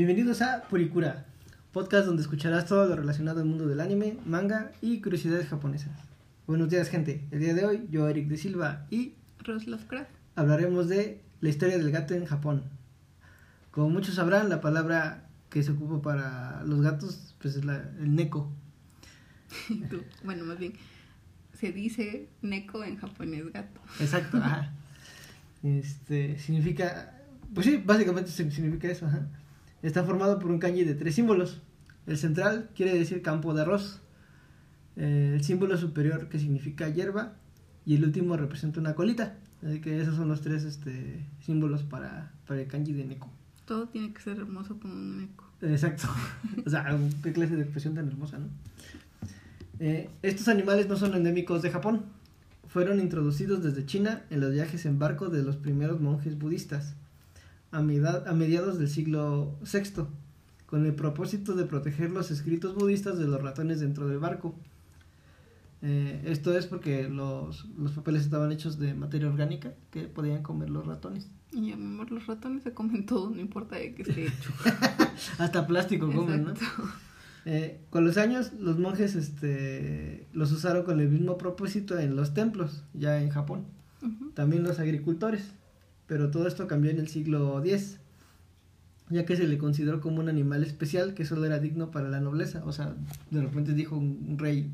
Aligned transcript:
Bienvenidos 0.00 0.40
a 0.40 0.62
Purikura, 0.62 1.26
podcast 1.72 2.06
donde 2.06 2.22
escucharás 2.22 2.64
todo 2.64 2.86
lo 2.86 2.96
relacionado 2.96 3.40
al 3.40 3.44
mundo 3.44 3.66
del 3.68 3.80
anime, 3.82 4.16
manga 4.24 4.72
y 4.80 5.02
curiosidades 5.02 5.46
japonesas. 5.46 5.90
Buenos 6.46 6.70
días, 6.70 6.88
gente. 6.88 7.26
El 7.30 7.40
día 7.40 7.52
de 7.52 7.66
hoy, 7.66 7.86
yo, 7.90 8.08
Eric 8.08 8.26
de 8.28 8.38
Silva, 8.38 8.86
y 8.88 9.12
Rose 9.40 9.68
Lovecraft. 9.68 10.08
hablaremos 10.36 10.88
de 10.88 11.20
la 11.42 11.50
historia 11.50 11.76
del 11.76 11.90
gato 11.90 12.14
en 12.14 12.24
Japón. 12.24 12.62
Como 13.72 13.90
muchos 13.90 14.14
sabrán, 14.14 14.48
la 14.48 14.62
palabra 14.62 15.28
que 15.50 15.62
se 15.62 15.72
ocupa 15.72 16.00
para 16.00 16.64
los 16.64 16.80
gatos 16.80 17.34
pues 17.38 17.56
es 17.56 17.66
la, 17.66 17.76
el 18.00 18.14
neko. 18.14 18.50
Bueno, 20.24 20.46
más 20.46 20.58
bien, 20.58 20.72
se 21.52 21.72
dice 21.72 22.26
neko 22.40 22.84
en 22.84 22.96
japonés 22.96 23.52
gato. 23.52 23.80
Exacto, 24.00 24.38
ajá. 24.38 24.72
Este, 25.62 26.38
significa, 26.38 27.20
pues 27.52 27.66
sí, 27.66 27.76
básicamente 27.84 28.30
sig- 28.30 28.50
significa 28.50 28.88
eso, 28.88 29.04
ajá. 29.04 29.28
Está 29.82 30.04
formado 30.04 30.38
por 30.38 30.50
un 30.50 30.58
kanji 30.58 30.84
de 30.84 30.94
tres 30.94 31.14
símbolos. 31.14 31.60
El 32.06 32.18
central 32.18 32.70
quiere 32.74 32.94
decir 32.98 33.22
campo 33.22 33.54
de 33.54 33.62
arroz. 33.62 34.00
Eh, 34.96 35.32
el 35.34 35.44
símbolo 35.44 35.76
superior 35.78 36.28
que 36.28 36.38
significa 36.38 36.88
hierba. 36.88 37.34
Y 37.86 37.96
el 37.96 38.04
último 38.04 38.36
representa 38.36 38.80
una 38.80 38.94
colita. 38.94 39.38
Así 39.66 39.80
que 39.80 40.00
esos 40.00 40.16
son 40.16 40.28
los 40.28 40.40
tres 40.42 40.64
este, 40.64 41.26
símbolos 41.40 41.82
para, 41.82 42.32
para 42.46 42.60
el 42.60 42.66
kanji 42.66 42.92
de 42.92 43.04
neko. 43.04 43.30
Todo 43.64 43.88
tiene 43.88 44.12
que 44.12 44.20
ser 44.20 44.38
hermoso 44.38 44.78
como 44.78 44.94
un 44.94 45.18
neko. 45.18 45.44
Exacto. 45.62 46.08
o 46.66 46.70
sea, 46.70 46.98
qué 47.22 47.32
clase 47.32 47.56
de 47.56 47.62
expresión 47.62 47.94
tan 47.94 48.08
hermosa, 48.08 48.38
¿no? 48.38 48.48
Eh, 49.78 50.10
estos 50.22 50.48
animales 50.48 50.88
no 50.88 50.96
son 50.96 51.14
endémicos 51.14 51.62
de 51.62 51.70
Japón. 51.70 52.02
Fueron 52.68 53.00
introducidos 53.00 53.62
desde 53.62 53.86
China 53.86 54.22
en 54.28 54.40
los 54.40 54.52
viajes 54.52 54.84
en 54.84 54.98
barco 54.98 55.30
de 55.30 55.42
los 55.42 55.56
primeros 55.56 56.00
monjes 56.00 56.38
budistas 56.38 56.94
a, 57.72 57.78
a 57.78 58.32
mediados 58.32 58.78
del 58.78 58.88
siglo 58.88 59.58
VI, 59.62 60.04
con 60.66 60.86
el 60.86 60.94
propósito 60.94 61.54
de 61.54 61.64
proteger 61.64 62.10
los 62.10 62.30
escritos 62.30 62.74
budistas 62.74 63.18
de 63.18 63.26
los 63.26 63.42
ratones 63.42 63.80
dentro 63.80 64.08
del 64.08 64.18
barco. 64.18 64.54
Eh, 65.82 66.22
esto 66.26 66.56
es 66.56 66.66
porque 66.66 67.08
los, 67.08 67.66
los 67.78 67.92
papeles 67.92 68.22
estaban 68.22 68.52
hechos 68.52 68.78
de 68.78 68.94
materia 68.94 69.28
orgánica 69.28 69.72
que 69.90 70.02
podían 70.02 70.42
comer 70.42 70.70
los 70.70 70.86
ratones. 70.86 71.28
Y 71.52 71.60
mi 71.60 71.72
amor, 71.72 72.10
los 72.12 72.26
ratones 72.26 72.62
se 72.62 72.72
comen 72.72 73.06
todo, 73.06 73.30
no 73.30 73.40
importa 73.40 73.76
de 73.76 73.94
qué 73.94 74.02
esté 74.02 74.26
hecho. 74.26 74.52
Hasta 75.38 75.66
plástico 75.66 76.12
comen, 76.12 76.44
¿no? 76.44 76.54
Eh, 77.46 77.80
con 77.88 78.04
los 78.04 78.18
años, 78.18 78.52
los 78.60 78.78
monjes 78.78 79.14
este, 79.14 80.28
los 80.32 80.52
usaron 80.52 80.84
con 80.84 81.00
el 81.00 81.08
mismo 81.08 81.38
propósito 81.38 81.98
en 81.98 82.14
los 82.14 82.34
templos, 82.34 82.84
ya 82.92 83.20
en 83.20 83.30
Japón. 83.30 83.64
También 84.34 84.62
los 84.62 84.78
agricultores. 84.78 85.52
Pero 86.10 86.28
todo 86.28 86.48
esto 86.48 86.66
cambió 86.66 86.90
en 86.90 86.98
el 86.98 87.06
siglo 87.06 87.62
X, 87.64 88.00
ya 89.10 89.24
que 89.24 89.36
se 89.36 89.46
le 89.46 89.58
consideró 89.58 90.00
como 90.00 90.18
un 90.18 90.28
animal 90.28 90.64
especial 90.64 91.14
que 91.14 91.24
solo 91.24 91.46
era 91.46 91.60
digno 91.60 91.92
para 91.92 92.08
la 92.08 92.18
nobleza. 92.18 92.64
O 92.64 92.72
sea, 92.72 92.96
de 93.30 93.40
repente 93.40 93.74
dijo 93.74 93.96
un, 93.96 94.36
rey, 94.36 94.72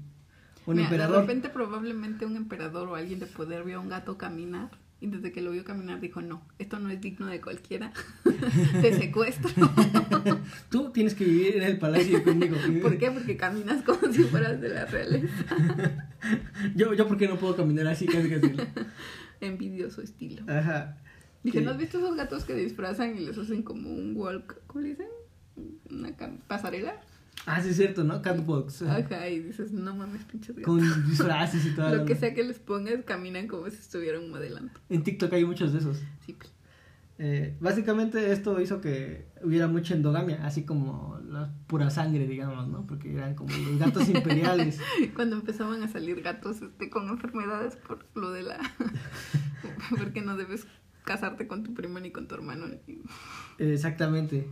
un 0.64 0.76
Mira, 0.76 0.86
emperador. 0.88 1.16
De 1.16 1.20
repente, 1.20 1.50
probablemente 1.50 2.24
un 2.24 2.36
emperador 2.36 2.88
o 2.88 2.94
alguien 2.94 3.18
de 3.18 3.26
poder 3.26 3.64
vio 3.64 3.76
a 3.76 3.80
un 3.80 3.90
gato 3.90 4.16
caminar. 4.16 4.70
Y 4.98 5.08
desde 5.08 5.30
que 5.30 5.42
lo 5.42 5.50
vio 5.50 5.62
caminar 5.62 6.00
dijo, 6.00 6.22
no, 6.22 6.40
esto 6.58 6.78
no 6.78 6.88
es 6.88 7.02
digno 7.02 7.26
de 7.26 7.38
cualquiera. 7.42 7.92
Te 8.80 8.94
secuestro. 8.94 9.50
Tú 10.70 10.90
tienes 10.90 11.14
que 11.14 11.26
vivir 11.26 11.56
en 11.58 11.64
el 11.64 11.78
palacio 11.78 12.24
conmigo. 12.24 12.56
¿Por 12.80 12.96
qué? 12.96 13.10
Porque 13.10 13.36
caminas 13.36 13.82
como 13.82 14.10
si 14.10 14.22
fueras 14.22 14.58
de 14.58 14.70
la 14.70 14.86
realeza. 14.86 15.44
Yo, 16.74 16.94
yo, 16.94 17.06
¿por 17.06 17.18
qué 17.18 17.28
no 17.28 17.36
puedo 17.36 17.56
caminar 17.56 17.88
así? 17.88 18.06
Casi, 18.06 18.30
casi. 18.30 18.54
Envidioso 19.42 20.00
estilo. 20.00 20.42
Ajá. 20.50 20.96
Dije. 21.46 21.60
¿no 21.60 21.70
has 21.70 21.78
visto 21.78 21.98
esos 21.98 22.16
gatos 22.16 22.44
que 22.44 22.54
disfrazan 22.54 23.16
y 23.16 23.20
les 23.20 23.38
hacen 23.38 23.62
como 23.62 23.88
un 23.88 24.16
walk? 24.16 24.62
¿Cómo 24.66 24.82
le 24.82 24.90
dicen? 24.90 25.06
Una 25.90 26.12
pasarela. 26.48 27.00
Ah, 27.46 27.62
sí, 27.62 27.68
es 27.68 27.76
cierto, 27.76 28.02
¿no? 28.02 28.14
Ajá. 28.14 28.96
Ajá, 28.96 29.28
y 29.28 29.38
dices, 29.38 29.70
no 29.70 29.94
mames, 29.94 30.24
pinches 30.24 30.56
gatos. 30.56 30.64
Con 30.64 31.06
disfraces 31.06 31.64
y 31.64 31.76
todo. 31.76 31.94
Lo 31.98 32.04
que 32.04 32.16
sea 32.16 32.34
que 32.34 32.42
les 32.42 32.58
pongas, 32.58 33.04
caminan 33.04 33.46
como 33.46 33.70
si 33.70 33.76
estuvieran 33.76 34.28
modelando. 34.28 34.72
En 34.88 35.04
TikTok 35.04 35.32
hay 35.32 35.44
muchos 35.44 35.72
de 35.72 35.78
esos. 35.78 36.02
Sí, 36.24 36.32
pues. 36.32 36.50
Eh, 37.18 37.56
básicamente 37.60 38.32
esto 38.32 38.60
hizo 38.60 38.80
que 38.80 39.28
hubiera 39.42 39.68
mucha 39.68 39.94
endogamia, 39.94 40.44
así 40.44 40.64
como 40.64 41.18
la 41.28 41.54
pura 41.68 41.88
sangre, 41.90 42.26
digamos, 42.26 42.66
¿no? 42.66 42.86
Porque 42.86 43.14
eran 43.14 43.36
como 43.36 43.56
los 43.56 43.78
gatos 43.78 44.08
imperiales. 44.08 44.80
Cuando 45.14 45.36
empezaban 45.36 45.82
a 45.84 45.88
salir 45.88 46.20
gatos 46.22 46.60
este, 46.60 46.90
con 46.90 47.08
enfermedades 47.08 47.76
por 47.76 48.04
lo 48.16 48.32
de 48.32 48.42
la... 48.42 48.58
Porque 49.98 50.20
no 50.20 50.36
debes 50.36 50.66
casarte 51.06 51.46
con 51.46 51.62
tu 51.62 51.72
primo 51.72 51.98
ni 52.00 52.10
con 52.10 52.28
tu 52.28 52.34
hermano. 52.34 52.66
Exactamente. 53.58 54.46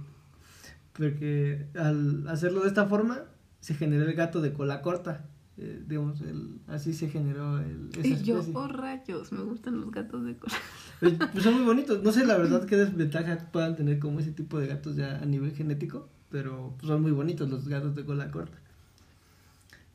Porque 0.94 1.66
al 1.75 2.26
hacerlo 2.28 2.62
de 2.62 2.69
esta 2.69 2.87
forma, 2.87 3.25
se 3.60 3.75
generó 3.75 4.04
el 4.06 4.15
gato 4.15 4.41
de 4.41 4.53
cola 4.53 4.81
corta. 4.81 5.26
Eh, 5.56 5.82
digamos, 5.87 6.20
el- 6.20 6.59
así 6.69 6.94
se 6.94 7.09
generó 7.09 7.59
el, 7.59 7.91
esa 7.97 8.06
Y 8.09 8.22
yo, 8.22 8.44
oh 8.54 8.69
rayos, 8.69 9.31
me 9.32 9.43
gustan 9.43 9.81
los 9.81 9.91
gatos 9.91 10.25
de 10.25 10.37
cola. 10.37 10.54
Pues, 11.00 11.14
pues 11.32 11.44
son 11.44 11.54
muy 11.54 11.64
bonitos. 11.64 12.03
No 12.03 12.12
sé 12.12 12.25
la 12.25 12.37
verdad 12.38 12.64
qué 12.69 12.76
desventaja 12.76 13.50
puedan 13.53 13.76
tener 13.76 13.98
como 13.98 14.20
ese 14.20 14.32
tipo 14.32 14.59
de 14.59 14.66
gatos 14.69 14.97
ya 14.97 15.19
a 15.19 15.26
nivel 15.26 15.53
genético, 15.53 16.09
pero 16.31 16.75
pues, 16.78 16.88
son 16.88 17.03
muy 17.03 17.12
bonitos 17.12 17.48
los 17.50 17.69
gatos 17.69 17.94
de 17.94 18.04
cola 18.04 18.31
corta. 18.31 18.59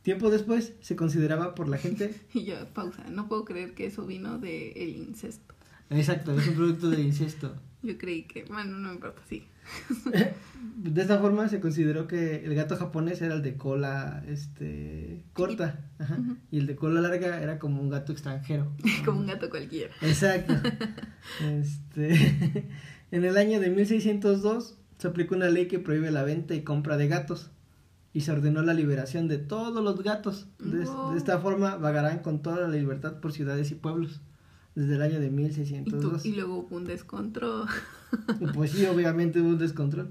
Tiempo 0.01 0.29
después 0.29 0.73
se 0.81 0.95
consideraba 0.95 1.55
por 1.55 1.67
la 1.67 1.77
gente 1.77 2.15
Y 2.33 2.43
yo, 2.45 2.55
pausa, 2.73 3.03
no 3.09 3.27
puedo 3.27 3.45
creer 3.45 3.73
que 3.73 3.85
eso 3.85 4.05
vino 4.05 4.39
del 4.39 4.73
el 4.75 4.95
incesto. 4.97 5.53
Exacto, 5.89 6.37
es 6.37 6.47
un 6.47 6.55
producto 6.55 6.89
del 6.89 6.99
incesto. 7.01 7.55
Yo 7.81 7.97
creí 7.97 8.23
que, 8.23 8.43
bueno, 8.45 8.77
no 8.77 8.89
me 8.89 8.95
importa, 8.95 9.21
sí. 9.27 9.47
De 10.77 11.01
esta 11.01 11.19
forma 11.19 11.47
se 11.47 11.59
consideró 11.59 12.07
que 12.07 12.43
el 12.43 12.55
gato 12.55 12.75
japonés 12.75 13.21
era 13.21 13.35
el 13.35 13.41
de 13.41 13.55
cola 13.55 14.23
este 14.27 15.23
corta 15.33 15.79
ajá, 15.99 16.17
y 16.51 16.57
el 16.57 16.65
de 16.65 16.75
cola 16.75 17.01
larga 17.01 17.41
era 17.41 17.59
como 17.59 17.81
un 17.81 17.89
gato 17.89 18.11
extranjero. 18.11 18.71
Como 19.05 19.19
un 19.21 19.27
gato 19.27 19.49
cualquiera. 19.49 19.93
Exacto. 20.01 20.53
Este, 21.45 22.67
en 23.11 23.23
el 23.25 23.37
año 23.37 23.59
de 23.59 23.69
1602 23.69 24.77
se 24.97 25.07
aplicó 25.07 25.35
una 25.35 25.49
ley 25.49 25.67
que 25.67 25.79
prohíbe 25.79 26.11
la 26.11 26.23
venta 26.23 26.55
y 26.55 26.63
compra 26.63 26.97
de 26.97 27.07
gatos 27.07 27.51
y 28.11 28.21
se 28.21 28.31
ordenó 28.31 28.61
la 28.63 28.73
liberación 28.73 29.27
de 29.27 29.37
todos 29.37 29.83
los 29.83 30.03
gatos. 30.03 30.47
De, 30.59 30.85
Wow. 30.85 31.11
de 31.11 31.17
esta 31.17 31.39
forma 31.39 31.77
vagarán 31.77 32.19
con 32.19 32.41
toda 32.41 32.61
la 32.61 32.67
libertad 32.69 33.19
por 33.19 33.31
ciudades 33.31 33.69
y 33.71 33.75
pueblos 33.75 34.21
desde 34.79 34.95
el 34.95 35.01
año 35.01 35.19
de 35.19 35.25
Y, 35.27 35.29
tú- 35.29 35.35
1602. 35.35 36.25
y 36.25 36.31
luego 36.35 36.57
hubo 36.59 36.75
un 36.77 36.85
descontrol. 36.85 37.67
Pues 38.53 38.71
sí, 38.71 38.85
obviamente 38.85 39.39
hubo 39.41 39.49
un 39.49 39.57
descontrol. 39.59 40.09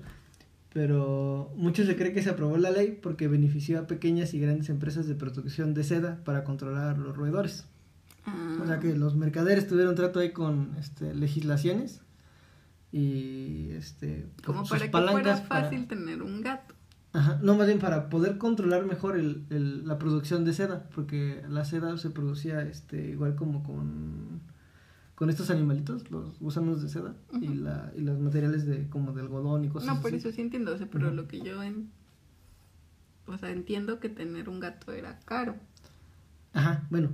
Pero 0.73 1.51
mucho 1.57 1.85
se 1.85 1.97
cree 1.97 2.13
que 2.13 2.23
se 2.23 2.31
aprobó 2.31 2.59
la 2.59 2.71
ley 2.71 2.99
porque 3.03 3.27
benefició 3.27 3.81
a 3.81 3.87
pequeñas 3.87 4.35
y 4.35 4.39
grandes 4.39 4.69
empresas 4.69 5.07
de 5.09 5.15
producción 5.15 5.73
de 5.75 5.83
seda 5.83 6.21
para 6.25 6.45
controlar 6.45 6.99
los 6.99 7.17
roedores. 7.17 7.65
Ah, 8.27 8.59
O 8.63 8.67
sea 8.67 8.79
que 8.79 8.95
los 8.95 9.17
mercaderes 9.17 9.67
tuvieron 9.67 9.95
trato 9.95 10.21
ahí 10.21 10.33
con 10.33 10.77
este, 10.79 11.15
legislaciones 11.15 12.03
y 12.93 13.71
este 13.73 14.27
Como 14.45 14.65
para 14.67 14.85
que 14.85 14.91
fuera 14.91 15.37
fácil 15.39 15.87
para- 15.87 15.89
tener 15.89 16.23
un 16.23 16.41
gato. 16.43 16.75
Ajá, 17.15 17.39
no 17.43 17.57
más 17.57 17.67
bien 17.67 17.79
para 17.79 18.11
poder 18.11 18.37
controlar 18.37 18.85
mejor 18.85 19.17
el, 19.17 19.45
el- 19.51 19.87
la 19.89 19.99
producción 19.99 20.45
de 20.45 20.53
seda, 20.53 20.85
porque 20.95 21.43
la 21.49 21.65
seda 21.65 21.97
se 21.97 22.11
producía 22.11 22.61
este 22.63 23.11
igual 23.11 23.35
como 23.35 23.63
con 23.63 24.41
con 25.19 25.31
estos 25.31 25.51
animalitos, 25.51 26.09
los 26.13 26.39
gusanos 26.39 26.81
de 26.81 26.89
seda 26.89 27.17
y 27.41 27.49
la 27.49 27.93
y 27.97 28.03
los 28.03 28.21
materiales 28.21 28.65
de 28.67 28.89
como 28.89 29.11
de 29.13 29.23
algodón 29.23 29.65
y 29.65 29.69
cosas 29.69 29.89
No, 29.97 30.01
por 30.01 30.13
así. 30.13 30.17
eso 30.19 30.31
sí 30.31 30.41
entiendo, 30.43 30.73
o 30.73 30.79
sea, 30.79 30.87
pero 30.89 31.11
lo 31.11 31.27
que 31.27 31.41
yo 31.41 31.61
en... 31.63 31.91
O 33.27 33.37
sea, 33.37 33.51
entiendo 33.51 33.99
que 33.99 34.09
tener 34.09 34.49
un 34.49 34.61
gato 34.61 34.93
era 34.93 35.19
caro. 35.27 35.57
Ajá, 36.55 36.87
bueno. 36.89 37.11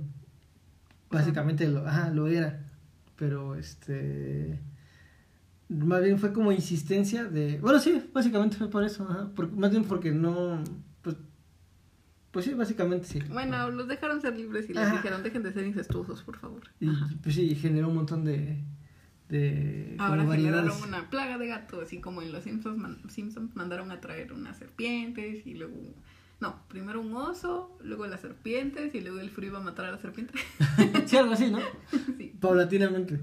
Básicamente 1.09 1.67
lo, 1.67 1.85
ajá, 1.87 2.09
lo 2.11 2.27
era. 2.27 2.61
Pero 3.17 3.55
este. 3.55 4.59
Más 5.67 6.01
bien 6.03 6.19
fue 6.19 6.31
como 6.31 6.51
insistencia 6.53 7.25
de. 7.25 7.59
Bueno, 7.59 7.79
sí, 7.79 8.01
básicamente 8.13 8.55
fue 8.55 8.69
por 8.69 8.83
eso. 8.83 9.05
Ajá, 9.09 9.29
por- 9.35 9.51
más 9.51 9.71
bien 9.71 9.83
porque 9.83 10.11
no. 10.11 10.63
Pues, 12.35 12.45
sí, 12.45 12.53
básicamente 12.53 13.07
sí. 13.07 13.19
Bueno, 13.31 13.71
los 13.71 13.87
dejaron 13.87 14.19
ser 14.21 14.35
libres 14.35 14.69
y 14.69 14.73
les 14.73 14.83
Ajá. 14.83 14.97
dijeron, 14.97 15.23
dejen 15.23 15.41
de 15.41 15.53
ser 15.53 15.65
incestuosos, 15.65 16.21
por 16.21 16.37
favor. 16.37 16.63
Y 16.81 16.89
pues 17.23 17.33
sí, 17.33 17.55
generó 17.55 17.87
un 17.87 17.95
montón 17.95 18.25
de. 18.25 18.61
de 19.29 19.95
Ahora 19.99 20.25
generaron 20.29 20.81
una 20.83 21.09
plaga 21.09 21.37
de 21.37 21.47
gatos, 21.47 21.83
así 21.83 22.01
como 22.01 22.21
en 22.21 22.33
los 22.33 22.43
Simpsons, 22.43 22.77
man- 22.77 22.99
Simpsons 23.09 23.55
mandaron 23.55 23.89
a 23.91 24.01
traer 24.01 24.33
unas 24.33 24.57
serpientes 24.57 25.47
y 25.47 25.53
luego... 25.53 25.75
No, 26.41 26.59
primero 26.67 26.99
un 26.99 27.13
oso, 27.15 27.77
luego 27.81 28.05
las 28.07 28.19
serpientes 28.19 28.93
y 28.93 28.99
luego 28.99 29.19
el 29.19 29.29
frío 29.29 29.51
iba 29.51 29.59
a 29.59 29.63
matar 29.63 29.85
a 29.85 29.91
las 29.91 30.01
serpientes. 30.01 30.35
sí, 31.05 31.15
algo 31.15 31.31
así, 31.31 31.49
¿no? 31.49 31.59
sí. 32.17 32.33
Paulatinamente. 32.41 33.21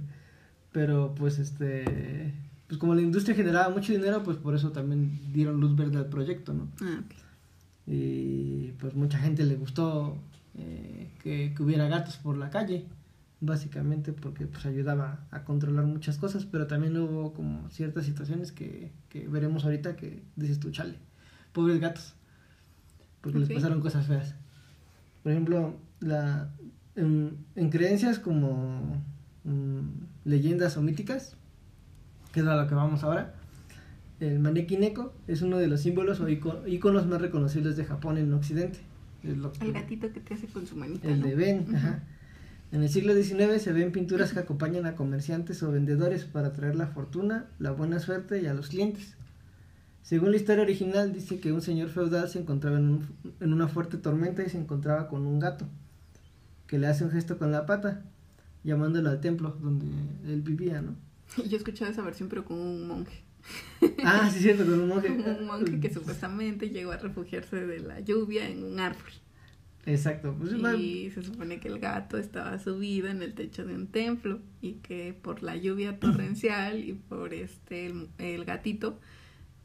Pero 0.72 1.14
pues 1.14 1.38
este. 1.38 2.32
Pues 2.66 2.78
como 2.80 2.94
la 2.94 3.02
industria 3.02 3.36
generaba 3.36 3.68
mucho 3.68 3.92
dinero, 3.92 4.22
pues 4.22 4.38
por 4.38 4.54
eso 4.54 4.72
también 4.72 5.20
dieron 5.34 5.60
luz 5.60 5.76
verde 5.76 5.98
al 5.98 6.08
proyecto, 6.08 6.54
¿no? 6.54 6.68
Ah, 6.80 7.02
ok. 7.04 7.92
y 7.92 8.61
pues 8.82 8.96
mucha 8.96 9.16
gente 9.16 9.46
le 9.46 9.54
gustó 9.54 10.18
eh, 10.58 11.08
que, 11.22 11.54
que 11.54 11.62
hubiera 11.62 11.86
gatos 11.86 12.16
por 12.16 12.36
la 12.36 12.50
calle 12.50 12.84
básicamente 13.40 14.12
porque 14.12 14.46
pues 14.46 14.66
ayudaba 14.66 15.20
a 15.30 15.44
controlar 15.44 15.84
muchas 15.84 16.18
cosas, 16.18 16.44
pero 16.44 16.66
también 16.66 16.96
hubo 16.96 17.32
como 17.32 17.70
ciertas 17.70 18.04
situaciones 18.06 18.50
que, 18.50 18.92
que 19.08 19.28
veremos 19.28 19.64
ahorita 19.64 19.94
que 19.94 20.22
dices 20.34 20.58
tú, 20.58 20.70
chale, 20.72 20.96
pobres 21.52 21.80
gatos, 21.80 22.14
porque 23.20 23.38
les 23.38 23.48
pasaron 23.48 23.80
cosas 23.80 24.06
feas. 24.06 24.34
Por 25.22 25.30
ejemplo, 25.30 25.76
la, 26.00 26.50
en, 26.96 27.36
en 27.54 27.70
creencias 27.70 28.18
como 28.18 29.00
mm, 29.44 29.80
leyendas 30.24 30.76
o 30.76 30.82
míticas, 30.82 31.36
que 32.32 32.40
es 32.40 32.46
a 32.46 32.56
lo 32.56 32.66
que 32.66 32.74
vamos 32.74 33.04
ahora, 33.04 33.34
el 34.26 34.38
maneki 34.38 34.76
neko 34.76 35.12
es 35.26 35.42
uno 35.42 35.58
de 35.58 35.66
los 35.66 35.80
símbolos 35.80 36.20
o 36.20 36.28
ico- 36.28 36.62
íconos 36.66 37.06
más 37.06 37.20
reconocibles 37.20 37.76
de 37.76 37.84
Japón 37.84 38.18
en 38.18 38.32
Occidente. 38.32 38.78
Que- 39.20 39.30
El 39.30 39.72
gatito 39.72 40.12
que 40.12 40.20
te 40.20 40.34
hace 40.34 40.46
con 40.46 40.66
su 40.66 40.76
manita. 40.76 41.08
el 41.08 41.20
¿no? 41.20 41.26
de 41.26 41.34
Ben, 41.34 41.66
ajá. 41.74 42.02
En 42.72 42.82
el 42.82 42.88
siglo 42.88 43.14
XIX 43.14 43.60
se 43.60 43.72
ven 43.72 43.92
pinturas 43.92 44.32
que 44.32 44.38
acompañan 44.40 44.86
a 44.86 44.94
comerciantes 44.94 45.62
o 45.62 45.70
vendedores 45.70 46.24
para 46.24 46.52
traer 46.52 46.74
la 46.74 46.86
fortuna, 46.86 47.46
la 47.58 47.70
buena 47.72 47.98
suerte 48.00 48.40
y 48.40 48.46
a 48.46 48.54
los 48.54 48.68
clientes. 48.68 49.14
Según 50.02 50.30
la 50.30 50.36
historia 50.36 50.62
original, 50.64 51.12
dice 51.12 51.38
que 51.38 51.52
un 51.52 51.60
señor 51.60 51.88
feudal 51.90 52.28
se 52.28 52.38
encontraba 52.40 52.78
en, 52.78 52.88
un- 52.88 53.06
en 53.40 53.52
una 53.52 53.68
fuerte 53.68 53.98
tormenta 53.98 54.42
y 54.42 54.48
se 54.50 54.58
encontraba 54.58 55.08
con 55.08 55.26
un 55.26 55.38
gato, 55.38 55.66
que 56.66 56.78
le 56.78 56.86
hace 56.86 57.04
un 57.04 57.10
gesto 57.10 57.38
con 57.38 57.52
la 57.52 57.66
pata, 57.66 58.02
llamándolo 58.64 59.10
al 59.10 59.20
templo 59.20 59.56
donde 59.60 59.86
él 60.26 60.40
vivía, 60.42 60.80
¿no? 60.80 60.94
Yo 61.36 61.52
he 61.52 61.56
escuchado 61.56 61.90
esa 61.90 62.02
versión, 62.02 62.28
pero 62.28 62.44
con 62.44 62.58
un 62.58 62.86
monje. 62.88 63.22
Ah, 64.04 64.30
sí, 64.32 64.40
cierto, 64.40 64.64
con 64.64 64.80
un 64.80 64.88
monje. 64.88 65.08
Como 65.08 65.38
un 65.38 65.46
monje 65.46 65.80
que 65.80 65.92
supuestamente 65.92 66.70
llegó 66.70 66.92
a 66.92 66.96
refugiarse 66.98 67.66
de 67.66 67.80
la 67.80 68.00
lluvia 68.00 68.48
en 68.48 68.64
un 68.64 68.78
árbol. 68.80 69.10
Exacto. 69.84 70.34
Pues, 70.38 70.52
Y 70.78 71.10
se 71.10 71.22
supone 71.22 71.58
que 71.58 71.68
el 71.68 71.80
gato 71.80 72.16
estaba 72.16 72.58
subido 72.60 73.08
en 73.08 73.22
el 73.22 73.34
techo 73.34 73.64
de 73.64 73.74
un 73.74 73.88
templo 73.88 74.38
y 74.60 74.74
que 74.74 75.12
por 75.20 75.42
la 75.42 75.56
lluvia 75.56 75.98
torrencial 75.98 76.84
y 76.84 76.92
por 76.92 77.34
este 77.34 77.86
el, 77.86 78.08
el 78.18 78.44
gatito, 78.44 79.00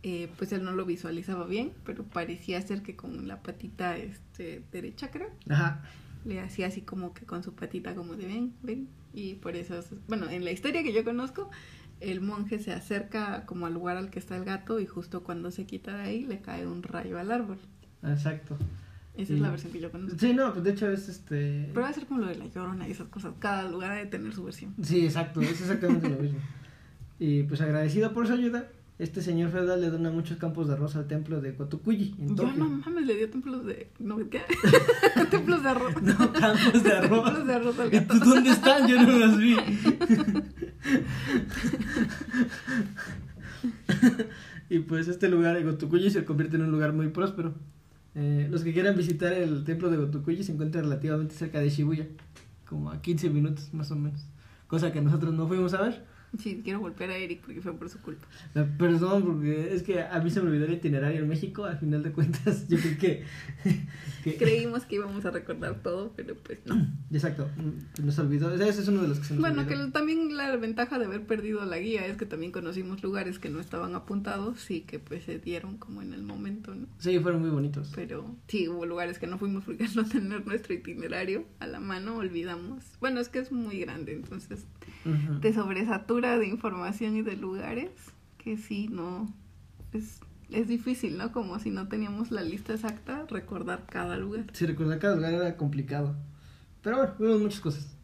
eh, 0.01 0.27
pues 0.37 0.51
él 0.53 0.63
no 0.63 0.71
lo 0.71 0.85
visualizaba 0.85 1.45
bien, 1.45 1.73
pero 1.85 2.03
parecía 2.03 2.59
ser 2.61 2.81
que 2.81 2.95
con 2.95 3.27
la 3.27 3.43
patita 3.43 3.97
este, 3.97 4.63
derecha, 4.71 5.11
creo, 5.11 5.29
Ajá. 5.49 5.83
le 6.25 6.39
hacía 6.39 6.65
así 6.67 6.81
como 6.81 7.13
que 7.13 7.25
con 7.25 7.43
su 7.43 7.53
patita 7.53 7.93
como 7.93 8.15
de 8.15 8.25
ven, 8.25 8.53
ven. 8.63 8.87
Y 9.13 9.35
por 9.35 9.55
eso, 9.55 9.77
es- 9.77 9.93
bueno, 10.07 10.29
en 10.29 10.43
la 10.43 10.51
historia 10.51 10.81
que 10.81 10.93
yo 10.93 11.03
conozco, 11.03 11.49
el 11.99 12.21
monje 12.21 12.59
se 12.59 12.73
acerca 12.73 13.45
como 13.45 13.65
al 13.65 13.73
lugar 13.73 13.97
al 13.97 14.09
que 14.09 14.19
está 14.19 14.35
el 14.37 14.45
gato 14.45 14.79
y 14.79 14.85
justo 14.85 15.23
cuando 15.23 15.51
se 15.51 15.65
quita 15.65 15.97
de 15.97 16.03
ahí 16.03 16.25
le 16.25 16.41
cae 16.41 16.67
un 16.67 16.83
rayo 16.83 17.19
al 17.19 17.31
árbol. 17.31 17.57
Exacto. 18.03 18.57
Esa 19.15 19.33
es 19.33 19.39
la 19.39 19.49
versión 19.49 19.73
que 19.73 19.79
yo 19.79 19.91
conozco. 19.91 20.17
Sí, 20.19 20.33
no, 20.33 20.53
pues 20.53 20.63
de 20.63 20.71
hecho 20.71 20.91
es 20.91 21.09
este. 21.09 21.69
Pero 21.69 21.81
va 21.81 21.89
a 21.89 21.93
ser 21.93 22.05
como 22.05 22.21
lo 22.21 22.27
de 22.27 22.35
la 22.35 22.45
llorona 22.45 22.87
y 22.87 22.91
esas 22.91 23.07
cosas. 23.07 23.33
Cada 23.39 23.67
lugar 23.67 23.91
ha 23.91 23.95
de 23.95 24.05
tener 24.05 24.31
su 24.31 24.43
versión. 24.43 24.75
Sí, 24.83 25.05
exacto, 25.05 25.41
es 25.41 25.59
exactamente 25.59 26.07
lo 26.07 26.17
mismo. 26.17 26.39
Y 27.19 27.41
pues 27.43 27.59
agradecido 27.61 28.13
por 28.13 28.27
su 28.27 28.33
ayuda, 28.33 28.67
este 28.99 29.21
señor 29.21 29.51
feudal 29.51 29.79
le 29.79 29.91
dona 29.91 30.09
muchos 30.09 30.37
campos 30.37 30.67
de 30.67 30.73
arroz 30.73 30.95
al 30.95 31.07
templo 31.07 31.39
de 31.39 31.53
Kotokuji 31.53 32.15
en 32.19 32.35
Yo 32.35 32.51
no 32.53 32.67
mames, 32.67 33.05
le 33.05 33.15
dio 33.15 33.29
templos 33.29 33.63
de. 33.65 33.91
¿No 33.99 34.17
qué? 34.29 34.41
templos 35.29 35.61
de 35.61 35.69
arroz. 35.69 36.01
No, 36.01 36.33
campos 36.33 36.83
de 36.83 36.93
arroz. 36.93 37.25
Templos 37.25 37.47
de 37.47 37.53
arroz 37.53 37.79
al 37.79 37.93
¿Y 37.93 37.99
gato. 37.99 38.19
tú 38.19 38.29
dónde 38.29 38.49
están? 38.49 38.87
Yo 38.87 38.99
no 39.01 39.19
los 39.19 39.37
vi. 39.37 39.55
y 44.69 44.79
pues 44.79 45.07
este 45.07 45.29
lugar 45.29 45.55
de 45.55 45.63
Gotokuji 45.63 46.09
se 46.09 46.25
convierte 46.25 46.55
en 46.55 46.63
un 46.63 46.71
lugar 46.71 46.93
muy 46.93 47.09
próspero. 47.09 47.53
Eh, 48.15 48.47
los 48.49 48.63
que 48.63 48.73
quieran 48.73 48.97
visitar 48.97 49.31
el 49.31 49.63
templo 49.63 49.91
de 49.91 49.97
Gotokuji 49.97 50.43
se 50.43 50.53
encuentra 50.53 50.81
relativamente 50.81 51.35
cerca 51.35 51.59
de 51.59 51.69
Shibuya, 51.69 52.07
como 52.65 52.89
a 52.89 52.99
15 52.99 53.29
minutos 53.29 53.71
más 53.73 53.91
o 53.91 53.95
menos. 53.95 54.25
Cosa 54.65 54.91
que 54.91 55.01
nosotros 55.01 55.35
no 55.35 55.47
fuimos 55.47 55.75
a 55.75 55.83
ver. 55.83 56.03
Sí, 56.39 56.61
quiero 56.63 56.81
golpear 56.81 57.09
a 57.11 57.17
Eric 57.17 57.41
porque 57.43 57.61
fue 57.61 57.73
por 57.73 57.89
su 57.89 57.99
culpa. 58.01 58.27
Eh, 58.53 58.65
Perdón, 58.77 59.23
porque 59.23 59.73
es 59.73 59.81
que 59.81 60.01
a 60.01 60.19
mí 60.19 60.29
se 60.29 60.41
me 60.41 60.49
olvidó 60.49 60.65
el 60.65 60.73
itinerario 60.73 61.21
en 61.21 61.27
México. 61.27 61.63
Al 61.65 61.77
final 61.79 62.03
de 62.03 62.11
cuentas, 62.11 62.67
yo 62.69 62.77
creo 62.77 62.97
que. 62.99 63.23
que- 64.23 64.37
Creímos 64.37 64.85
que 64.85 64.95
íbamos 64.95 65.25
a 65.25 65.31
recordar 65.31 65.81
todo, 65.81 66.13
pero 66.15 66.35
pues 66.35 66.59
no. 66.65 66.75
Exacto, 67.11 67.49
nos 68.03 68.19
olvidó. 68.19 68.53
Ese 68.53 68.81
es 68.81 68.87
uno 68.87 69.01
de 69.03 69.07
los 69.07 69.19
que 69.19 69.25
se 69.25 69.33
nos 69.33 69.41
Bueno, 69.41 69.65
que 69.65 69.73
olvidó. 69.73 69.85
el- 69.85 69.91
también 69.93 70.35
la 70.37 70.55
ventaja 70.57 70.99
de 70.99 71.05
haber 71.05 71.25
perdido 71.25 71.65
la 71.65 71.79
guía 71.79 72.05
es 72.05 72.17
que 72.17 72.25
también 72.25 72.51
conocimos 72.51 73.01
lugares 73.01 73.39
que 73.39 73.49
no 73.49 73.59
estaban 73.59 73.95
apuntados 73.95 74.69
y 74.69 74.81
que 74.81 74.99
pues 74.99 75.23
se 75.23 75.39
dieron 75.39 75.77
como 75.77 76.01
en 76.01 76.13
el 76.13 76.21
momento, 76.23 76.75
¿no? 76.75 76.76
Sí, 76.99 77.19
fueron 77.19 77.41
muy 77.41 77.49
bonitos. 77.51 77.91
Pero 77.95 78.35
sí, 78.47 78.67
hubo 78.67 78.85
lugares 78.85 79.19
que 79.19 79.27
no 79.27 79.37
fuimos 79.37 79.63
porque 79.63 79.85
al 79.85 79.95
no 79.95 80.05
tener 80.05 80.45
nuestro 80.45 80.73
itinerario 80.73 81.45
a 81.59 81.67
la 81.67 81.79
mano 81.79 82.17
olvidamos. 82.17 82.83
Bueno, 82.99 83.19
es 83.19 83.29
que 83.29 83.39
es 83.39 83.51
muy 83.51 83.79
grande, 83.79 84.13
entonces 84.13 84.65
Ujú. 85.05 85.39
te 85.39 85.53
sobresatura 85.53 86.37
de 86.37 86.47
información 86.47 87.15
y 87.15 87.21
de 87.21 87.35
lugares 87.35 87.91
que 88.37 88.57
sí, 88.57 88.87
no, 88.87 89.33
es, 89.93 90.21
es 90.51 90.67
difícil, 90.67 91.17
¿no? 91.17 91.31
Como 91.31 91.59
si 91.59 91.69
no 91.69 91.87
teníamos 91.87 92.31
la 92.31 92.41
lista 92.41 92.73
exacta, 92.73 93.25
recordar 93.29 93.85
cada 93.87 94.17
lugar. 94.17 94.45
Sí, 94.53 94.65
recordar 94.65 94.99
cada 94.99 95.15
lugar 95.15 95.33
era 95.33 95.57
complicado. 95.57 96.15
Pero 96.81 96.97
bueno, 96.97 97.15
vimos 97.19 97.41
muchas 97.41 97.59
cosas. 97.59 97.96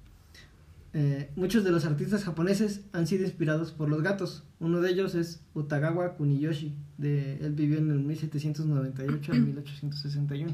Eh, 0.95 1.31
muchos 1.35 1.63
de 1.63 1.71
los 1.71 1.85
artistas 1.85 2.23
japoneses 2.23 2.81
han 2.91 3.07
sido 3.07 3.23
inspirados 3.23 3.71
por 3.71 3.89
los 3.89 4.03
gatos. 4.03 4.43
Uno 4.59 4.79
de 4.79 4.91
ellos 4.91 5.15
es 5.15 5.41
Utagawa 5.55 6.15
Kuniyoshi. 6.15 6.75
De, 6.97 7.37
él 7.43 7.53
vivió 7.53 7.79
en 7.79 7.89
el 7.89 7.99
1798 7.99 9.31
al 9.31 9.41
1861. 9.41 10.53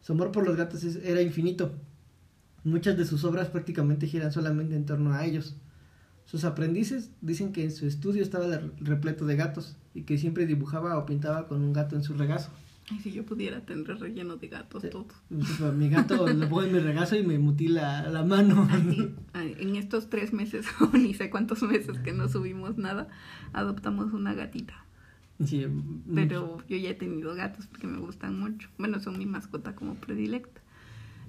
Su 0.00 0.12
amor 0.14 0.32
por 0.32 0.46
los 0.46 0.56
gatos 0.56 0.82
es- 0.84 0.96
era 1.04 1.20
infinito. 1.20 1.72
Muchas 2.64 2.96
de 2.96 3.04
sus 3.04 3.24
obras 3.24 3.48
prácticamente 3.48 4.06
giran 4.06 4.32
solamente 4.32 4.74
en 4.76 4.86
torno 4.86 5.12
a 5.12 5.24
ellos. 5.26 5.56
Sus 6.24 6.44
aprendices 6.44 7.10
dicen 7.20 7.52
que 7.52 7.64
en 7.64 7.72
su 7.72 7.86
estudio 7.86 8.22
estaba 8.22 8.46
repleto 8.78 9.26
de 9.26 9.36
gatos 9.36 9.76
y 9.94 10.02
que 10.02 10.16
siempre 10.16 10.46
dibujaba 10.46 10.96
o 10.96 11.04
pintaba 11.04 11.48
con 11.48 11.62
un 11.62 11.72
gato 11.72 11.96
en 11.96 12.02
su 12.04 12.14
regazo. 12.14 12.50
Ay, 12.90 12.98
si 13.00 13.12
yo 13.12 13.24
pudiera 13.24 13.60
tener 13.60 13.86
relleno 13.98 14.36
de 14.36 14.48
gatos 14.48 14.84
todo. 14.90 15.06
Tipo, 15.28 15.72
Mi 15.72 15.88
gato 15.88 16.26
le 16.26 16.46
pongo 16.46 16.64
en 16.64 16.72
mi 16.72 16.78
regazo 16.80 17.16
y 17.16 17.22
me 17.22 17.38
mutila 17.38 18.02
la 18.08 18.24
mano. 18.24 18.68
Así, 18.70 19.14
en 19.34 19.76
estos 19.76 20.10
tres 20.10 20.32
meses, 20.32 20.66
o 20.80 20.96
ni 20.96 21.14
sé 21.14 21.30
cuántos 21.30 21.62
meses 21.62 21.98
que 22.00 22.12
no 22.12 22.28
subimos 22.28 22.76
nada, 22.78 23.08
adoptamos 23.52 24.12
una 24.12 24.34
gatita. 24.34 24.74
Sí, 25.44 25.66
Pero 26.14 26.58
yo 26.68 26.76
ya 26.76 26.90
he 26.90 26.94
tenido 26.94 27.34
gatos 27.34 27.66
porque 27.66 27.86
me 27.86 27.98
gustan 27.98 28.38
mucho. 28.38 28.68
Bueno, 28.78 29.00
son 29.00 29.18
mi 29.18 29.26
mascota 29.26 29.74
como 29.74 29.94
predilecta. 29.94 30.60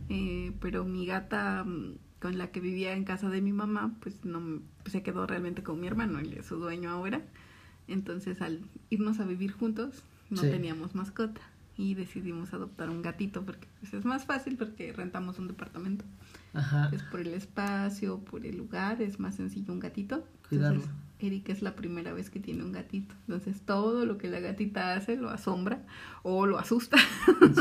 Eh, 0.10 0.52
pero 0.60 0.84
mi 0.86 1.06
gata 1.06 1.64
mm, 1.64 1.96
con 2.20 2.38
la 2.38 2.52
que 2.52 2.60
vivía 2.60 2.94
en 2.94 3.06
casa 3.06 3.30
de 3.30 3.42
mi 3.42 3.54
mamá, 3.54 3.96
pues 4.02 4.26
no 4.26 4.40
m- 4.40 4.60
se 4.86 5.02
quedó 5.02 5.26
realmente 5.26 5.64
con 5.64 5.80
mi 5.80 5.88
hermano, 5.88 6.20
él 6.20 6.34
es 6.34 6.46
su 6.48 6.58
dueño 6.58 6.90
ahora. 6.92 7.22
Entonces 7.88 8.42
al 8.42 8.62
irnos 8.90 9.20
a 9.20 9.26
vivir 9.26 9.52
juntos, 9.52 10.04
no 10.30 10.42
Sí. 10.42 10.50
teníamos 10.50 10.94
mascota. 10.94 11.42
Y 11.76 11.96
decidimos 11.96 12.54
adoptar 12.54 12.90
un 12.90 13.02
gatito 13.02 13.44
porque 13.44 13.68
pues, 13.80 13.94
es 13.94 14.06
más 14.06 14.26
fácil 14.26 14.58
porque 14.58 14.94
rentamos 14.94 15.40
un 15.40 15.48
departamento. 15.48 16.06
Ajá. 16.54 16.90
Es 16.92 17.02
por 17.04 17.20
el 17.20 17.34
espacio, 17.34 18.20
por 18.20 18.46
el 18.46 18.58
lugar, 18.58 19.02
es 19.02 19.20
más 19.20 19.36
sencillo 19.36 19.74
un 19.74 19.80
gatito. 19.80 20.28
Cuidarlo. 20.48 20.82
Entonces, 20.82 21.04
Erika 21.20 21.54
es 21.54 21.62
la 21.62 21.76
primera 21.76 22.14
vez 22.14 22.30
que 22.30 22.40
tiene 22.40 22.64
un 22.64 22.72
gatito. 22.72 23.16
Entonces, 23.28 23.62
todo 23.62 24.06
lo 24.06 24.18
que 24.18 24.30
la 24.30 24.40
gatita 24.40 24.94
hace 24.94 25.16
lo 25.16 25.30
asombra 25.30 25.82
o 26.22 26.46
lo 26.46 26.60
asusta. 26.60 26.98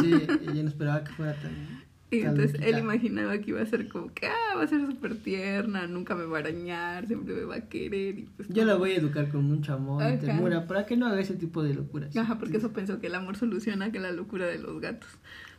Sí, 0.01 0.13
y 0.43 0.47
yo 0.47 0.63
no 0.63 0.69
esperaba 0.69 1.05
que 1.05 1.13
fuera 1.13 1.35
tan. 1.35 1.82
Y 2.13 2.21
entonces 2.21 2.61
él 2.61 2.79
imaginaba 2.79 3.39
que 3.39 3.51
iba 3.51 3.63
a 3.63 3.67
ser 3.67 3.89
como 3.89 4.13
que, 4.13 4.27
ah, 4.27 4.57
va 4.57 4.65
a 4.65 4.67
ser 4.67 4.87
súper 4.87 5.17
tierna, 5.17 5.87
nunca 5.87 6.15
me 6.15 6.25
va 6.25 6.39
a 6.39 6.41
arañar, 6.41 7.07
siempre 7.07 7.35
me 7.35 7.45
va 7.45 7.57
a 7.57 7.69
querer. 7.69 8.19
Y 8.19 8.29
pues, 8.37 8.49
Yo 8.51 8.67
la 8.67 8.75
voy 8.75 8.93
a 8.93 8.97
educar 8.97 9.31
con 9.31 9.45
mucho 9.45 9.73
amor 9.73 10.03
y 10.13 10.19
ternura 10.19 10.67
para 10.67 10.85
que 10.85 10.97
no 10.97 11.07
haga 11.07 11.21
ese 11.21 11.35
tipo 11.35 11.63
de 11.63 11.73
locuras. 11.73 12.15
Ajá, 12.15 12.39
porque 12.39 12.59
eso 12.59 12.73
pensó 12.73 13.01
que 13.01 13.07
el 13.07 13.15
amor 13.15 13.37
soluciona 13.37 13.91
que 13.91 13.99
la 13.99 14.13
locura 14.13 14.47
de 14.47 14.59
los 14.59 14.79
gatos. 14.79 15.09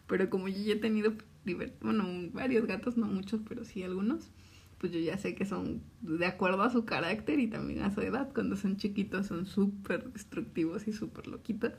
Pero 0.06 0.30
como 0.30 0.48
yo 0.48 0.62
ya 0.62 0.74
he 0.74 0.78
tenido, 0.78 1.14
bueno, 1.82 2.06
varios 2.34 2.68
gatos, 2.68 2.98
no 2.98 3.08
muchos, 3.08 3.42
pero 3.50 3.66
sí 3.66 3.82
algunos, 3.82 4.30
pues 4.78 4.94
yo 4.94 5.00
ya 5.00 5.18
sé 5.18 5.34
que 5.34 5.46
son 5.46 5.82
de 6.02 6.26
acuerdo 6.28 6.62
a 6.62 6.70
su 6.70 6.86
carácter 6.86 7.40
y 7.40 7.48
también 7.48 7.82
a 7.82 7.92
su 7.92 8.02
edad. 8.02 8.30
Cuando 8.32 8.58
son 8.58 8.78
chiquitos 8.78 9.26
son 9.26 9.48
súper 9.48 10.12
destructivos 10.12 10.88
y 10.88 10.94
súper 10.94 11.26
loquitos. 11.28 11.74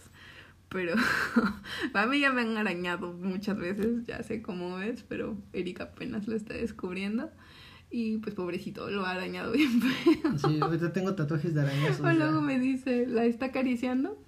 Pero 0.74 0.94
a 1.94 2.06
mí 2.06 2.18
ya 2.18 2.32
me 2.32 2.40
han 2.40 2.56
arañado 2.56 3.12
muchas 3.12 3.56
veces, 3.56 4.04
ya 4.06 4.20
sé 4.24 4.42
cómo 4.42 4.80
es, 4.80 5.04
pero 5.04 5.38
Erika 5.52 5.84
apenas 5.84 6.26
lo 6.26 6.34
está 6.34 6.54
descubriendo. 6.54 7.30
Y 7.92 8.18
pues 8.18 8.34
pobrecito, 8.34 8.90
lo 8.90 9.06
ha 9.06 9.12
arañado 9.12 9.52
bien 9.52 9.80
feo. 9.80 10.36
Sí, 10.38 10.58
ahorita 10.60 10.92
tengo 10.92 11.14
tatuajes 11.14 11.54
de 11.54 11.60
arañazos. 11.62 12.00
O 12.04 12.12
luego 12.12 12.40
me 12.40 12.58
dice, 12.58 13.06
la 13.06 13.24
está 13.24 13.46
acariciando 13.46 14.20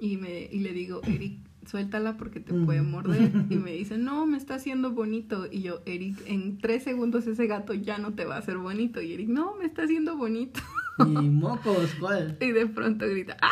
y 0.00 0.16
me 0.16 0.48
y 0.50 0.60
le 0.60 0.72
digo, 0.72 1.02
Eric, 1.06 1.36
suéltala 1.66 2.16
porque 2.16 2.40
te 2.40 2.54
puede 2.54 2.80
Mm. 2.80 2.90
morder. 2.90 3.30
Y 3.50 3.56
me 3.56 3.72
dice, 3.72 3.98
no, 3.98 4.24
me 4.26 4.38
está 4.38 4.54
haciendo 4.54 4.92
bonito. 4.92 5.46
Y 5.52 5.60
yo, 5.60 5.82
Eric, 5.84 6.16
en 6.24 6.56
tres 6.56 6.82
segundos 6.84 7.26
ese 7.26 7.46
gato 7.46 7.74
ya 7.74 7.98
no 7.98 8.14
te 8.14 8.24
va 8.24 8.36
a 8.36 8.38
hacer 8.38 8.56
bonito. 8.56 9.02
Y 9.02 9.12
Eric, 9.12 9.28
no, 9.28 9.54
me 9.56 9.66
está 9.66 9.82
haciendo 9.82 10.16
bonito. 10.16 10.60
Y 11.00 11.04
mocos, 11.28 11.94
¿cuál? 12.00 12.38
Y 12.40 12.52
de 12.52 12.66
pronto 12.66 13.06
grita, 13.06 13.36
¡ah! 13.42 13.48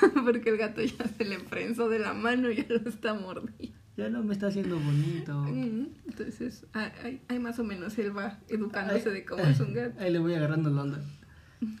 Porque 0.24 0.50
el 0.50 0.56
gato 0.56 0.82
ya 0.82 1.06
se 1.16 1.24
le 1.24 1.38
prensó 1.40 1.88
de 1.88 1.98
la 1.98 2.14
mano 2.14 2.50
y 2.50 2.56
ya 2.56 2.66
lo 2.68 2.88
está 2.88 3.14
mordiendo. 3.14 3.76
ya 3.96 4.08
no 4.10 4.22
me 4.22 4.32
está 4.32 4.48
haciendo 4.48 4.78
bonito. 4.78 5.46
Entonces, 6.06 6.66
ah, 6.74 6.90
hay 7.28 7.38
más 7.38 7.58
o 7.58 7.64
menos 7.64 7.96
él 7.98 8.16
va 8.16 8.38
educándose 8.48 9.10
de 9.10 9.24
cómo 9.24 9.42
es 9.44 9.60
un 9.60 9.72
gato. 9.74 9.98
Ahí 10.00 10.12
le 10.12 10.18
voy 10.18 10.34
agarrando 10.34 10.70
la 10.70 10.82
onda. 10.82 11.00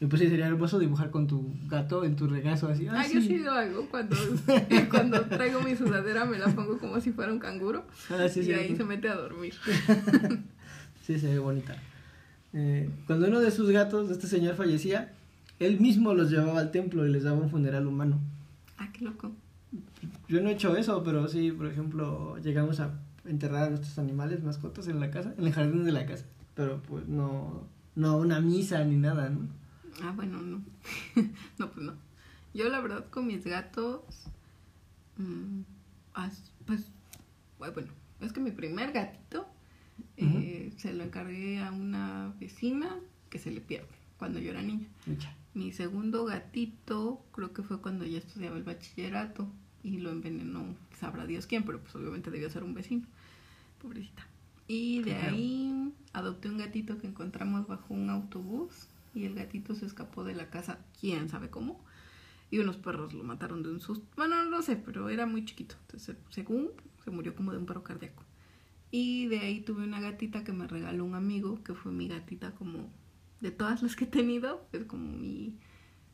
Y 0.00 0.06
pues 0.06 0.22
sí, 0.22 0.28
sería 0.28 0.46
hermoso 0.46 0.78
dibujar 0.78 1.10
con 1.10 1.26
tu 1.26 1.54
gato 1.68 2.02
en 2.04 2.16
tu 2.16 2.26
regazo 2.26 2.66
así. 2.68 2.86
Ah, 2.90 3.04
yo 3.12 3.20
sí 3.20 3.38
lo 3.38 3.52
hago 3.52 3.86
cuando, 3.90 4.16
cuando 4.90 5.26
traigo 5.26 5.60
mi 5.60 5.76
sudadera 5.76 6.24
me 6.24 6.38
la 6.38 6.46
pongo 6.48 6.78
como 6.78 6.98
si 7.00 7.12
fuera 7.12 7.30
un 7.30 7.38
canguro 7.38 7.86
Ah, 8.08 8.26
sí, 8.28 8.40
y 8.40 8.44
sí. 8.44 8.52
ahí 8.54 8.74
se 8.74 8.84
mete 8.84 9.08
a 9.10 9.14
dormir. 9.16 9.52
Sí, 11.06 11.18
se 11.18 11.28
ve 11.28 11.38
bonita. 11.38 11.76
Eh, 12.52 12.88
cuando 13.06 13.26
uno 13.28 13.40
de 13.40 13.50
sus 13.50 13.70
gatos, 13.70 14.10
este 14.10 14.26
señor, 14.26 14.56
fallecía, 14.56 15.12
él 15.58 15.80
mismo 15.80 16.14
los 16.14 16.30
llevaba 16.30 16.60
al 16.60 16.70
templo 16.70 17.06
y 17.06 17.10
les 17.10 17.24
daba 17.24 17.38
un 17.38 17.50
funeral 17.50 17.86
humano. 17.86 18.20
Ah, 18.78 18.90
qué 18.92 19.04
loco. 19.04 19.32
Yo 20.28 20.40
no 20.40 20.48
he 20.48 20.52
hecho 20.52 20.76
eso, 20.76 21.02
pero 21.02 21.28
sí, 21.28 21.52
por 21.52 21.66
ejemplo, 21.66 22.38
llegamos 22.38 22.80
a 22.80 22.98
enterrar 23.24 23.64
a 23.64 23.70
nuestros 23.70 23.98
animales, 23.98 24.42
mascotas 24.42 24.88
en 24.88 25.00
la 25.00 25.10
casa, 25.10 25.34
en 25.36 25.46
el 25.46 25.52
jardín 25.52 25.84
de 25.84 25.92
la 25.92 26.06
casa. 26.06 26.24
Pero 26.54 26.82
pues 26.82 27.06
no, 27.08 27.66
no 27.94 28.16
una 28.18 28.40
misa 28.40 28.84
ni 28.84 28.96
nada, 28.96 29.28
¿no? 29.30 29.48
Ah, 30.02 30.12
bueno, 30.14 30.40
no. 30.40 30.62
no, 31.58 31.70
pues 31.70 31.86
no. 31.86 31.94
Yo 32.54 32.68
la 32.68 32.80
verdad 32.80 33.06
con 33.10 33.26
mis 33.26 33.44
gatos, 33.44 34.02
mm, 35.16 35.60
pues, 36.66 36.90
bueno, 37.58 37.92
es 38.20 38.32
que 38.32 38.40
mi 38.40 38.50
primer 38.50 38.92
gatito 38.92 39.46
eh, 40.16 40.72
se 40.78 40.94
lo 40.94 41.04
encargué 41.04 41.58
a 41.58 41.70
una 41.70 42.34
vecina 42.40 42.96
que 43.28 43.38
se 43.38 43.50
le 43.50 43.60
pierde 43.60 43.88
cuando 44.18 44.38
yo 44.38 44.50
era 44.50 44.62
niña. 44.62 44.86
Mucha. 45.06 45.34
Mi 45.56 45.72
segundo 45.72 46.26
gatito 46.26 47.24
creo 47.32 47.54
que 47.54 47.62
fue 47.62 47.80
cuando 47.80 48.04
ya 48.04 48.18
estudiaba 48.18 48.58
el 48.58 48.62
bachillerato 48.62 49.48
y 49.82 49.96
lo 49.96 50.10
envenenó, 50.10 50.76
sabrá 51.00 51.24
Dios 51.24 51.46
quién, 51.46 51.64
pero 51.64 51.80
pues 51.80 51.94
obviamente 51.96 52.30
debió 52.30 52.50
ser 52.50 52.62
un 52.62 52.74
vecino. 52.74 53.06
Pobrecita. 53.80 54.26
Y 54.68 55.00
de 55.00 55.14
ahí 55.14 55.94
adopté 56.12 56.50
un 56.50 56.58
gatito 56.58 56.98
que 56.98 57.06
encontramos 57.06 57.66
bajo 57.66 57.94
un 57.94 58.10
autobús 58.10 58.88
y 59.14 59.24
el 59.24 59.34
gatito 59.34 59.74
se 59.74 59.86
escapó 59.86 60.24
de 60.24 60.34
la 60.34 60.50
casa, 60.50 60.78
quién 61.00 61.30
sabe 61.30 61.48
cómo. 61.48 61.80
Y 62.50 62.58
unos 62.58 62.76
perros 62.76 63.14
lo 63.14 63.24
mataron 63.24 63.62
de 63.62 63.70
un 63.70 63.80
susto. 63.80 64.04
Bueno, 64.14 64.44
no 64.44 64.60
sé, 64.60 64.76
pero 64.76 65.08
era 65.08 65.24
muy 65.24 65.46
chiquito. 65.46 65.76
Entonces, 65.86 66.16
según, 66.28 66.68
se 67.02 67.10
murió 67.10 67.34
como 67.34 67.52
de 67.52 67.58
un 67.58 67.64
paro 67.64 67.82
cardíaco. 67.82 68.24
Y 68.90 69.26
de 69.28 69.38
ahí 69.38 69.62
tuve 69.62 69.84
una 69.84 70.02
gatita 70.02 70.44
que 70.44 70.52
me 70.52 70.66
regaló 70.66 71.06
un 71.06 71.14
amigo, 71.14 71.64
que 71.64 71.72
fue 71.72 71.92
mi 71.92 72.08
gatita 72.08 72.50
como 72.50 72.90
de 73.40 73.50
todas 73.50 73.82
las 73.82 73.96
que 73.96 74.04
he 74.04 74.08
tenido, 74.08 74.66
es 74.72 74.84
como 74.84 75.10
mi, 75.16 75.54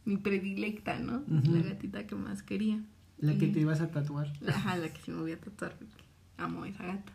mi 0.04 0.16
predilecta, 0.16 0.98
¿no? 0.98 1.18
Ujú. 1.28 1.52
La 1.56 1.62
gatita 1.62 2.06
que 2.06 2.14
más 2.14 2.42
quería. 2.42 2.80
La 3.18 3.36
que 3.38 3.46
te 3.48 3.60
ibas 3.60 3.80
a 3.80 3.90
tatuar. 3.90 4.32
Ajá, 4.48 4.76
la 4.76 4.92
que 4.92 5.00
sí 5.02 5.10
me 5.12 5.20
voy 5.20 5.32
a 5.32 5.40
tatuar 5.40 5.76
porque 5.78 6.02
amo 6.38 6.64
a 6.64 6.68
esa 6.68 6.84
gata. 6.86 7.12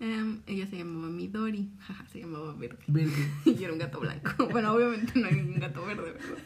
Em, 0.00 0.40
ella 0.46 0.66
se 0.66 0.76
llamaba 0.78 1.08
Midori, 1.08 1.70
jaja, 1.80 2.06
se 2.08 2.20
llamaba 2.20 2.54
Verde. 2.54 2.78
Verde. 2.88 3.12
Y 3.44 3.62
era 3.64 3.72
un 3.72 3.78
gato 3.78 4.00
blanco. 4.00 4.48
Bueno, 4.50 4.72
obviamente 4.72 5.18
no 5.18 5.26
hay 5.26 5.34
ningún 5.36 5.60
gato 5.60 5.84
verde, 5.86 6.12
¿verdad? 6.12 6.38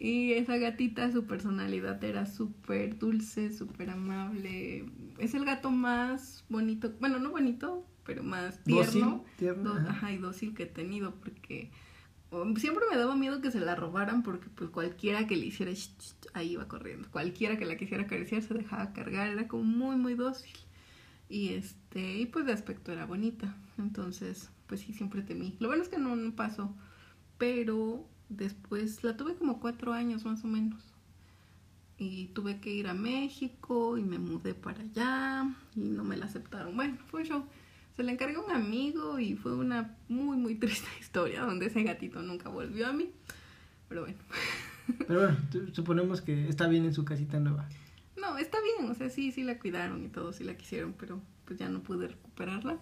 Y 0.00 0.32
esa 0.32 0.56
gatita, 0.58 1.10
su 1.12 1.24
personalidad 1.26 2.02
era 2.02 2.26
súper 2.26 2.98
dulce, 2.98 3.52
súper 3.56 3.90
amable. 3.90 4.84
Es 5.18 5.34
el 5.34 5.44
gato 5.44 5.70
más 5.70 6.44
bonito, 6.48 6.92
bueno, 7.00 7.18
no 7.20 7.30
bonito, 7.30 7.86
pero 8.04 8.22
más 8.24 8.62
tierno. 8.64 8.84
Dócil, 8.84 9.04
tierno, 9.38 9.74
do- 9.74 9.88
ajá. 9.90 10.12
y 10.12 10.18
dócil 10.18 10.54
que 10.54 10.64
he 10.64 10.66
tenido, 10.66 11.14
porque 11.16 11.70
siempre 12.56 12.84
me 12.90 12.96
daba 12.96 13.16
miedo 13.16 13.40
que 13.40 13.50
se 13.50 13.60
la 13.60 13.74
robaran, 13.74 14.22
porque 14.22 14.48
pues 14.50 14.70
cualquiera 14.70 15.26
que 15.26 15.36
le 15.36 15.46
hiciera, 15.46 15.72
sh- 15.72 15.92
ahí 16.34 16.52
iba 16.52 16.68
corriendo. 16.68 17.08
Cualquiera 17.10 17.58
que 17.58 17.64
la 17.66 17.76
quisiera 17.76 18.04
acariciar 18.04 18.42
se 18.42 18.54
dejaba 18.54 18.92
cargar, 18.92 19.28
era 19.28 19.48
como 19.48 19.64
muy, 19.64 19.96
muy 19.96 20.14
dócil. 20.14 20.52
Y 21.28 21.50
este, 21.54 22.18
y 22.20 22.26
pues 22.26 22.46
de 22.46 22.52
aspecto 22.52 22.92
era 22.92 23.06
bonita. 23.06 23.56
Entonces, 23.78 24.50
pues 24.66 24.80
sí, 24.82 24.92
siempre 24.94 25.22
temí. 25.22 25.56
Lo 25.60 25.68
bueno 25.68 25.82
es 25.82 25.88
que 25.90 25.98
no, 25.98 26.16
no 26.16 26.34
pasó. 26.36 26.74
Pero 27.38 28.06
después 28.28 29.04
la 29.04 29.16
tuve 29.16 29.36
como 29.36 29.60
cuatro 29.60 29.92
años 29.94 30.24
más 30.24 30.44
o 30.44 30.48
menos. 30.48 30.82
Y 31.98 32.28
tuve 32.28 32.60
que 32.60 32.70
ir 32.70 32.86
a 32.86 32.94
México 32.94 33.98
y 33.98 34.04
me 34.04 34.18
mudé 34.18 34.54
para 34.54 34.82
allá 34.82 35.54
y 35.74 35.80
no 35.80 36.04
me 36.04 36.16
la 36.16 36.26
aceptaron. 36.26 36.76
Bueno, 36.76 36.96
fue 37.10 37.24
yo. 37.24 37.44
Se 37.98 38.04
la 38.04 38.12
encargó 38.12 38.44
un 38.46 38.52
amigo 38.52 39.18
y 39.18 39.34
fue 39.34 39.56
una 39.56 39.96
muy, 40.08 40.36
muy 40.36 40.54
triste 40.60 40.86
historia 41.00 41.42
donde 41.42 41.66
ese 41.66 41.82
gatito 41.82 42.22
nunca 42.22 42.48
volvió 42.48 42.86
a 42.86 42.92
mí. 42.92 43.10
Pero 43.88 44.02
bueno. 44.02 44.18
Pero 45.08 45.20
bueno, 45.20 45.36
suponemos 45.72 46.20
que 46.22 46.48
está 46.48 46.68
bien 46.68 46.84
en 46.84 46.94
su 46.94 47.04
casita 47.04 47.40
nueva. 47.40 47.68
No, 48.16 48.38
está 48.38 48.58
bien, 48.62 48.88
o 48.88 48.94
sea, 48.94 49.10
sí, 49.10 49.32
sí 49.32 49.42
la 49.42 49.58
cuidaron 49.58 50.04
y 50.04 50.08
todo, 50.08 50.32
sí 50.32 50.44
la 50.44 50.56
quisieron, 50.56 50.92
pero 50.96 51.20
pues 51.44 51.58
ya 51.58 51.68
no 51.68 51.82
pude 51.82 52.06
recuperarla. 52.08 52.78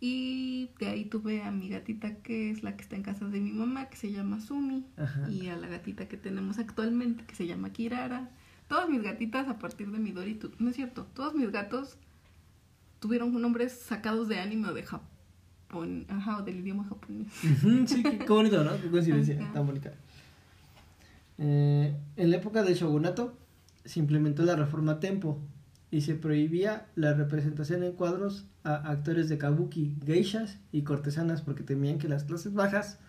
Y 0.00 0.70
de 0.78 0.86
ahí 0.88 1.06
tuve 1.06 1.42
a 1.42 1.50
mi 1.50 1.68
gatita 1.70 2.16
que 2.16 2.50
es 2.50 2.62
la 2.62 2.76
que 2.76 2.82
está 2.82 2.96
en 2.96 3.02
casa 3.02 3.26
de 3.26 3.40
mi 3.40 3.52
mamá, 3.52 3.88
que 3.88 3.96
se 3.96 4.12
llama 4.12 4.40
Sumi, 4.40 4.84
Ajá. 4.98 5.28
y 5.30 5.48
a 5.48 5.56
la 5.56 5.66
gatita 5.68 6.06
que 6.06 6.16
tenemos 6.18 6.58
actualmente, 6.58 7.24
que 7.24 7.34
se 7.34 7.46
llama 7.46 7.72
Kirara. 7.72 8.30
Todas 8.68 8.88
mis 8.90 9.02
gatitas 9.02 9.48
a 9.48 9.58
partir 9.58 9.90
de 9.90 9.98
Midori, 9.98 10.34
tu- 10.34 10.52
no 10.58 10.68
es 10.70 10.76
cierto, 10.76 11.06
todos 11.14 11.34
mis 11.34 11.50
gatos 11.50 11.96
tuvieron 13.04 13.38
nombres 13.38 13.72
sacados 13.72 14.28
de 14.28 14.38
anime 14.38 14.68
o 14.68 14.72
de 14.72 14.82
Japón, 14.82 16.06
ajá, 16.08 16.38
o 16.38 16.42
del 16.42 16.60
idioma 16.60 16.84
japonés. 16.84 17.26
Sí, 17.86 18.02
qué, 18.02 18.16
qué 18.16 18.32
bonito, 18.32 18.64
¿no? 18.64 18.80
Qué 18.80 18.90
coincidencia 18.90 19.36
tan 19.52 19.66
bonita. 19.66 19.92
Eh, 21.36 21.94
en 22.16 22.30
la 22.30 22.36
época 22.38 22.62
del 22.62 22.74
shogunato 22.74 23.36
se 23.84 24.00
implementó 24.00 24.42
la 24.44 24.56
reforma 24.56 25.00
Tempo 25.00 25.38
y 25.90 26.00
se 26.00 26.14
prohibía 26.14 26.86
la 26.94 27.12
representación 27.12 27.82
en 27.82 27.92
cuadros 27.92 28.46
a 28.62 28.76
actores 28.76 29.28
de 29.28 29.36
kabuki, 29.36 29.98
geishas 30.06 30.56
y 30.72 30.80
cortesanas 30.80 31.42
porque 31.42 31.62
temían 31.62 31.98
que 31.98 32.08
las 32.08 32.24
clases 32.24 32.54
bajas 32.54 33.00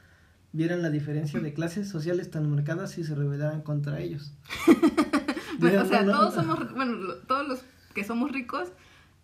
vieran 0.51 0.81
la 0.81 0.89
diferencia 0.89 1.39
de 1.39 1.53
clases 1.53 1.87
sociales 1.87 2.31
tan 2.31 2.51
marcadas 2.51 2.97
y 2.97 3.05
se 3.05 3.15
rebelaran 3.15 3.61
contra 3.61 4.01
ellos. 4.01 4.33
Bueno, 5.57 5.83
o 5.83 5.85
sea, 5.85 6.03
todos 6.03 6.33
somos, 6.33 6.73
bueno, 6.73 7.13
todos 7.29 7.47
los 7.47 7.61
que 7.93 8.03
somos 8.03 8.29
ricos, 8.29 8.73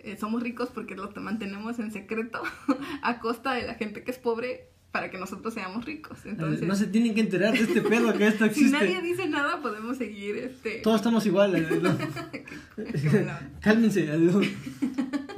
eh, 0.03 0.17
somos 0.19 0.43
ricos 0.43 0.69
porque 0.73 0.95
los 0.95 1.15
mantenemos 1.15 1.79
en 1.79 1.91
secreto 1.91 2.41
a 3.01 3.19
costa 3.19 3.53
de 3.53 3.63
la 3.63 3.75
gente 3.75 4.03
que 4.03 4.11
es 4.11 4.17
pobre 4.17 4.71
para 4.91 5.09
que 5.09 5.17
nosotros 5.17 5.53
seamos 5.53 5.85
ricos. 5.85 6.25
Entonces, 6.25 6.67
no 6.67 6.75
se 6.75 6.87
tienen 6.87 7.15
que 7.15 7.21
enterar 7.21 7.53
de 7.53 7.59
este 7.59 7.81
pedo 7.81 8.13
que 8.13 8.27
esto 8.27 8.43
si 8.45 8.49
existe. 8.49 8.77
nadie 8.77 9.01
dice 9.01 9.27
nada, 9.27 9.61
podemos 9.61 9.97
seguir 9.97 10.35
este. 10.35 10.79
Todos 10.79 10.97
estamos 10.97 11.25
iguales. 11.25 11.67
Cálmense. 13.61 14.09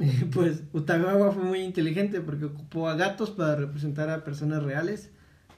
Eh, 0.00 0.26
pues 0.32 0.64
Utagawa 0.72 1.30
fue 1.32 1.44
muy 1.44 1.60
inteligente 1.60 2.20
porque 2.20 2.46
ocupó 2.46 2.88
a 2.88 2.96
gatos 2.96 3.30
para 3.30 3.54
representar 3.54 4.10
a 4.10 4.24
personas 4.24 4.62
reales 4.62 5.10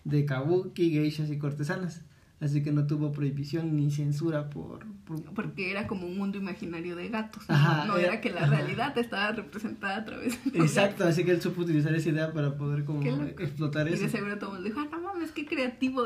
de 0.05 0.27
kabuki, 0.27 0.91
geishas 0.91 1.31
y 1.31 1.39
cortesanas. 1.39 2.05
Así 2.39 2.63
que 2.63 2.71
no 2.71 2.87
tuvo 2.87 3.13
prohibición 3.13 3.75
ni 3.77 3.91
censura 3.91 4.51
por... 4.51 4.81
por- 5.07 5.23
Porque 5.33 5.71
era 5.71 5.87
como 5.87 6.07
un 6.07 6.19
mundo 6.19 6.37
imaginario 6.37 6.95
de 6.95 7.09
gatos. 7.09 7.43
¿no? 7.49 7.55
Ajá, 7.55 7.87
no 7.87 7.97
era- 7.97 8.09
era 8.13 8.21
que 8.21 8.29
la 8.31 8.43
ajá. 8.43 8.57
realidad 8.57 8.99
estaba 8.99 9.33
representada 9.33 9.97
a 9.97 10.05
través 10.05 10.45
de 10.53 10.59
Exacto, 10.59 11.05
así 11.05 11.25
que 11.25 11.31
él 11.31 11.41
supo 11.41 11.63
utilizar 11.63 11.95
esa 11.95 12.11
idea 12.11 12.31
para 12.35 12.55
poder 12.59 12.85
como 12.85 13.01
explotar 13.39 13.85
gatos. 13.87 14.01
Y 14.01 14.05
eso. 14.05 14.13
de 14.13 14.19
seguro 14.19 14.39
todo 14.39 14.51
el 14.51 14.63
mundo 14.63 14.69
dijo, 14.69 14.81
ah, 14.81 14.89
no 14.99 15.03
mames, 15.03 15.31
qué 15.33 15.47
creativo, 15.47 16.03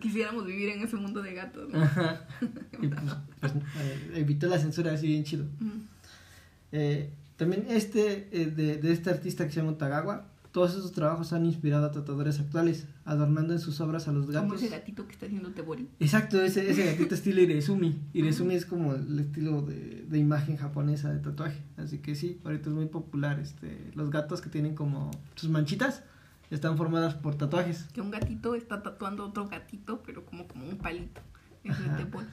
quisiéramos 0.00 0.46
vivir 0.46 0.70
en 0.70 0.80
ese 0.80 0.96
mundo 0.96 1.20
de 1.20 1.34
gatos. 1.34 1.68
¿no? 1.70 1.82
Ajá. 1.82 2.22
Y 2.82 2.88
pues, 2.88 3.00
pues, 3.40 3.52
eh, 3.54 4.10
evitó 4.14 4.46
la 4.48 4.58
censura 4.58 4.92
así 4.94 5.06
bien 5.08 5.24
chido. 5.24 5.44
Mm. 5.60 5.80
Eh, 6.72 7.10
también 7.36 7.66
este, 7.68 8.28
eh, 8.32 8.46
de, 8.46 8.78
de 8.78 8.92
este 8.92 9.10
artista 9.10 9.44
que 9.44 9.52
se 9.52 9.60
llama 9.60 9.72
Utagawa, 9.72 10.26
todos 10.56 10.70
esos 10.70 10.92
trabajos 10.92 11.34
han 11.34 11.44
inspirado 11.44 11.84
a 11.84 11.90
tatuadores 11.90 12.40
actuales, 12.40 12.88
adornando 13.04 13.52
en 13.52 13.60
sus 13.60 13.78
obras 13.82 14.08
a 14.08 14.12
los 14.12 14.24
Como 14.24 14.38
gatos. 14.40 14.62
ese 14.62 14.70
gatito 14.70 15.06
que 15.06 15.12
está 15.12 15.26
haciendo 15.26 15.50
Tebori. 15.50 15.86
Exacto, 16.00 16.40
ese, 16.40 16.70
ese 16.70 16.86
gatito 16.92 17.14
estilo 17.14 17.42
Irezumi. 17.42 18.00
Irezumi 18.14 18.54
es 18.54 18.64
como 18.64 18.94
el 18.94 19.18
estilo 19.18 19.60
de, 19.60 20.06
de 20.08 20.18
imagen 20.18 20.56
japonesa 20.56 21.12
de 21.12 21.18
tatuaje. 21.18 21.62
Así 21.76 21.98
que 21.98 22.14
sí, 22.14 22.40
ahorita 22.42 22.70
es 22.70 22.74
muy 22.74 22.86
popular. 22.86 23.38
Este, 23.38 23.90
los 23.94 24.08
gatos 24.08 24.40
que 24.40 24.48
tienen 24.48 24.74
como 24.74 25.10
sus 25.34 25.50
manchitas 25.50 26.02
están 26.48 26.78
formadas 26.78 27.12
por 27.12 27.34
tatuajes. 27.34 27.84
Que 27.92 28.00
un 28.00 28.10
gatito 28.10 28.54
está 28.54 28.82
tatuando 28.82 29.24
a 29.24 29.26
otro 29.26 29.48
gatito, 29.48 30.02
pero 30.06 30.24
como, 30.24 30.48
como 30.48 30.66
un 30.66 30.78
palito. 30.78 31.20
Es 31.64 31.78
de 31.78 32.02
Tebori. 32.02 32.28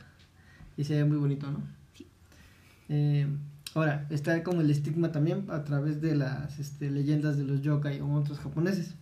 Y 0.77 0.85
se 0.85 0.95
ve 0.95 1.03
muy 1.03 1.17
bonito, 1.17 1.51
¿no? 1.51 1.61
Sí. 1.93 2.07
Eh, 2.87 3.27
ahora, 3.75 4.07
está 4.09 4.43
como 4.43 4.61
el 4.61 4.69
estigma 4.69 5.11
también 5.11 5.45
a 5.49 5.63
través 5.63 6.01
de 6.01 6.15
las 6.15 6.59
este, 6.59 6.91
leyendas 6.91 7.37
de 7.37 7.43
los 7.43 7.61
yokai 7.61 8.01
o 8.01 8.13
otros 8.13 8.39
japoneses. 8.39 8.95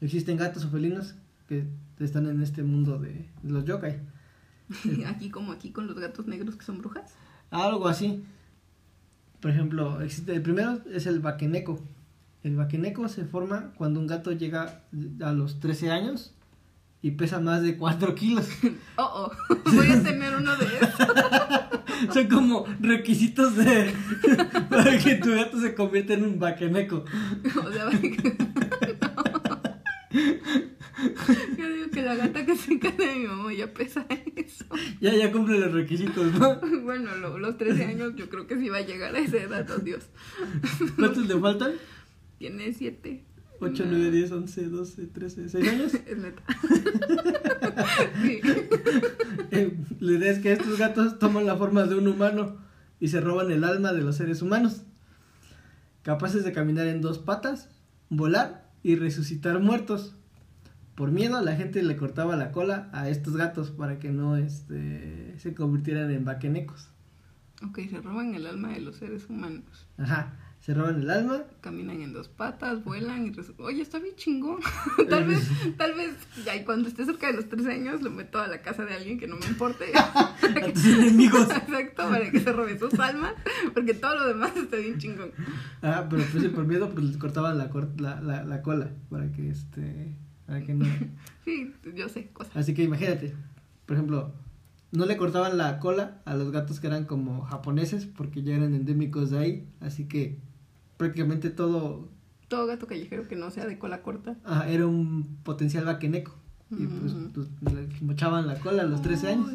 Existen 0.00 0.36
gatos 0.36 0.64
o 0.64 0.70
felinos 0.70 1.14
que 1.48 1.66
están 2.00 2.26
en 2.26 2.42
este 2.42 2.62
mundo 2.62 2.98
de, 2.98 3.28
de 3.42 3.52
los 3.52 3.64
yokai. 3.64 4.00
Aquí 5.06 5.30
como 5.30 5.52
aquí 5.52 5.70
con 5.70 5.86
los 5.86 5.98
gatos 5.98 6.26
negros 6.26 6.56
que 6.56 6.64
son 6.64 6.78
brujas. 6.78 7.14
Algo 7.50 7.88
así. 7.88 8.24
Por 9.40 9.50
ejemplo, 9.50 10.00
existe 10.00 10.34
el 10.34 10.42
primero 10.42 10.80
es 10.92 11.06
el 11.06 11.20
vaqueneco. 11.20 11.80
El 12.42 12.56
vaqueneco 12.56 13.08
se 13.08 13.24
forma 13.24 13.72
cuando 13.76 14.00
un 14.00 14.06
gato 14.06 14.32
llega 14.32 14.82
a 15.20 15.32
los 15.32 15.60
13 15.60 15.90
años 15.90 16.32
y 17.02 17.12
pesa 17.12 17.40
más 17.40 17.62
de 17.62 17.76
4 17.76 18.14
kilos. 18.14 18.48
Oh, 18.96 19.30
oh, 19.48 19.56
voy 19.74 19.90
a 19.90 20.02
tener 20.02 20.36
uno 20.36 20.54
de 20.56 20.66
esos. 20.66 21.71
Son 22.12 22.26
como 22.28 22.66
requisitos 22.80 23.56
de 23.56 23.92
para 24.70 24.98
que 24.98 25.14
tu 25.16 25.30
gato 25.30 25.60
se 25.60 25.74
convierta 25.74 26.14
en 26.14 26.24
un 26.24 26.38
vaqueneco. 26.38 27.04
O 27.64 27.72
sea, 27.72 27.90
Yo 31.58 31.68
digo 31.72 31.90
que 31.92 32.02
la 32.02 32.14
gata 32.14 32.44
que 32.46 32.56
se 32.56 32.78
casa 32.78 32.96
de 33.02 33.14
mi 33.16 33.26
mamá 33.26 33.52
ya 33.52 33.72
pesa 33.72 34.06
eso. 34.36 34.64
Ya, 35.00 35.14
ya 35.14 35.32
cumple 35.32 35.58
los 35.58 35.72
requisitos, 35.72 36.32
¿no? 36.34 36.60
Bueno, 36.82 37.16
lo- 37.16 37.38
los 37.38 37.56
13 37.58 37.84
años 37.86 38.12
yo 38.16 38.28
creo 38.28 38.46
que 38.46 38.58
sí 38.58 38.68
va 38.68 38.78
a 38.78 38.82
llegar 38.82 39.14
a 39.14 39.18
esa 39.18 39.38
edad, 39.38 39.68
oh 39.70 39.78
Dios. 39.78 40.04
¿Cuántos 40.96 41.26
le 41.26 41.38
faltan? 41.40 41.72
Tiene 42.38 42.72
7. 42.72 43.24
8, 43.62 43.84
9, 43.86 44.10
10, 44.10 44.32
11, 44.32 44.68
12, 44.70 45.06
13, 45.06 45.48
6 45.48 45.68
años. 45.68 45.94
Es 46.06 46.18
neta. 46.18 46.42
Sí. 48.22 48.40
Eh, 49.54 49.76
la 50.00 50.12
idea 50.12 50.32
es 50.32 50.38
que 50.38 50.52
estos 50.52 50.78
gatos 50.78 51.18
toman 51.18 51.44
la 51.44 51.56
forma 51.56 51.84
de 51.84 51.94
un 51.94 52.08
humano 52.08 52.56
y 53.00 53.08
se 53.08 53.20
roban 53.20 53.50
el 53.50 53.64
alma 53.64 53.92
de 53.92 54.00
los 54.00 54.16
seres 54.16 54.40
humanos. 54.40 54.82
Capaces 56.02 56.42
de 56.42 56.52
caminar 56.52 56.86
en 56.86 57.02
dos 57.02 57.18
patas, 57.18 57.68
volar 58.08 58.70
y 58.82 58.96
resucitar 58.96 59.60
muertos. 59.60 60.16
Por 60.94 61.10
miedo, 61.10 61.42
la 61.42 61.54
gente 61.54 61.82
le 61.82 61.96
cortaba 61.96 62.36
la 62.36 62.50
cola 62.50 62.88
a 62.92 63.10
estos 63.10 63.36
gatos 63.36 63.70
para 63.70 63.98
que 63.98 64.10
no 64.10 64.36
este, 64.36 65.34
se 65.38 65.54
convirtieran 65.54 66.10
en 66.10 66.24
vaquenecos. 66.24 66.88
Ok, 67.62 67.80
se 67.90 68.00
roban 68.00 68.34
el 68.34 68.46
alma 68.46 68.72
de 68.72 68.80
los 68.80 68.96
seres 68.96 69.28
humanos. 69.28 69.86
Ajá, 69.98 70.34
se 70.64 70.74
roban 70.74 71.00
el 71.02 71.10
alma. 71.10 71.42
Caminan 71.60 72.00
en 72.02 72.12
dos 72.12 72.28
patas, 72.28 72.84
vuelan 72.84 73.26
y... 73.26 73.32
Oye, 73.60 73.82
está 73.82 73.98
bien 73.98 74.14
chingón. 74.14 74.60
tal 75.10 75.26
vez, 75.26 75.48
tal 75.76 75.94
vez, 75.94 76.14
ya 76.46 76.54
y 76.54 76.64
cuando 76.64 76.88
esté 76.88 77.04
cerca 77.04 77.26
de 77.26 77.32
los 77.34 77.48
13 77.48 77.72
años, 77.72 78.00
lo 78.00 78.10
meto 78.10 78.38
a 78.38 78.46
la 78.46 78.62
casa 78.62 78.84
de 78.84 78.94
alguien 78.94 79.18
que 79.18 79.26
no 79.26 79.36
me 79.36 79.46
importe. 79.46 79.86
A 79.96 80.72
tus 80.72 80.84
enemigos. 80.86 81.42
Exacto, 81.50 82.08
para 82.08 82.30
que 82.30 82.38
se 82.40 82.52
robe 82.52 82.78
sus 82.78 82.96
almas, 83.00 83.34
porque 83.74 83.92
todo 83.94 84.14
lo 84.14 84.28
demás 84.28 84.56
está 84.56 84.76
bien 84.76 84.98
chingón. 84.98 85.32
Ah, 85.82 86.06
pero 86.08 86.22
pues 86.32 86.44
por 86.50 86.64
miedo 86.64 86.88
pues 86.90 87.04
les 87.06 87.16
cortaban 87.16 87.58
la, 87.58 87.68
cor- 87.68 88.00
la, 88.00 88.20
la, 88.20 88.44
la 88.44 88.62
cola 88.62 88.90
para 89.10 89.30
que 89.32 89.50
este 89.50 90.14
para 90.46 90.62
que 90.62 90.74
no 90.74 90.86
Sí, 91.44 91.72
yo 91.96 92.08
sé, 92.08 92.28
cosas. 92.32 92.56
Así 92.56 92.72
que 92.74 92.84
imagínate, 92.84 93.34
por 93.86 93.96
ejemplo, 93.96 94.32
no 94.92 95.06
le 95.06 95.16
cortaban 95.16 95.56
la 95.58 95.78
cola 95.80 96.20
a 96.24 96.34
los 96.34 96.52
gatos 96.52 96.78
que 96.78 96.86
eran 96.86 97.04
como 97.06 97.42
japoneses 97.42 98.06
porque 98.06 98.42
ya 98.42 98.54
eran 98.54 98.74
endémicos 98.74 99.30
de 99.30 99.38
ahí, 99.38 99.68
así 99.80 100.06
que 100.06 100.38
prácticamente 101.02 101.50
todo 101.50 102.08
Todo 102.48 102.66
gato 102.66 102.86
callejero 102.86 103.26
que 103.26 103.34
no 103.36 103.50
sea 103.50 103.66
de 103.66 103.76
cola 103.78 104.02
corta. 104.02 104.36
ah, 104.44 104.66
era 104.68 104.86
un 104.86 105.38
potencial 105.42 105.84
vaqueneco 105.84 106.34
y 106.70 106.86
pues, 106.86 107.12
pues, 107.34 107.74
le 107.74 107.88
mochaban 108.00 108.46
la 108.46 108.58
cola 108.58 108.82
a 108.82 108.86
los 108.86 109.02
13 109.02 109.28
años. 109.28 109.46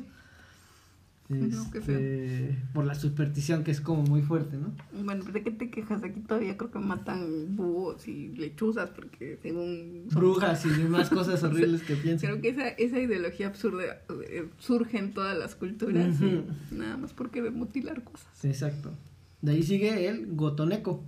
Ay, 1.30 1.50
No, 1.52 1.72
qué 1.72 1.80
Este, 1.80 2.58
por 2.74 2.86
la 2.86 2.94
superstición 2.96 3.64
que 3.64 3.72
es 3.72 3.82
como 3.82 4.04
muy 4.04 4.22
fuerte, 4.22 4.56
¿no? 4.58 4.72
Bueno, 5.04 5.26
¿de 5.26 5.42
qué 5.44 5.50
te 5.52 5.70
quejas? 5.72 6.04
Aquí 6.04 6.20
todavía 6.22 6.56
creo 6.58 6.70
que 6.72 6.80
matan 6.80 7.56
búhos 7.56 8.08
y 8.08 8.30
lechuzas 8.30 8.92
porque 8.92 9.40
según... 9.42 10.08
Brujas 10.14 10.64
y 10.66 10.70
demás 10.70 11.10
cosas 11.10 11.42
horribles 11.48 11.82
que 11.82 11.96
piensan. 11.96 12.30
Creo 12.30 12.42
que 12.42 12.50
esa, 12.50 12.68
esa 12.70 13.00
ideología 13.00 13.48
absurda 13.48 13.84
eh, 14.30 14.48
surge 14.60 15.00
en 15.00 15.14
todas 15.14 15.36
las 15.38 15.56
culturas. 15.56 16.22
y 16.22 16.26
Ujú. 16.26 16.44
Nada 16.72 16.98
más 16.98 17.14
porque 17.14 17.42
de 17.42 17.50
mutilar 17.50 18.04
cosas. 18.04 18.28
Exacto. 18.46 18.92
De 19.42 19.54
ahí 19.54 19.64
sigue 19.64 20.08
el 20.08 20.36
gotoneco. 20.36 21.04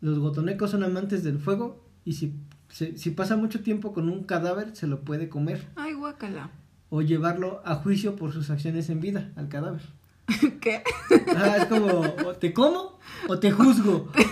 Los 0.00 0.18
gotonecos 0.18 0.70
son 0.70 0.82
amantes 0.84 1.24
del 1.24 1.38
fuego 1.38 1.84
y 2.04 2.12
si, 2.14 2.34
si, 2.68 2.96
si 2.96 3.10
pasa 3.10 3.36
mucho 3.36 3.60
tiempo 3.62 3.92
con 3.92 4.08
un 4.08 4.24
cadáver 4.24 4.74
se 4.76 4.86
lo 4.86 5.00
puede 5.00 5.28
comer 5.28 5.66
Ay, 5.76 5.94
guacala. 5.94 6.50
o 6.90 7.02
llevarlo 7.02 7.60
a 7.64 7.74
juicio 7.76 8.14
por 8.16 8.32
sus 8.32 8.50
acciones 8.50 8.88
en 8.90 9.00
vida 9.00 9.32
al 9.36 9.48
cadáver. 9.48 9.82
¿Qué? 10.60 10.82
Ah, 11.36 11.56
es 11.58 11.66
como, 11.66 11.86
o 11.86 12.34
te 12.34 12.52
como 12.52 12.98
o 13.28 13.38
te 13.38 13.50
juzgo. 13.50 14.10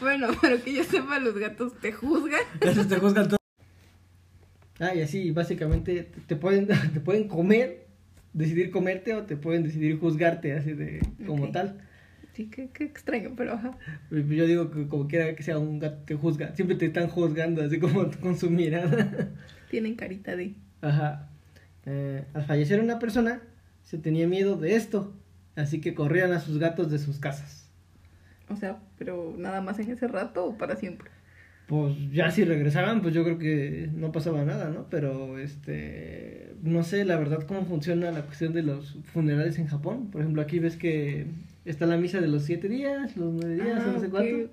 Bueno, 0.00 0.28
pero 0.40 0.62
que 0.62 0.72
yo 0.74 0.84
sepa, 0.84 1.18
los 1.18 1.36
gatos 1.36 1.72
te 1.80 1.92
juzgan. 1.92 2.40
Esos 2.60 2.86
te 2.86 2.98
juzgan 2.98 3.26
todo. 3.28 3.38
Ah, 4.78 4.94
y 4.94 5.02
así, 5.02 5.32
básicamente, 5.32 6.12
te- 6.26 6.36
pueden, 6.36 6.68
te 6.68 7.00
pueden 7.00 7.26
comer, 7.26 7.88
decidir 8.32 8.70
comerte 8.70 9.14
o 9.14 9.24
te 9.24 9.36
pueden 9.36 9.64
decidir 9.64 9.98
juzgarte, 9.98 10.52
así 10.52 10.72
de, 10.72 11.00
como 11.26 11.50
tal. 11.50 11.80
Sí, 12.38 12.48
qué, 12.50 12.68
qué 12.72 12.84
extraño, 12.84 13.32
pero 13.36 13.54
ajá. 13.54 13.76
Yo 14.12 14.46
digo 14.46 14.70
que 14.70 14.86
como 14.86 15.08
quiera 15.08 15.34
que 15.34 15.42
sea 15.42 15.58
un 15.58 15.80
gato 15.80 16.04
te 16.04 16.14
juzga, 16.14 16.54
siempre 16.54 16.76
te 16.76 16.86
están 16.86 17.08
juzgando, 17.08 17.64
así 17.64 17.80
como 17.80 18.08
con 18.22 18.38
su 18.38 18.48
mirada. 18.48 19.32
Tienen 19.70 19.96
carita 19.96 20.36
de... 20.36 20.54
Ajá. 20.80 21.30
Eh, 21.84 22.22
al 22.34 22.44
fallecer 22.44 22.80
una 22.80 23.00
persona, 23.00 23.42
se 23.82 23.98
tenía 23.98 24.28
miedo 24.28 24.54
de 24.54 24.76
esto, 24.76 25.12
así 25.56 25.80
que 25.80 25.94
corrían 25.94 26.30
a 26.30 26.38
sus 26.38 26.58
gatos 26.58 26.92
de 26.92 27.00
sus 27.00 27.18
casas. 27.18 27.68
O 28.48 28.54
sea, 28.54 28.78
pero 28.98 29.34
nada 29.36 29.60
más 29.60 29.80
en 29.80 29.90
ese 29.90 30.06
rato 30.06 30.44
o 30.44 30.56
para 30.56 30.76
siempre. 30.76 31.10
Pues 31.66 31.96
ya 32.12 32.30
si 32.30 32.44
regresaban, 32.44 33.02
pues 33.02 33.14
yo 33.14 33.24
creo 33.24 33.38
que 33.38 33.90
no 33.92 34.12
pasaba 34.12 34.44
nada, 34.44 34.70
¿no? 34.70 34.86
Pero 34.88 35.40
este, 35.40 36.54
no 36.62 36.84
sé 36.84 37.04
la 37.04 37.16
verdad 37.16 37.44
cómo 37.48 37.64
funciona 37.64 38.12
la 38.12 38.22
cuestión 38.22 38.52
de 38.52 38.62
los 38.62 38.96
funerales 39.12 39.58
en 39.58 39.66
Japón. 39.66 40.12
Por 40.12 40.20
ejemplo, 40.20 40.40
aquí 40.40 40.60
ves 40.60 40.76
que 40.76 41.26
está 41.70 41.86
la 41.86 41.96
misa 41.96 42.20
de 42.20 42.28
los 42.28 42.42
siete 42.44 42.68
días, 42.68 43.16
los 43.16 43.32
nueve 43.34 43.54
días, 43.54 43.82
Ah, 43.84 43.90
no 43.92 44.00
sé 44.00 44.08
cuánto. 44.08 44.50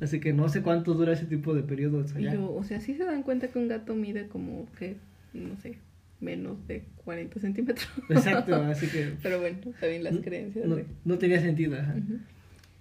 Así 0.00 0.20
que 0.20 0.32
no 0.32 0.48
sé 0.48 0.62
cuánto 0.62 0.94
dura 0.94 1.12
ese 1.12 1.26
tipo 1.26 1.54
de 1.54 1.62
periodos 1.62 2.14
allá. 2.14 2.34
yo, 2.34 2.52
o 2.54 2.64
sea, 2.64 2.80
sí 2.80 2.94
se 2.94 3.04
dan 3.04 3.22
cuenta 3.22 3.48
que 3.48 3.58
un 3.58 3.68
gato 3.68 3.94
mide 3.94 4.28
como 4.28 4.66
que, 4.78 4.96
no 5.34 5.56
sé, 5.60 5.78
menos 6.20 6.66
de 6.66 6.84
40 7.04 7.40
centímetros. 7.40 7.88
Exacto, 8.08 8.54
así 8.62 8.86
que 8.88 9.12
Pero 9.22 9.40
bueno, 9.40 9.58
también 9.80 10.04
las 10.04 10.16
creencias. 10.18 10.66
no, 10.66 10.76
de- 10.76 10.86
no 11.04 11.18
tenía 11.18 11.40
sentido. 11.40 11.76
ajá. 11.78 11.94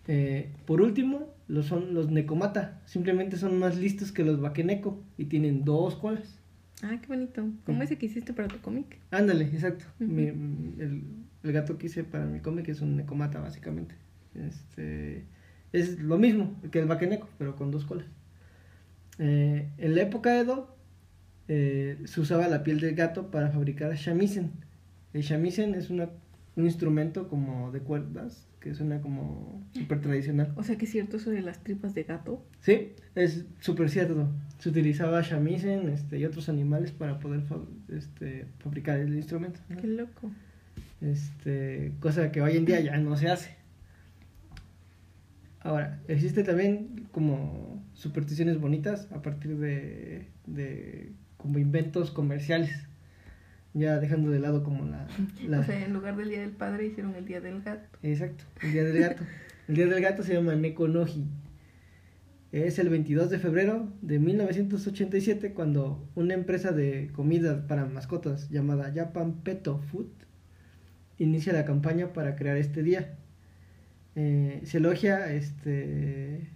Eh, 0.10 0.50
por 0.66 0.82
último, 0.82 1.34
los 1.48 1.66
son 1.66 1.94
los 1.94 2.10
Nekomata. 2.10 2.82
Simplemente 2.86 3.36
son 3.38 3.60
más 3.60 3.78
listos 3.78 4.12
que 4.12 4.24
los 4.24 4.40
Bakeneko 4.40 5.04
y 5.18 5.26
tienen 5.26 5.66
dos 5.66 5.96
colas. 5.96 6.40
Ah, 6.82 6.98
qué 7.02 7.08
bonito. 7.08 7.46
¿Cómo 7.66 7.84
ese 7.84 7.98
que 7.98 8.06
hiciste 8.06 8.34
para 8.34 8.48
tu 8.48 8.58
cómic? 8.60 9.00
Ándale, 9.12 9.46
exacto. 9.46 9.86
Ujú. 10.00 10.10
Mi- 10.12 10.28
el, 10.28 11.02
el 11.48 11.54
gato 11.54 11.78
que 11.78 11.88
hice 11.88 12.04
para 12.04 12.26
mi 12.26 12.40
cómic 12.40 12.68
es 12.70 12.82
un 12.82 12.96
Nekomata, 12.96 13.40
básicamente. 13.40 13.96
Este, 14.36 15.26
es 15.74 16.00
lo 16.00 16.18
mismo 16.18 16.60
que 16.72 16.80
el 16.80 16.86
Bakeneko, 16.86 17.28
pero 17.38 17.56
con 17.56 17.72
dos 17.72 17.86
colas. 17.86 18.06
Eh, 19.20 19.70
en 19.78 19.96
la 19.96 20.02
época 20.04 20.38
Edo, 20.40 20.76
eh, 21.48 21.98
se 22.06 22.22
usaba 22.22 22.48
la 22.48 22.64
piel 22.64 22.80
del 22.80 22.96
gato 22.96 23.32
para 23.32 23.50
fabricar 23.50 23.94
shamisen. 23.96 24.52
El 25.14 25.22
shamisen 25.22 25.74
es 25.76 25.90
una, 25.90 26.10
un 26.56 26.66
instrumento 26.66 27.28
como 27.28 27.72
de 27.72 27.80
cuerdas 27.80 28.48
que 28.60 28.74
suena 28.76 29.02
como 29.02 29.66
súper 29.74 30.02
tradicional. 30.02 30.52
O 30.56 30.64
sea, 30.64 30.78
que 30.78 30.86
es 30.86 30.92
cierto 30.92 31.18
eso 31.18 31.30
de 31.32 31.42
las 31.42 31.64
tripas 31.64 31.94
de 31.96 32.04
gato. 32.04 32.44
Sí, 32.60 32.94
es 33.16 33.46
súper 33.60 33.90
cierto. 33.90 34.28
Se 34.60 34.70
utilizaba 34.70 35.22
shamisen 35.22 35.90
este, 35.90 36.20
y 36.20 36.26
otros 36.26 36.50
animales 36.50 36.92
para 36.92 37.20
poder 37.20 37.42
fa- 37.42 37.62
este, 37.90 38.46
fabricar 38.60 39.00
el 39.00 39.16
instrumento. 39.16 39.60
¿no? 39.70 39.78
Qué 39.78 39.88
loco. 39.88 40.32
Este, 41.02 41.94
cosa 42.00 42.32
que 42.32 42.42
hoy 42.42 42.58
en 42.58 42.66
día 42.66 42.80
ya 42.80 42.98
no 42.98 43.16
se 43.18 43.30
hace. 43.30 43.56
Ahora, 45.60 46.00
existe 46.08 46.44
también 46.44 47.08
como 47.12 47.84
supersticiones 47.94 48.60
bonitas 48.60 49.08
a 49.12 49.22
partir 49.22 49.58
de, 49.58 50.28
de 50.46 51.12
como 51.38 51.60
inventos 51.60 52.12
comerciales. 52.12 52.72
Ya 53.74 54.00
dejando 54.00 54.32
de 54.32 54.40
lado 54.40 54.64
como 54.64 54.86
la... 54.86 55.08
la- 55.48 55.60
O 55.60 55.64
sea, 55.64 55.84
en 55.86 55.94
lugar 55.94 56.16
del 56.16 56.30
Día 56.30 56.42
del 56.42 56.52
Padre 56.52 56.88
hicieron 56.88 57.16
el 57.16 57.26
Día 57.26 57.42
del 57.42 57.62
Gato. 57.62 57.98
Exacto, 58.02 58.44
el 58.64 58.72
Día 58.72 58.84
del 58.84 59.00
Gato. 59.00 59.24
El 59.68 59.76
Día 59.76 59.88
del 59.88 60.02
Gato 60.02 60.24
se 60.24 60.34
llama 60.34 60.56
Neko 60.56 60.88
Noji. 60.88 61.26
Es 62.54 62.80
el 62.80 62.88
22 62.90 63.30
de 63.30 63.40
febrero 63.40 63.92
de 64.02 64.20
1987 64.20 65.54
cuando 65.54 66.08
una 66.16 66.34
empresa 66.34 66.72
de 66.72 67.10
comida 67.14 67.68
para 67.68 67.86
mascotas 67.86 68.50
llamada 68.50 68.92
Japan 68.96 69.42
Peto 69.44 69.80
Food 69.92 70.08
inicia 71.18 71.54
la 71.54 71.66
campaña 71.66 72.14
para 72.14 72.36
crear 72.36 72.58
este 72.58 72.84
día. 72.84 73.18
Eh, 74.16 74.62
se 74.64 74.78
elogia, 74.78 75.32
este, 75.32 76.50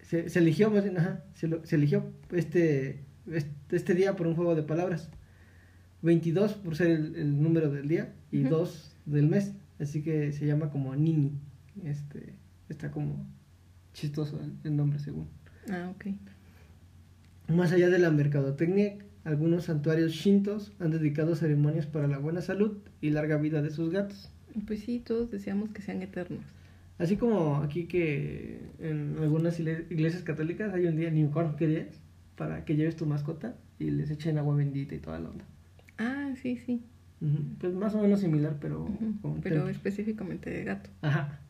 se, 0.00 0.28
se 0.28 0.38
eligió, 0.38 0.70
más 0.70 0.84
bien, 0.84 0.98
ajá, 0.98 1.24
se, 1.34 1.48
se 1.64 1.76
eligió 1.76 2.12
este, 2.32 3.04
este, 3.30 3.76
este 3.76 3.94
día 3.94 4.16
por 4.16 4.26
un 4.26 4.34
juego 4.34 4.54
de 4.54 4.62
palabras. 4.62 5.10
22 6.02 6.54
por 6.54 6.76
ser 6.76 6.90
el, 6.92 7.16
el 7.16 7.42
número 7.42 7.70
del 7.70 7.88
día 7.88 8.14
y. 8.30 8.42
2 8.42 8.94
del 9.06 9.26
mes. 9.26 9.54
Así 9.80 10.02
que 10.02 10.32
se 10.32 10.46
llama 10.46 10.70
como 10.70 10.94
Nini. 10.94 11.32
Este, 11.84 12.34
está 12.68 12.90
como 12.90 13.26
chistoso 13.92 14.40
el, 14.40 14.52
el 14.64 14.76
nombre 14.76 14.98
según. 14.98 15.28
Ah, 15.70 15.92
ok. 15.94 16.06
Más 17.48 17.72
allá 17.72 17.88
de 17.88 17.98
la 17.98 18.10
mercadotecnia, 18.10 18.98
algunos 19.28 19.64
santuarios 19.64 20.12
shintos 20.12 20.72
han 20.80 20.90
dedicado 20.90 21.36
ceremonias 21.36 21.86
para 21.86 22.08
la 22.08 22.18
buena 22.18 22.40
salud 22.40 22.78
y 23.02 23.10
larga 23.10 23.36
vida 23.36 23.60
de 23.60 23.70
sus 23.70 23.90
gatos. 23.90 24.30
Pues 24.66 24.80
sí, 24.80 25.00
todos 25.04 25.30
deseamos 25.30 25.68
que 25.70 25.82
sean 25.82 26.00
eternos. 26.00 26.44
Así 26.96 27.16
como 27.16 27.56
aquí 27.56 27.84
que 27.84 28.58
en 28.80 29.16
algunas 29.20 29.60
iglesias 29.60 30.22
católicas 30.22 30.72
hay 30.72 30.86
un 30.86 30.96
día, 30.96 31.10
ni 31.10 31.22
me 31.22 31.28
acuerdo 31.28 31.56
qué 31.56 31.66
día 31.66 31.80
es, 31.80 32.00
para 32.36 32.64
que 32.64 32.74
lleves 32.74 32.96
tu 32.96 33.04
mascota 33.04 33.54
y 33.78 33.90
les 33.90 34.10
echen 34.10 34.38
agua 34.38 34.56
bendita 34.56 34.94
y 34.94 34.98
toda 34.98 35.20
la 35.20 35.28
onda. 35.28 35.44
Ah, 35.98 36.32
sí, 36.40 36.56
sí. 36.56 36.82
Pues 37.60 37.74
más 37.74 37.94
o 37.94 38.00
menos 38.00 38.20
similar, 38.20 38.56
pero... 38.60 38.86
Con 39.20 39.40
Pero 39.42 39.56
templo. 39.56 39.68
específicamente 39.68 40.48
de 40.48 40.64
gato. 40.64 40.88
Ajá. 41.02 41.40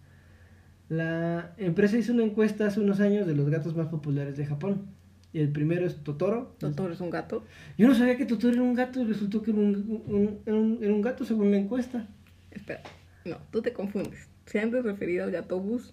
La 0.88 1.54
empresa 1.58 1.96
hizo 1.96 2.12
una 2.12 2.24
encuesta 2.24 2.66
hace 2.66 2.80
unos 2.80 2.98
años 2.98 3.26
de 3.26 3.36
los 3.36 3.48
gatos 3.48 3.76
más 3.76 3.86
populares 3.86 4.36
de 4.36 4.46
Japón. 4.46 4.97
Y 5.32 5.40
el 5.40 5.50
primero 5.50 5.86
es 5.86 5.96
Totoro. 6.02 6.54
Totoro 6.58 6.92
es 6.92 7.00
un 7.00 7.10
gato. 7.10 7.44
Yo 7.76 7.86
no 7.88 7.94
sabía 7.94 8.16
que 8.16 8.24
Totoro 8.24 8.54
era 8.54 8.62
un 8.62 8.74
gato 8.74 9.00
y 9.02 9.04
resultó 9.04 9.42
que 9.42 9.50
era 9.50 9.60
un, 9.60 10.02
un- 10.06 10.38
era 10.46 10.56
un- 10.56 10.78
era 10.82 10.92
un 10.92 11.02
gato 11.02 11.24
según 11.24 11.50
la 11.50 11.58
encuesta. 11.58 12.06
Espera, 12.50 12.80
no, 13.26 13.36
tú 13.50 13.60
te 13.60 13.72
confundes. 13.72 14.28
Se 14.46 14.58
han 14.60 14.70
de 14.70 14.80
referir 14.80 15.20
al 15.20 15.30
gato 15.30 15.60
bus. 15.60 15.92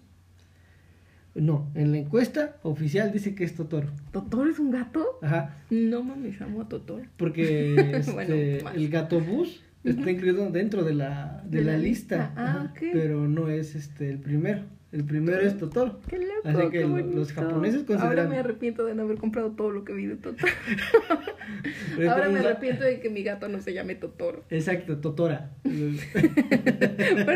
No, 1.34 1.70
en 1.74 1.92
la 1.92 1.98
encuesta 1.98 2.56
oficial 2.62 3.12
dice 3.12 3.34
que 3.34 3.44
es 3.44 3.54
Totoro. 3.54 3.90
¿Totoro 4.10 4.50
es 4.50 4.58
un 4.58 4.70
gato? 4.70 5.18
Ajá. 5.20 5.54
No 5.68 6.02
mames, 6.02 6.40
amo 6.40 6.62
a 6.62 6.68
Totoro. 6.68 7.04
Porque 7.18 7.74
este, 7.94 8.12
Bueno, 8.12 8.34
el 8.34 8.88
gato 8.88 9.20
bus 9.20 9.62
está 9.84 10.10
incluido 10.10 10.50
dentro 10.50 10.82
de 10.82 10.94
la, 10.94 11.42
de 11.44 11.58
De 11.58 11.64
la, 11.64 11.72
la 11.72 11.78
lista. 11.78 12.16
lista. 12.16 12.32
Ah. 12.36 12.72
Pero 12.80 13.28
no 13.28 13.50
es 13.50 13.74
este 13.74 14.08
el 14.08 14.18
primero. 14.18 14.62
El 14.92 15.04
primero 15.04 15.40
es 15.40 15.58
Totoro. 15.58 16.00
Qué 16.08 16.16
loco, 16.18 16.30
Así 16.44 16.70
que 16.70 16.78
qué 16.78 16.86
los 16.86 17.32
japoneses 17.32 17.82
consideran- 17.82 18.06
Ahora 18.06 18.24
me 18.28 18.38
arrepiento 18.38 18.84
de 18.86 18.94
no 18.94 19.02
haber 19.02 19.18
comprado 19.18 19.50
todo 19.50 19.70
lo 19.70 19.84
que 19.84 19.92
vi 19.92 20.06
de 20.06 20.16
Totoro. 20.16 20.50
Ahora 22.08 22.26
como 22.26 22.32
me 22.32 22.38
arrepiento 22.40 22.84
de 22.84 23.00
que 23.00 23.10
mi 23.10 23.22
gato 23.24 23.48
no 23.48 23.60
se 23.60 23.72
llame 23.74 23.96
Totoro. 23.96 24.44
Exacto, 24.48 24.98
Totora. 24.98 25.50
¿Por 25.64 25.74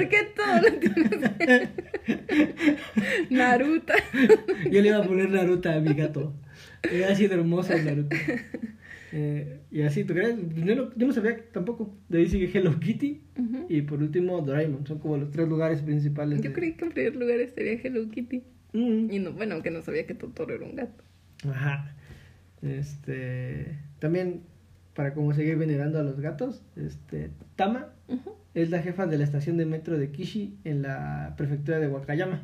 qué 0.09 0.29
todo 0.37 0.61
lo 0.63 0.79
tienes? 0.79 1.69
Naruto. 3.31 3.93
Yo 4.71 4.81
le 4.81 4.89
iba 4.89 4.99
a 4.99 5.03
poner 5.03 5.31
Naruto 5.31 5.71
a 5.71 5.81
mi 5.81 5.95
gato. 5.95 6.33
Era 6.91 7.13
así 7.13 7.27
de 7.27 7.35
hermoso 7.35 7.77
Naruto. 7.77 8.17
Eh, 9.13 9.61
y 9.71 9.83
así, 9.83 10.05
¿tú 10.05 10.15
crees? 10.15 10.37
Yo 10.55 10.77
no, 10.77 10.95
yo 10.95 11.07
no 11.07 11.13
sabía 11.13 11.37
tampoco. 11.53 11.95
De 12.09 12.19
ahí 12.19 12.29
sigue 12.29 12.51
Hello 12.53 12.79
Kitty. 12.79 13.23
Y 13.69 13.83
por 13.83 14.01
último, 14.03 14.41
Doraemon. 14.41 14.87
Son 14.87 14.99
como 15.01 15.17
los 15.17 15.31
tres 15.31 15.49
lugares 15.49 15.83
principales. 15.83 16.41
Yo 16.41 16.51
de- 16.51 16.55
creí 16.55 16.75
que 16.75 16.85
en 16.85 16.93
primer 16.93 17.17
lugar 17.17 17.41
estaría 17.41 17.73
Hello 17.73 18.09
Kitty. 18.09 18.43
Mm. 18.73 19.11
Y 19.11 19.19
no, 19.19 19.33
bueno, 19.33 19.55
aunque 19.55 19.71
no 19.73 19.83
sabía 19.83 20.07
que 20.07 20.15
Totoro 20.15 20.55
era 20.55 20.65
un 20.65 20.77
gato. 20.77 21.03
Ajá. 21.49 21.97
Este. 22.63 23.79
También, 23.99 24.43
para 24.95 25.13
como 25.15 25.33
seguir 25.35 25.57
venerando 25.57 25.99
a 25.99 26.03
los 26.03 26.21
gatos, 26.21 26.63
este. 26.77 27.31
Tama 27.57 27.89
es 28.55 28.71
la 28.71 28.81
jefa 28.83 29.07
de 29.07 29.19
la 29.19 29.25
estación 29.25 29.57
de 29.57 29.67
metro 29.67 29.99
de 29.99 30.11
Kishi 30.11 30.57
en 30.65 30.83
la 30.83 31.35
prefectura 31.37 31.79
de 31.81 31.89
Wakayama. 31.89 32.43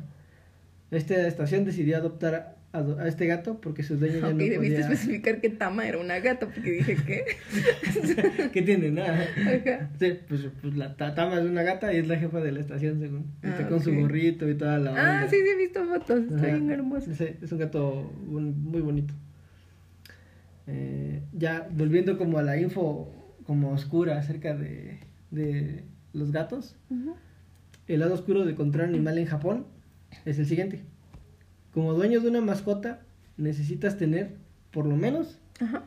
Esta 0.91 1.27
estación 1.27 1.65
decidió 1.65 1.97
adoptar 1.97 2.56
a, 2.77 3.07
este 3.07 3.25
gato 3.27 3.59
porque 3.61 3.83
su 3.83 3.97
dueño 3.97 4.19
ya 4.19 4.25
Ok, 4.27 4.31
no 4.33 4.37
debiste 4.37 4.57
podía... 4.59 4.79
especificar 4.79 5.41
que 5.41 5.49
Tama 5.49 5.87
era 5.87 5.97
una 5.97 6.19
gata, 6.19 6.47
porque 6.47 6.71
dije 6.71 6.95
que. 6.95 7.23
¿Qué 8.53 8.61
tiene? 8.61 8.91
Nada. 8.91 9.13
Ajá. 9.21 9.89
Sí, 9.99 10.13
pues, 10.27 10.47
pues 10.61 10.75
la 10.77 10.95
ta- 10.95 11.13
Tama 11.15 11.39
es 11.39 11.45
una 11.45 11.63
gata 11.63 11.93
y 11.93 11.97
es 11.97 12.07
la 12.07 12.17
jefa 12.17 12.39
de 12.41 12.51
la 12.51 12.59
estación, 12.59 12.99
según. 12.99 13.25
Está 13.43 13.65
Ah, 13.65 13.69
con 13.69 13.81
su 13.81 13.93
gorrito 13.93 14.49
y 14.49 14.55
toda 14.55 14.77
la 14.77 14.91
Ah, 14.91 15.15
onda. 15.21 15.29
sí, 15.29 15.37
sí, 15.43 15.49
he 15.49 15.57
visto 15.57 15.85
fotos. 15.85 16.19
Está 16.23 16.35
Ajá. 16.35 16.45
bien 16.47 16.69
hermoso. 16.71 17.13
Sí, 17.13 17.25
es 17.41 17.51
un 17.51 17.57
gato 17.59 18.11
muy 18.25 18.81
bonito. 18.81 19.13
Eh, 20.67 21.21
ya 21.33 21.67
volviendo 21.71 22.17
como 22.17 22.37
a 22.39 22.43
la 22.43 22.59
info 22.59 23.13
como 23.45 23.71
oscura 23.71 24.17
acerca 24.19 24.53
de, 24.55 24.99
de 25.31 25.83
los 26.13 26.31
gatos, 26.31 26.75
el 27.87 27.99
lado 28.01 28.13
oscuro 28.15 28.43
de 28.43 28.51
encontrar 28.51 28.87
animal 28.89 29.17
en 29.17 29.25
Japón 29.27 29.65
es 30.25 30.39
el 30.39 30.45
siguiente. 30.45 30.81
Como 31.77 31.93
dueño 31.93 32.21
de 32.21 32.29
una 32.29 32.41
mascota, 32.41 33.01
necesitas 33.37 33.99
tener, 33.99 34.31
por 34.71 34.87
lo 34.87 34.95
menos, 34.95 35.37
Ajá. 35.59 35.83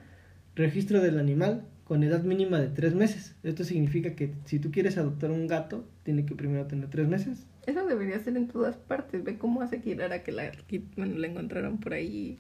registro 0.55 1.01
del 1.01 1.19
animal 1.19 1.65
con 1.83 2.05
edad 2.05 2.23
mínima 2.23 2.61
de 2.61 2.69
tres 2.69 2.95
meses. 2.95 3.35
Esto 3.43 3.65
significa 3.65 4.15
que 4.15 4.33
si 4.45 4.61
tú 4.61 4.71
quieres 4.71 4.99
adoptar 4.99 5.33
un 5.33 5.49
gato, 5.49 5.85
tiene 6.05 6.25
que 6.27 6.37
primero 6.37 6.65
tener 6.69 6.89
tres 6.91 7.09
meses. 7.09 7.45
Eso 7.67 7.85
debería 7.89 8.21
ser 8.21 8.37
en 8.37 8.47
todas 8.47 8.77
partes. 8.77 9.25
Ve 9.25 9.37
cómo 9.37 9.63
hace 9.63 9.81
Kirara 9.81 10.23
que 10.23 10.31
la, 10.31 10.53
que, 10.53 10.81
bueno, 10.97 11.19
la 11.19 11.27
encontraron 11.27 11.79
por 11.79 11.93
ahí 11.93 12.39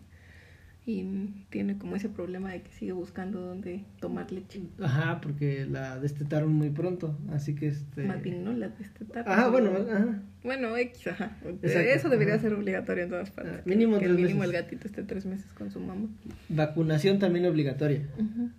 y 0.91 1.45
tiene 1.51 1.79
como 1.79 1.97
ese 1.97 2.09
problema 2.09 2.51
de 2.53 2.63
que 2.63 2.73
sigue 2.73 2.93
buscando 2.93 3.41
dónde 3.41 3.85
tomar 4.01 4.31
leche. 4.33 4.63
Ajá, 4.81 5.21
porque 5.21 5.67
la 5.71 5.99
destetaron 5.99 6.53
muy 6.53 6.71
pronto, 6.71 7.17
así 7.33 7.55
que 7.55 7.69
este... 7.69 8.05
Más 8.05 8.23
bien, 8.23 8.45
¿no? 8.45 8.53
La 8.53 8.69
destetaron. 8.69 9.33
Ajá, 9.33 9.49
bueno, 9.49 9.71
ajá. 9.71 10.23
Bueno, 10.43 10.77
X, 10.77 11.07
ajá. 11.09 11.37
Exacto, 11.45 11.67
Eso 11.67 12.09
debería 12.09 12.35
ajá. 12.35 12.43
ser 12.43 12.55
obligatorio 12.55 13.05
en 13.05 13.11
todas 13.11 13.31
partes. 13.31 13.55
Ah, 13.59 13.63
mínimo 13.65 13.95
que 13.95 14.07
tres 14.07 14.11
el 14.11 14.17
mínimo 14.17 14.41
meses. 14.41 14.55
el 14.55 14.63
gatito 14.63 14.87
esté 14.87 15.03
tres 15.03 15.27
meses 15.27 15.53
con 15.53 15.71
su 15.71 15.81
mamá. 15.81 16.09
Vacunación 16.49 17.19
también 17.19 17.47
obligatoria. 17.47 18.09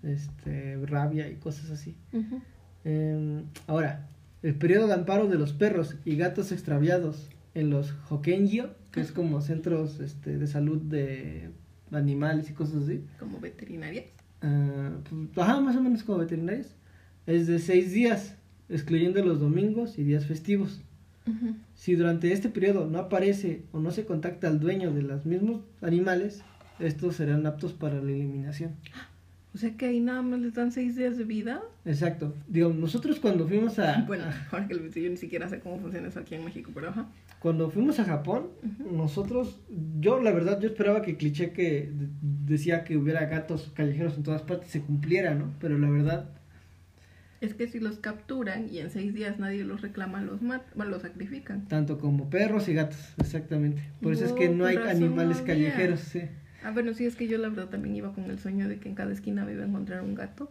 Este, 0.03 0.77
rabia 0.85 1.29
y 1.29 1.35
cosas 1.35 1.71
así. 1.71 1.95
Eh, 2.85 3.43
ahora, 3.67 4.07
el 4.43 4.55
periodo 4.55 4.87
de 4.87 4.93
amparo 4.93 5.27
de 5.27 5.37
los 5.37 5.53
perros 5.53 5.95
y 6.05 6.15
gatos 6.15 6.51
extraviados 6.51 7.29
en 7.53 7.69
los 7.69 7.93
Hokenjio, 8.09 8.69
que 8.91 9.01
es 9.01 9.11
como 9.11 9.41
centros 9.41 9.99
este, 9.99 10.37
de 10.37 10.47
salud 10.47 10.81
de 10.81 11.49
animales 11.91 12.49
y 12.49 12.53
cosas 12.53 12.83
así. 12.83 13.03
Como 13.19 13.39
veterinaria. 13.39 14.05
ah, 14.41 14.91
pues, 15.09 15.47
ajá, 15.47 15.59
más 15.59 15.75
o 15.75 15.81
menos 15.81 16.03
como 16.03 16.19
veterinarios. 16.19 16.75
Es 17.27 17.47
de 17.47 17.59
seis 17.59 17.91
días, 17.91 18.35
excluyendo 18.69 19.23
los 19.23 19.39
domingos 19.39 19.97
y 19.97 20.03
días 20.03 20.25
festivos. 20.25 20.81
Si 21.75 21.95
durante 21.95 22.33
este 22.33 22.49
periodo 22.49 22.87
no 22.87 22.97
aparece 22.97 23.63
o 23.71 23.79
no 23.79 23.91
se 23.91 24.05
contacta 24.05 24.47
al 24.47 24.59
dueño 24.59 24.91
de 24.91 25.03
los 25.03 25.25
mismos 25.25 25.61
animales, 25.81 26.41
estos 26.79 27.15
serán 27.17 27.45
aptos 27.45 27.73
para 27.73 28.01
la 28.01 28.11
eliminación. 28.11 28.75
O 29.53 29.57
sea 29.57 29.75
que 29.75 29.85
ahí 29.85 29.99
nada 29.99 30.21
más 30.21 30.39
les 30.39 30.53
dan 30.53 30.71
seis 30.71 30.95
días 30.95 31.17
de 31.17 31.25
vida. 31.25 31.61
Exacto. 31.83 32.33
Digo, 32.47 32.71
nosotros 32.73 33.19
cuando 33.19 33.47
fuimos 33.47 33.79
a, 33.79 34.01
Bueno, 34.07 34.23
ahora 34.51 34.67
que 34.67 34.73
lo 34.75 34.87
yo 34.87 35.09
ni 35.09 35.17
siquiera 35.17 35.49
sé 35.49 35.59
cómo 35.59 35.77
funciona 35.79 36.07
eso 36.07 36.19
aquí 36.21 36.35
en 36.35 36.45
México, 36.45 36.71
pero 36.73 36.89
ajá. 36.89 37.07
cuando 37.39 37.69
fuimos 37.69 37.99
a 37.99 38.05
Japón, 38.05 38.47
nosotros, 38.91 39.59
yo 39.99 40.21
la 40.21 40.31
verdad, 40.31 40.59
yo 40.61 40.67
esperaba 40.69 41.01
que 41.01 41.11
el 41.11 41.17
cliché 41.17 41.51
que 41.51 41.91
de- 41.93 42.07
decía 42.21 42.83
que 42.85 42.95
hubiera 42.95 43.25
gatos 43.25 43.71
callejeros 43.75 44.15
en 44.15 44.23
todas 44.23 44.41
partes 44.43 44.69
se 44.69 44.81
cumpliera, 44.81 45.35
¿no? 45.35 45.53
Pero 45.59 45.77
la 45.77 45.89
verdad, 45.89 46.29
Es 47.41 47.53
que 47.55 47.67
si 47.67 47.79
los 47.79 47.97
capturan 47.97 48.69
y 48.71 48.77
en 48.77 48.89
seis 48.91 49.13
días 49.15 49.39
nadie 49.39 49.63
los 49.63 49.81
reclama, 49.81 50.21
los 50.21 50.41
mat 50.43 50.61
bueno, 50.75 50.91
los 50.91 51.01
sacrifican. 51.01 51.67
tanto 51.67 51.97
como 51.97 52.29
perros 52.29 52.69
y 52.69 52.73
gatos, 52.73 52.99
exactamente. 53.17 53.81
Por 54.01 54.13
eso 54.13 54.25
es 54.25 54.31
que 54.33 54.47
no 54.47 54.65
hay 54.65 54.77
animales 54.77 55.41
callejeros, 55.41 55.99
sí. 56.01 56.21
Ah, 56.63 56.71
bueno, 56.71 56.93
sí, 56.93 57.05
es 57.05 57.15
que 57.15 57.27
yo 57.27 57.37
la 57.37 57.49
verdad 57.49 57.69
también 57.69 57.95
iba 57.95 58.13
con 58.13 58.25
el 58.29 58.39
sueño 58.39 58.67
de 58.69 58.77
que 58.79 58.87
en 58.89 58.95
cada 58.95 59.11
esquina 59.13 59.45
me 59.45 59.53
iba 59.53 59.63
a 59.63 59.67
encontrar 59.67 60.01
un 60.01 60.15
gato. 60.15 60.49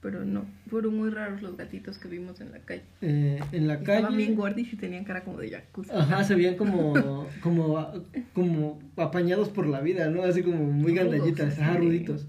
Pero 0.00 0.22
no, 0.26 0.44
fueron 0.68 0.96
muy 0.98 1.08
raros 1.08 1.40
los 1.40 1.56
gatitos 1.56 1.96
que 1.96 2.08
vimos 2.08 2.38
en 2.42 2.52
la 2.52 2.58
calle. 2.58 2.82
Eh, 3.00 3.40
en 3.52 3.66
la 3.66 3.74
Estaban 3.76 4.02
calle. 4.02 4.16
bien 4.18 4.34
gordis 4.34 4.70
y 4.74 4.76
tenían 4.76 5.04
cara 5.04 5.24
como 5.24 5.38
de 5.38 5.48
jacuzzi. 5.50 5.90
Ajá, 5.94 6.22
se 6.24 6.34
veían 6.34 6.56
como, 6.56 6.92
como, 7.40 7.90
como 8.34 8.82
apañados 8.96 9.48
por 9.48 9.66
la 9.66 9.80
vida, 9.80 10.10
¿no? 10.10 10.22
Así 10.22 10.42
como 10.42 10.58
muy 10.64 10.92
Rudos, 10.92 11.04
gandallitas, 11.10 11.58
ajá, 11.58 11.78
ruditos. 11.78 12.26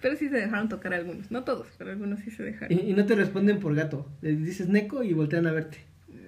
Pero 0.00 0.16
sí 0.16 0.30
se 0.30 0.36
dejaron 0.36 0.70
tocar 0.70 0.94
algunos. 0.94 1.30
No 1.30 1.44
todos, 1.44 1.66
pero 1.76 1.90
algunos 1.90 2.20
sí 2.20 2.30
se 2.30 2.42
dejaron. 2.42 2.72
Y, 2.78 2.90
y 2.90 2.94
no 2.94 3.04
te 3.04 3.14
responden 3.14 3.60
por 3.60 3.74
gato. 3.74 4.08
Les 4.22 4.42
dices 4.42 4.68
Neko 4.70 5.02
y 5.02 5.12
voltean 5.12 5.46
a 5.46 5.52
verte. 5.52 5.76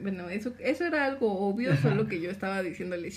Bueno, 0.02 0.28
eso, 0.28 0.52
eso 0.58 0.84
era 0.84 1.06
algo 1.06 1.32
obvio, 1.48 1.72
Ajá. 1.72 1.88
solo 1.88 2.06
que 2.06 2.20
yo 2.20 2.30
estaba 2.30 2.62
diciéndole 2.62 3.10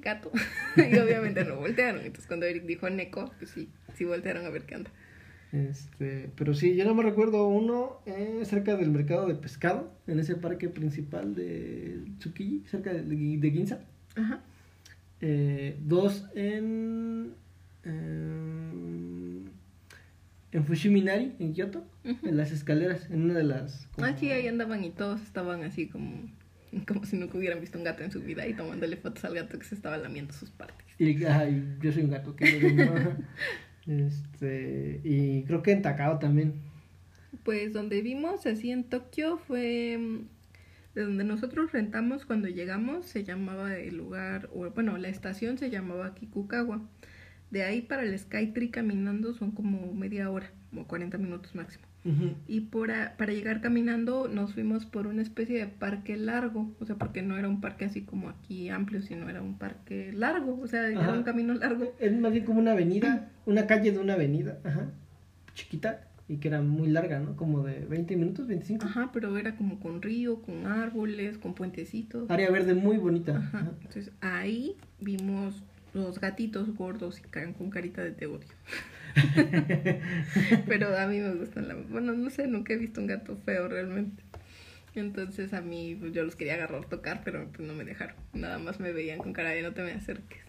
gato. 0.00 0.30
y 0.76 0.96
obviamente 0.98 1.44
no 1.44 1.56
voltearon. 1.56 2.00
Entonces 2.02 2.26
cuando 2.26 2.46
Eric 2.46 2.64
dijo 2.64 2.88
Neko, 2.90 3.32
pues 3.38 3.50
sí, 3.50 3.68
sí 3.94 4.04
voltearon 4.04 4.44
a 4.46 4.50
ver 4.50 4.62
qué 4.62 4.74
anda. 4.76 4.90
Este, 5.52 6.28
pero 6.36 6.54
sí, 6.54 6.74
yo 6.76 6.84
no 6.84 6.94
me 6.94 7.02
recuerdo 7.02 7.46
uno 7.46 8.00
eh, 8.04 8.40
cerca 8.44 8.76
del 8.76 8.90
mercado 8.90 9.26
de 9.28 9.34
pescado, 9.36 9.92
en 10.06 10.18
ese 10.18 10.34
parque 10.34 10.68
principal 10.68 11.34
de 11.34 12.00
Tsukiji, 12.18 12.64
cerca 12.68 12.92
de, 12.92 13.02
de 13.02 13.50
Ginza. 13.50 13.80
Ajá. 14.16 14.40
Eh, 15.20 15.76
dos 15.80 16.26
en, 16.34 17.32
em, 17.84 19.44
en 20.52 20.64
Fushiminari, 20.64 21.34
en 21.38 21.52
Kioto, 21.52 21.84
en 22.04 22.36
las 22.36 22.52
escaleras, 22.52 23.08
en 23.10 23.22
una 23.22 23.34
de 23.34 23.44
las... 23.44 23.86
como- 23.94 24.06
Ah, 24.06 24.16
sí, 24.18 24.30
ahí 24.30 24.46
andaban 24.48 24.84
y 24.84 24.90
todos 24.90 25.22
estaban 25.22 25.62
así 25.62 25.86
como, 25.88 26.28
como 26.86 27.04
si 27.04 27.16
nunca 27.16 27.38
hubieran 27.38 27.60
visto 27.60 27.78
un 27.78 27.84
gato 27.84 28.02
en 28.02 28.10
su 28.10 28.20
vida 28.20 28.46
y 28.46 28.54
tomándole 28.54 28.96
fotos 28.96 29.24
al 29.24 29.34
gato 29.34 29.58
que 29.58 29.64
se 29.64 29.74
estaba 29.74 29.96
lamiendo 29.96 30.32
sus 30.32 30.50
partes. 30.50 30.86
Y 30.98 31.24
ay, 31.24 31.76
yo 31.80 31.92
soy 31.92 32.04
un 32.04 32.10
gato, 32.10 32.34
que. 32.34 32.46
Este, 33.86 35.00
y 35.04 35.44
creo 35.44 35.62
que 35.62 35.70
en 35.70 35.80
Takao 35.80 36.18
también. 36.18 36.54
Pues 37.44 37.72
donde 37.72 38.02
vimos 38.02 38.44
así 38.44 38.72
en 38.72 38.82
Tokio 38.82 39.38
fue 39.38 39.96
mm, 39.96 40.26
de 40.96 41.02
donde 41.02 41.24
nosotros 41.24 41.70
rentamos 41.70 42.24
cuando 42.24 42.48
llegamos, 42.48 43.06
se 43.06 43.22
llamaba 43.22 43.76
el 43.76 43.96
lugar, 43.96 44.48
o 44.52 44.68
bueno, 44.70 44.96
la 44.98 45.08
estación 45.08 45.56
se 45.56 45.70
llamaba 45.70 46.14
Kikukawa. 46.14 46.82
De 47.50 47.62
ahí 47.62 47.82
para 47.82 48.02
el 48.02 48.18
Skytree 48.18 48.70
caminando 48.70 49.34
son 49.34 49.52
como 49.52 49.94
media 49.94 50.30
hora, 50.30 50.50
como 50.70 50.88
40 50.88 51.16
minutos 51.18 51.54
máximo. 51.54 51.86
Y 52.46 52.60
por 52.60 52.90
a- 52.90 53.16
para 53.16 53.32
llegar 53.32 53.60
caminando 53.60 54.28
nos 54.28 54.54
fuimos 54.54 54.86
por 54.86 55.06
una 55.06 55.22
especie 55.22 55.58
de 55.58 55.66
parque 55.66 56.16
largo, 56.16 56.74
o 56.78 56.84
sea, 56.86 56.96
porque 56.96 57.22
no 57.22 57.36
era 57.36 57.48
un 57.48 57.60
parque 57.60 57.84
así 57.84 58.02
como 58.02 58.28
aquí 58.28 58.68
amplio, 58.68 59.02
sino 59.02 59.28
era 59.28 59.42
un 59.42 59.58
parque 59.58 60.12
largo, 60.12 60.58
o 60.60 60.66
sea, 60.68 60.88
era 60.88 61.12
un 61.12 61.22
camino 61.24 61.54
largo. 61.54 61.94
Es 61.98 62.16
más 62.18 62.32
bien 62.32 62.44
como 62.44 62.60
una 62.60 62.72
avenida, 62.72 63.30
una 63.46 63.66
calle 63.66 63.90
de 63.92 63.98
una 63.98 64.12
avenida, 64.14 64.58
ajá, 64.64 64.90
chiquita, 65.54 66.02
y 66.28 66.36
que 66.38 66.48
era 66.48 66.60
muy 66.60 66.88
larga, 66.88 67.20
¿no? 67.20 67.36
Como 67.36 67.62
de 67.64 67.80
20 67.86 68.16
minutos, 68.16 68.46
25. 68.48 68.84
Ajá, 68.84 69.10
pero 69.12 69.36
era 69.38 69.56
como 69.56 69.78
con 69.78 70.02
río, 70.02 70.42
con 70.42 70.66
árboles, 70.66 71.38
con 71.38 71.54
puentecitos. 71.54 72.28
Área 72.30 72.50
verde 72.50 72.74
muy 72.74 72.96
bonita. 72.98 73.36
Ajá. 73.36 73.58
Ajá. 73.58 73.70
Entonces 73.82 74.10
ahí 74.20 74.76
vimos 75.00 75.62
los 75.94 76.20
gatitos 76.20 76.74
gordos 76.76 77.20
y 77.20 77.52
con 77.54 77.70
carita 77.70 78.02
de 78.02 78.10
te 78.12 78.26
odio. 78.26 78.48
Pero 80.66 80.96
a 80.96 81.06
mí 81.06 81.20
me 81.20 81.34
gustan 81.34 81.68
la... 81.68 81.74
Bueno, 81.74 82.12
no 82.12 82.30
sé, 82.30 82.46
nunca 82.46 82.74
he 82.74 82.76
visto 82.76 83.00
un 83.00 83.06
gato 83.06 83.36
feo 83.44 83.68
realmente. 83.68 84.22
Entonces 84.94 85.52
a 85.52 85.60
mí 85.60 85.96
pues, 85.98 86.12
yo 86.12 86.24
los 86.24 86.36
quería 86.36 86.54
agarrar, 86.54 86.86
tocar, 86.86 87.22
pero 87.24 87.48
pues 87.52 87.66
no 87.66 87.74
me 87.74 87.84
dejaron. 87.84 88.16
Nada 88.32 88.58
más 88.58 88.80
me 88.80 88.92
veían 88.92 89.18
con 89.18 89.32
cara 89.32 89.50
de 89.50 89.62
no 89.62 89.72
te 89.72 89.82
me 89.82 89.92
acerques. 89.92 90.40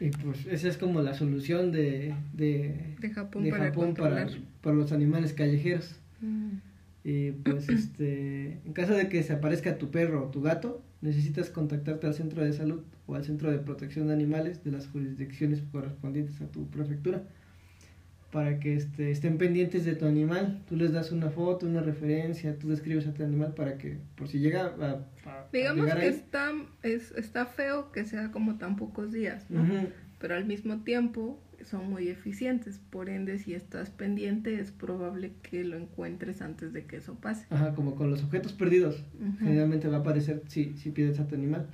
Y 0.00 0.10
pues 0.10 0.46
esa 0.46 0.68
es 0.68 0.76
como 0.76 1.00
la 1.00 1.14
solución 1.14 1.72
de, 1.72 2.14
de, 2.32 2.94
De 3.00 3.10
Japón 3.10 3.44
de 3.44 3.50
para 3.50 3.64
Japón 3.66 3.94
para, 3.94 4.26
controlar. 4.26 4.42
para 4.60 4.76
los 4.76 4.92
animales 4.92 5.32
callejeros. 5.32 5.96
Mm. 6.20 6.58
Y 7.02 7.30
pues 7.32 7.68
este, 7.70 8.60
en 8.64 8.72
caso 8.74 8.92
de 8.92 9.08
que 9.08 9.22
se 9.22 9.32
aparezca 9.32 9.78
tu 9.78 9.90
perro 9.90 10.26
o 10.26 10.30
tu 10.30 10.42
gato, 10.42 10.82
necesitas 11.00 11.48
contactarte 11.50 12.06
al 12.06 12.14
centro 12.14 12.44
de 12.44 12.52
salud 12.52 12.82
o 13.06 13.14
al 13.14 13.24
centro 13.24 13.50
de 13.50 13.58
protección 13.58 14.08
de 14.08 14.12
animales 14.12 14.62
de 14.62 14.70
las 14.70 14.86
jurisdicciones 14.86 15.62
correspondientes 15.72 16.40
a 16.42 16.46
tu 16.48 16.68
prefectura 16.68 17.22
para 18.30 18.60
que 18.60 18.74
este, 18.74 19.10
estén 19.10 19.38
pendientes 19.38 19.84
de 19.84 19.94
tu 19.94 20.04
animal. 20.06 20.62
Tú 20.68 20.76
les 20.76 20.92
das 20.92 21.12
una 21.12 21.30
foto, 21.30 21.66
una 21.66 21.80
referencia, 21.80 22.58
tú 22.58 22.68
describes 22.68 23.06
a 23.06 23.14
tu 23.14 23.22
animal 23.22 23.54
para 23.54 23.78
que 23.78 23.98
por 24.16 24.28
si 24.28 24.38
llega 24.38 24.66
a, 24.80 24.90
a- 25.30 25.48
Digamos 25.52 25.86
que 25.86 25.92
ahí. 25.92 26.08
está, 26.08 26.52
es, 26.82 27.12
está 27.12 27.46
feo 27.46 27.90
que 27.92 28.04
sea 28.04 28.30
como 28.30 28.56
tan 28.58 28.76
pocos 28.76 29.12
días, 29.12 29.46
¿no? 29.50 29.66
Pero 30.18 30.34
al 30.34 30.44
mismo 30.44 30.82
tiempo 30.82 31.40
son 31.64 31.88
muy 31.90 32.08
eficientes. 32.08 32.80
Por 32.90 33.08
ende, 33.08 33.38
si 33.38 33.54
estás 33.54 33.90
pendiente, 33.90 34.60
es 34.60 34.72
probable 34.72 35.32
que 35.42 35.64
lo 35.64 35.76
encuentres 35.76 36.42
antes 36.42 36.72
de 36.72 36.84
que 36.84 36.96
eso 36.96 37.14
pase. 37.14 37.46
Ajá, 37.50 37.74
como 37.74 37.94
con 37.94 38.10
los 38.10 38.22
objetos 38.22 38.52
perdidos. 38.52 39.04
Ujú. 39.20 39.38
Generalmente 39.38 39.88
va 39.88 39.96
a 39.96 40.00
aparecer 40.00 40.42
si, 40.48 40.76
si 40.76 40.90
pides 40.90 41.18
a 41.18 41.26
tu 41.26 41.34
animal. 41.34 41.66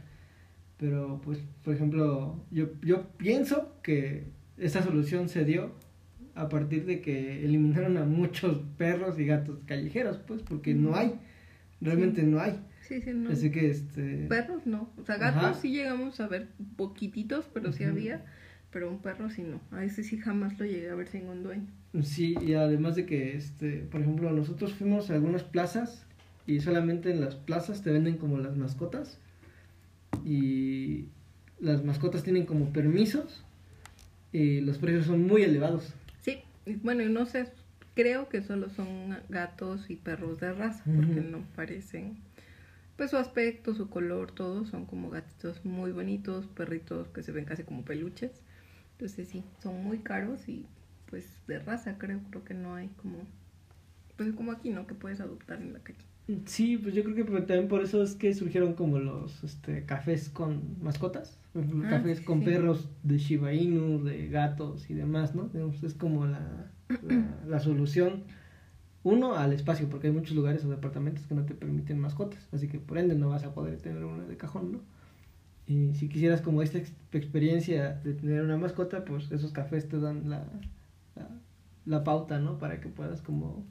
Pero, 0.79 1.21
pues, 1.25 1.39
por 1.63 1.75
ejemplo, 1.75 2.45
yo, 2.51 2.69
yo 2.83 3.09
pienso 3.17 3.75
que 3.83 4.25
esta 4.59 4.83
solución 4.83 5.29
se 5.29 5.45
dio 5.45 5.73
a 6.35 6.49
partir 6.49 6.85
de 6.85 7.01
que 7.01 7.45
eliminaron 7.45 7.97
a 7.97 8.05
muchos 8.05 8.61
perros 8.77 9.19
y 9.19 9.27
gatos 9.27 9.59
callejeros, 9.67 10.19
pues, 10.19 10.43
porque 10.43 10.75
no 10.75 10.97
hay. 10.97 11.15
Realmente 11.81 12.23
no 12.23 12.41
hay. 12.41 12.59
Sí, 12.83 13.01
sí, 13.01 13.13
no. 13.15 13.31
Así 13.31 13.51
que, 13.51 13.71
este... 13.71 14.27
Perros 14.29 14.67
no. 14.67 14.91
O 15.01 15.05
sea, 15.05 15.17
gatos 15.17 15.43
Ajá. 15.43 15.55
sí 15.55 15.71
llegamos 15.71 16.21
a 16.21 16.29
ver 16.29 16.49
poquititos, 16.77 17.49
pero 17.53 17.73
sí 17.73 17.85
había. 17.85 18.25
Pero 18.71 18.91
un 18.91 18.99
perro 18.99 19.31
sí 19.31 19.43
no. 19.43 19.61
A 19.71 19.85
ese 19.85 20.03
sí 20.03 20.19
jamás 20.19 20.59
lo 20.59 20.65
llegué 20.67 20.91
a 20.91 20.95
ver 20.95 21.07
sin 21.07 21.29
un 21.29 21.43
dueño. 21.45 21.67
Sí, 22.03 22.35
y 22.45 22.55
además 22.55 22.97
de 22.97 23.07
que, 23.07 23.37
este, 23.37 23.79
por 23.91 24.01
ejemplo, 24.01 24.33
nosotros 24.33 24.75
fuimos 24.75 25.11
a 25.11 25.15
algunas 25.15 25.45
plazas 25.45 26.07
y 26.47 26.61
solamente 26.61 27.11
en 27.11 27.21
las 27.21 27.37
plazas 27.37 27.83
te 27.83 27.93
venden 27.93 28.17
como 28.17 28.39
las 28.39 28.57
mascotas 28.57 29.19
y 30.25 31.07
las 31.61 31.85
mascotas 31.85 32.25
tienen 32.25 32.47
como 32.47 32.73
permisos 32.73 33.45
y 34.33 34.61
los 34.61 34.79
precios 34.79 35.07
son 35.07 35.27
muy 35.27 35.43
elevados. 35.43 35.95
Bueno, 36.67 37.05
no 37.09 37.27
sé, 37.27 37.53
creo 37.95 38.29
que 38.29 38.43
solo 38.43 38.71
son 38.71 39.19
gatos 39.29 39.91
y 39.91 39.97
perros 39.97 40.41
de 40.41 40.53
raza, 40.53 40.85
porque 40.95 41.21
no 41.21 41.43
parecen, 41.55 42.17
pues 42.97 43.11
su 43.11 43.17
aspecto, 43.19 43.75
su 43.75 43.91
color, 43.91 44.33
todos 44.33 44.69
son 44.69 44.87
como 44.87 45.11
gatitos 45.11 45.65
muy 45.65 45.93
bonitos, 45.93 46.47
perritos 46.49 47.09
que 47.11 47.23
se 47.23 47.33
ven 47.33 47.45
casi 47.47 47.65
como 47.65 47.85
peluches. 47.85 48.43
Entonces 48.93 49.29
sí, 49.29 49.45
son 49.63 49.85
muy 49.85 49.99
caros 50.01 50.49
y 50.49 50.67
pues 51.07 51.27
de 51.47 51.59
raza 51.61 51.99
creo, 51.99 52.21
creo 52.31 52.45
que 52.45 52.55
no 52.55 52.75
hay 52.77 52.89
como, 52.91 53.27
pues 54.17 54.33
como 54.35 54.53
aquí, 54.53 54.71
¿no? 54.71 54.87
Que 54.87 54.95
puedes 54.95 55.21
adoptar 55.21 55.61
en 55.63 55.73
la 55.75 55.81
calle. 55.81 56.05
Sí, 56.47 56.79
pues 56.79 56.95
yo 56.95 57.05
creo 57.05 57.15
que 57.15 57.25
también 57.43 57.69
por 57.69 57.83
eso 57.83 58.03
es 58.03 58.15
que 58.15 58.33
surgieron 58.33 58.73
como 58.75 58.99
los 58.99 59.45
este, 59.45 59.85
cafés 59.85 60.31
con 60.31 60.83
mascotas, 60.83 61.39
Ah, 61.55 61.61
cafés 61.91 62.21
con 62.23 62.39
sí. 62.39 62.45
perros 62.47 62.89
de 63.03 63.19
Shiba 63.19 63.53
Inu, 63.53 64.03
de 64.03 64.29
gatos 64.29 64.89
y 64.91 64.95
demás, 64.95 65.35
¿no? 65.35 65.49
Digamos, 65.49 65.83
es 65.83 65.93
como 65.95 66.27
la, 66.27 66.71
la, 67.03 67.39
la 67.47 67.61
solución, 67.61 68.25
uno, 69.05 69.35
al 69.37 69.53
espacio, 69.53 69.89
porque 69.91 70.09
hay 70.09 70.13
muchos 70.15 70.37
lugares 70.37 70.65
o 70.65 70.71
departamentos 70.71 71.27
que 71.27 71.35
no 71.35 71.45
te 71.47 71.55
permiten 71.55 72.01
mascotas, 72.01 72.49
así 72.53 72.69
que 72.69 72.79
por 72.81 72.99
ende 72.99 73.15
no 73.17 73.31
vas 73.31 73.45
a 73.45 73.55
poder 73.55 73.79
tener 73.81 74.05
una 74.05 74.25
de 74.27 74.37
cajón, 74.37 74.73
¿no? 74.73 74.81
Y 75.67 75.95
si 75.95 76.09
quisieras 76.09 76.43
como 76.43 76.63
esta 76.63 76.79
ex- 76.79 76.93
experiencia 77.13 77.95
de 78.05 78.15
tener 78.15 78.43
una 78.43 78.57
mascota, 78.59 79.05
pues 79.05 79.31
esos 79.33 79.53
cafés 79.53 79.89
te 79.89 79.99
dan 79.99 80.29
la, 80.31 80.45
la, 81.17 81.29
la 81.87 82.05
pauta, 82.05 82.39
¿no? 82.39 82.59
Para 82.59 82.81
que 82.81 82.89
puedas 82.89 83.23
como 83.23 83.65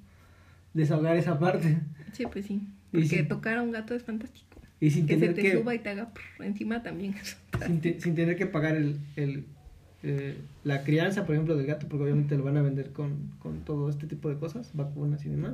desahogar 0.74 1.16
esa 1.18 1.40
parte. 1.40 1.80
Sí, 2.12 2.26
pues 2.32 2.46
sí, 2.46 2.62
porque 2.92 3.24
tocar 3.24 3.58
a 3.58 3.62
un 3.62 3.72
gato 3.72 3.94
es 3.96 4.04
fantástico. 4.04 4.48
Y 4.80 4.90
sin 4.92 5.06
Que 5.08 5.14
se 5.16 5.20
tener 5.22 5.36
te 5.36 5.42
que, 5.44 5.58
suba 5.58 5.74
y 5.76 5.80
te 5.80 5.90
haga 5.90 6.14
prr, 6.14 6.46
encima 6.46 6.84
también. 6.84 7.16
sin, 7.66 7.80
te- 7.82 8.00
sin 8.00 8.16
tener 8.16 8.36
que 8.36 8.46
pagar 8.46 8.76
el, 8.76 8.98
el, 9.16 9.46
eh, 10.04 10.38
la 10.64 10.84
crianza, 10.84 11.26
por 11.26 11.36
ejemplo, 11.36 11.56
del 11.56 11.66
gato, 11.66 11.88
porque 11.88 12.04
obviamente 12.04 12.36
lo 12.38 12.44
van 12.44 12.58
a 12.58 12.62
vender 12.62 12.92
con, 12.92 13.32
con 13.40 13.62
todo 13.62 13.90
este 13.90 14.08
tipo 14.08 14.30
de 14.30 14.36
cosas, 14.38 14.72
vacunas 14.74 15.26
y 15.26 15.30
demás. 15.30 15.54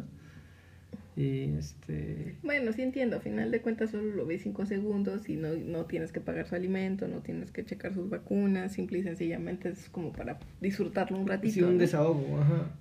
Y 1.19 1.53
este. 1.57 2.37
Bueno, 2.43 2.71
sí 2.71 2.81
entiendo, 2.81 3.17
a 3.17 3.19
final 3.19 3.51
de 3.51 3.61
cuentas 3.61 3.91
solo 3.91 4.15
lo 4.15 4.25
ves 4.25 4.43
cinco 4.43 4.65
segundos 4.65 5.27
y 5.27 5.35
no, 5.35 5.49
no 5.53 5.83
tienes 5.83 6.13
que 6.13 6.21
pagar 6.21 6.47
su 6.47 6.55
alimento, 6.55 7.09
no 7.09 7.17
tienes 7.17 7.51
que 7.51 7.65
checar 7.65 7.93
sus 7.93 8.09
vacunas, 8.09 8.71
simple 8.71 8.99
y 8.99 9.03
sencillamente 9.03 9.67
es 9.67 9.89
como 9.89 10.13
para 10.13 10.39
disfrutarlo 10.61 11.19
un 11.19 11.27
ratito. 11.27 11.55
Sí, 11.55 11.61
un 11.61 11.73
¿no? 11.73 11.79
desahogo, 11.79 12.39
ajá. 12.39 12.71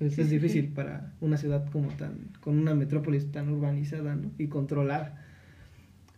Es, 0.00 0.28
difícil 0.28 0.68
para 0.68 1.14
una 1.22 1.38
ciudad 1.38 1.64
como 1.72 1.88
tan, 1.92 2.28
con 2.42 2.58
una 2.58 2.74
metrópolis 2.74 3.32
tan 3.32 3.48
urbanizada, 3.48 4.14
¿no? 4.16 4.32
Y 4.36 4.48
controlada. 4.48 5.24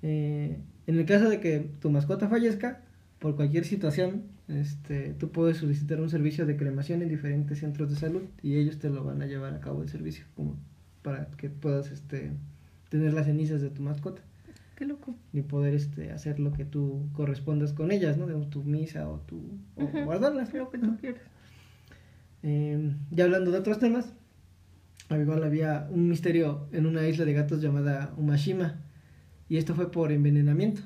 Eh, 0.03 0.59
en 0.89 0.99
el 0.99 1.05
caso 1.05 1.31
de 1.31 1.39
que 1.39 1.71
tu 1.81 1.89
mascota 1.89 2.27
fallezca, 2.27 2.81
por 3.21 3.37
cualquier 3.37 3.65
situación, 3.65 4.25
este, 4.49 5.15
tú 5.21 5.31
puedes 5.31 5.59
solicitar 5.59 6.01
un 6.01 6.11
servicio 6.11 6.47
de 6.47 6.57
cremación 6.57 7.01
en 7.03 7.09
diferentes 7.09 7.61
centros 7.61 7.91
de 7.91 7.95
salud 7.95 8.23
y 8.43 8.57
ellos 8.57 8.81
te 8.81 8.91
lo 8.91 9.05
van 9.05 9.23
a 9.23 9.27
llevar 9.27 9.55
a 9.55 9.61
cabo 9.61 9.85
el 9.85 9.89
servicio, 9.89 10.25
como 10.35 10.57
para 11.03 11.27
que 11.33 11.51
puedas, 11.51 11.91
este, 11.91 12.33
tener 12.89 13.13
las 13.13 13.27
cenizas 13.27 13.61
de 13.61 13.71
tu 13.71 13.83
mascota 13.83 14.23
Qué 14.77 14.85
loco. 14.85 15.15
y 15.33 15.43
poder, 15.43 15.75
este, 15.75 16.11
hacer 16.11 16.41
lo 16.41 16.53
que 16.53 16.65
tú 16.65 17.09
correspondas 17.13 17.73
con 17.73 17.93
ellas, 17.93 18.17
¿no? 18.17 18.27
Digamos, 18.27 18.51
tu 18.51 18.65
misa 18.65 19.09
o 19.09 19.21
tu, 19.21 19.59
o 19.77 19.87
guardarlas. 20.05 20.53
Lo 20.55 20.71
que 20.71 20.79
tú 20.79 20.97
quieras. 20.99 21.23
Eh, 22.43 22.95
ya 23.11 23.25
hablando 23.25 23.51
de 23.51 23.59
otros 23.59 23.79
temas, 23.79 24.15
igual 25.11 25.43
había 25.43 25.89
un 25.91 26.09
misterio 26.09 26.69
en 26.73 26.87
una 26.87 27.07
isla 27.07 27.25
de 27.25 27.33
gatos 27.33 27.61
llamada 27.61 28.15
Umashima, 28.17 28.81
y 29.49 29.57
esto 29.57 29.75
fue 29.75 29.91
por 29.91 30.13
envenenamiento. 30.13 30.83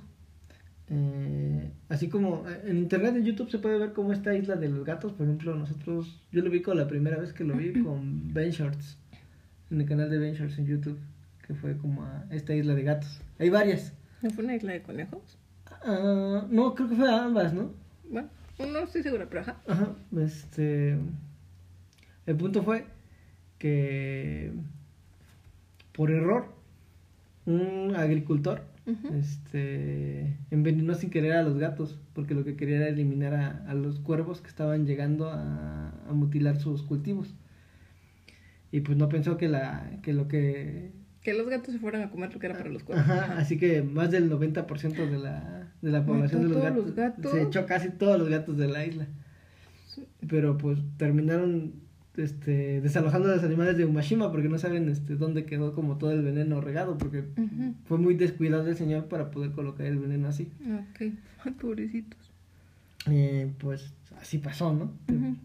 Eh, 0.89 1.71
así 1.89 2.09
como 2.09 2.45
eh, 2.49 2.63
en 2.67 2.77
internet, 2.79 3.17
en 3.17 3.25
YouTube 3.25 3.51
se 3.51 3.59
puede 3.59 3.79
ver 3.79 3.93
como 3.93 4.13
esta 4.13 4.35
isla 4.35 4.57
de 4.57 4.69
los 4.69 4.85
gatos, 4.85 5.13
por 5.13 5.27
ejemplo, 5.27 5.55
nosotros, 5.55 6.21
yo 6.31 6.43
lo 6.43 6.51
vi 6.51 6.63
con 6.63 6.77
la 6.77 6.87
primera 6.87 7.19
vez 7.19 7.33
que 7.33 7.45
lo 7.45 7.57
vi 7.57 7.83
con 7.83 8.33
Ben 8.33 8.51
Shorts, 8.51 8.99
en 9.71 9.81
el 9.81 9.87
canal 9.89 10.11
de 10.11 10.35
Shorts 10.35 10.59
en 10.59 10.67
YouTube, 10.67 10.99
que 11.47 11.55
fue 11.55 11.77
como 11.77 12.05
a 12.05 12.25
esta 12.31 12.55
isla 12.55 12.75
de 12.75 12.83
gatos. 12.83 13.21
Hay 13.39 13.51
varias. 13.51 13.93
¿No 14.23 14.31
fue 14.31 14.45
una 14.45 14.57
isla 14.57 14.73
de 14.73 14.83
conejos? 14.83 15.39
Ah, 15.85 16.47
no, 16.51 16.75
creo 16.75 16.89
que 16.89 16.97
fue 16.97 17.11
a 17.11 17.25
ambas, 17.25 17.53
¿no? 17.53 17.73
Bueno, 18.11 18.29
no 18.59 18.79
estoy 18.81 19.03
segura, 19.03 19.27
pero 19.29 19.43
ajá. 19.43 19.57
Ajá, 19.67 19.95
este. 20.17 20.99
El 22.27 22.37
punto 22.37 22.63
fue 22.63 22.87
que 23.59 24.53
por 25.93 26.11
error 26.11 26.47
un 27.47 27.95
agricultor 27.97 28.63
Ujú. 28.87 29.15
este 29.15 30.37
envenenó 30.51 30.95
sin 30.95 31.11
querer 31.11 31.33
a 31.33 31.43
los 31.43 31.59
gatos 31.59 31.99
porque 32.15 32.35
lo 32.35 32.45
que 32.45 32.57
quería 32.57 32.77
era 32.77 32.89
eliminar 32.89 33.35
a, 33.35 33.65
a 33.69 33.75
los 33.75 34.01
cuervos 34.01 34.41
que 34.41 34.49
estaban 34.49 34.87
llegando 34.87 35.31
a, 35.31 35.91
a 36.09 36.13
mutilar 36.13 36.59
sus 36.59 36.83
cultivos 36.83 37.35
y 38.75 38.81
pues 38.81 38.99
no 38.99 39.09
pensó 39.09 39.37
que 39.37 39.47
la 39.47 39.89
que 40.03 40.13
lo 40.13 40.27
que 40.27 40.91
Que 41.23 41.33
los 41.33 41.49
gatos 41.49 41.73
se 41.73 41.79
fueran 41.79 42.03
a 42.03 42.11
comer 42.11 42.33
lo 42.35 42.41
que 42.41 42.47
era 42.47 42.59
para 42.59 42.71
los 42.71 42.83
cuervos. 42.83 43.09
Ajá, 43.09 43.39
así 43.39 43.57
que 43.57 43.83
más 43.83 44.11
del 44.11 44.29
90% 44.29 44.97
de 45.09 45.17
la, 45.17 45.73
de 45.81 45.91
la 45.93 46.05
población 46.05 46.43
de 46.43 46.49
los 46.49 46.57
todos 46.57 46.65
gatos, 46.65 46.87
los 46.87 46.97
gatos. 46.97 47.31
se 47.31 47.43
echó 47.43 47.67
casi 47.67 47.91
todos 47.91 48.19
los 48.19 48.29
gatos 48.29 48.57
de 48.57 48.67
la 48.67 48.85
isla. 48.85 49.07
Pero 50.29 50.59
pues 50.59 50.81
terminaron 50.97 51.75
este 52.17 52.81
desalojando 52.81 53.29
a 53.31 53.37
los 53.37 53.45
animales 53.45 53.77
de 53.77 53.85
Umashima 53.85 54.33
porque 54.33 54.49
no 54.49 54.59
saben 54.59 54.89
este 54.89 55.15
dónde 55.15 55.45
quedó 55.45 55.73
como 55.73 55.97
todo 55.97 56.11
el 56.11 56.23
veneno 56.23 56.61
regado 56.61 56.99
porque 56.99 57.23
fue 57.87 57.99
muy 57.99 58.15
descuidado 58.15 58.67
el 58.67 58.77
señor 58.77 59.07
para 59.07 59.31
poder 59.31 59.53
colocar 59.53 59.87
el 59.87 59.99
veneno 59.99 60.27
así. 60.27 60.49
Ok, 60.67 61.53
pobrecitos. 61.61 62.19
Eh, 63.09 63.53
pues 63.59 63.93
así 64.21 64.39
pasó, 64.39 64.73
¿no? 64.73 64.87
Ujú. 65.15 65.37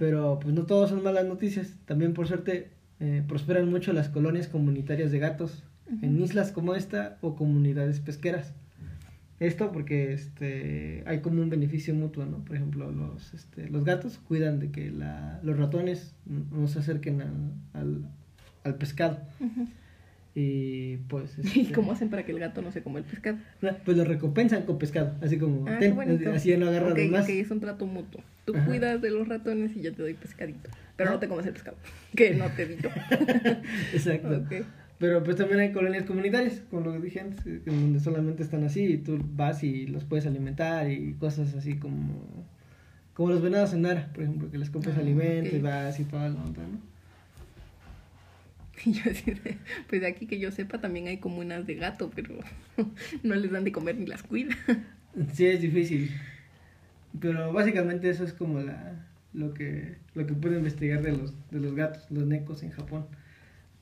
Pero 0.00 0.38
pues 0.40 0.54
no 0.54 0.62
todos 0.62 0.88
son 0.88 1.02
malas 1.02 1.26
noticias. 1.26 1.74
También 1.84 2.14
por 2.14 2.26
suerte 2.26 2.70
eh, 3.00 3.22
prosperan 3.28 3.68
mucho 3.68 3.92
las 3.92 4.08
colonias 4.08 4.48
comunitarias 4.48 5.12
de 5.12 5.18
gatos 5.18 5.62
en 6.00 6.18
islas 6.22 6.52
como 6.52 6.74
esta 6.74 7.18
o 7.20 7.36
comunidades 7.36 8.00
pesqueras. 8.00 8.54
Esto 9.40 9.72
porque 9.72 10.14
este 10.14 11.04
hay 11.04 11.20
como 11.20 11.42
un 11.42 11.50
beneficio 11.50 11.94
mutuo, 11.94 12.24
¿no? 12.24 12.38
Por 12.38 12.56
ejemplo, 12.56 12.90
los, 12.90 13.34
este, 13.34 13.68
los 13.68 13.84
gatos 13.84 14.16
cuidan 14.26 14.58
de 14.58 14.70
que 14.70 14.90
la, 14.90 15.38
los 15.42 15.58
ratones 15.58 16.14
no 16.24 16.66
se 16.66 16.78
acerquen 16.78 17.20
al, 17.20 17.52
al, 17.74 18.04
al 18.64 18.74
pescado. 18.76 19.18
Y 20.34 20.98
pues. 21.08 21.36
¿Y 21.54 21.60
este, 21.60 21.72
cómo 21.72 21.92
hacen 21.92 22.08
para 22.08 22.24
que 22.24 22.32
el 22.32 22.38
gato 22.38 22.62
no 22.62 22.70
se 22.70 22.82
coma 22.82 22.98
el 23.00 23.04
pescado? 23.04 23.38
Pues 23.84 23.96
lo 23.96 24.04
recompensan 24.04 24.62
con 24.62 24.78
pescado, 24.78 25.14
así 25.22 25.38
como. 25.38 25.68
Ah, 25.68 25.78
ten, 25.78 25.98
así 26.28 26.50
ya 26.50 26.58
no 26.58 26.68
agarra 26.68 26.92
okay, 26.92 27.08
más. 27.08 27.24
Ok, 27.24 27.30
es 27.30 27.50
un 27.50 27.60
trato 27.60 27.86
mutuo. 27.86 28.22
Tú 28.44 28.54
cuidas 28.66 29.00
de 29.00 29.10
los 29.10 29.28
ratones 29.28 29.76
y 29.76 29.82
yo 29.82 29.92
te 29.92 30.02
doy 30.02 30.14
pescadito. 30.14 30.70
Pero 30.96 31.10
no 31.10 31.18
te 31.18 31.28
comes 31.28 31.46
el 31.46 31.52
pescado, 31.52 31.76
que 32.16 32.34
no 32.34 32.48
te 32.50 32.66
digo. 32.66 32.90
Exacto. 33.92 34.42
Okay. 34.46 34.64
Pero 34.98 35.24
pues 35.24 35.36
también 35.36 35.60
hay 35.60 35.72
colonias 35.72 36.04
comunitarias, 36.04 36.62
como 36.68 36.82
lo 36.84 36.92
que 36.92 37.00
dije 37.00 37.20
antes, 37.20 37.64
donde 37.64 38.00
solamente 38.00 38.42
están 38.42 38.64
así 38.64 38.84
y 38.84 38.98
tú 38.98 39.18
vas 39.32 39.64
y 39.64 39.86
los 39.86 40.04
puedes 40.04 40.26
alimentar 40.26 40.90
y 40.90 41.14
cosas 41.14 41.54
así 41.54 41.78
como. 41.78 42.46
Como 43.14 43.30
los 43.30 43.42
venados 43.42 43.74
en 43.74 43.82
Nara, 43.82 44.10
por 44.14 44.22
ejemplo, 44.22 44.50
que 44.50 44.56
les 44.56 44.70
compras 44.70 44.96
ah, 44.96 45.00
alimento 45.00 45.48
okay. 45.48 45.58
y 45.58 45.62
vas 45.62 46.00
y 46.00 46.04
toda 46.04 46.28
la 46.28 46.42
onda, 46.42 46.62
¿no? 46.62 46.89
Y 48.86 48.92
yo 48.92 49.10
así 49.10 49.32
de, 49.32 49.58
pues 49.88 50.00
de 50.00 50.08
aquí 50.08 50.26
que 50.26 50.38
yo 50.38 50.50
sepa 50.50 50.80
también 50.80 51.08
hay 51.08 51.18
comunas 51.18 51.66
de 51.66 51.74
gato, 51.74 52.10
pero 52.14 52.34
no 53.22 53.34
les 53.34 53.50
dan 53.50 53.64
de 53.64 53.72
comer 53.72 53.96
ni 53.96 54.06
las 54.06 54.22
cuida. 54.22 54.56
Sí, 55.32 55.46
es 55.46 55.60
difícil. 55.60 56.10
Pero 57.20 57.52
básicamente 57.52 58.08
eso 58.08 58.24
es 58.24 58.32
como 58.32 58.60
la 58.60 59.06
lo 59.32 59.54
que 59.54 59.96
lo 60.14 60.26
que 60.26 60.34
puedo 60.34 60.56
investigar 60.56 61.02
de 61.02 61.12
los 61.12 61.34
de 61.50 61.60
los 61.60 61.74
gatos, 61.74 62.10
los 62.10 62.26
necos 62.26 62.62
en 62.62 62.70
Japón. 62.70 63.06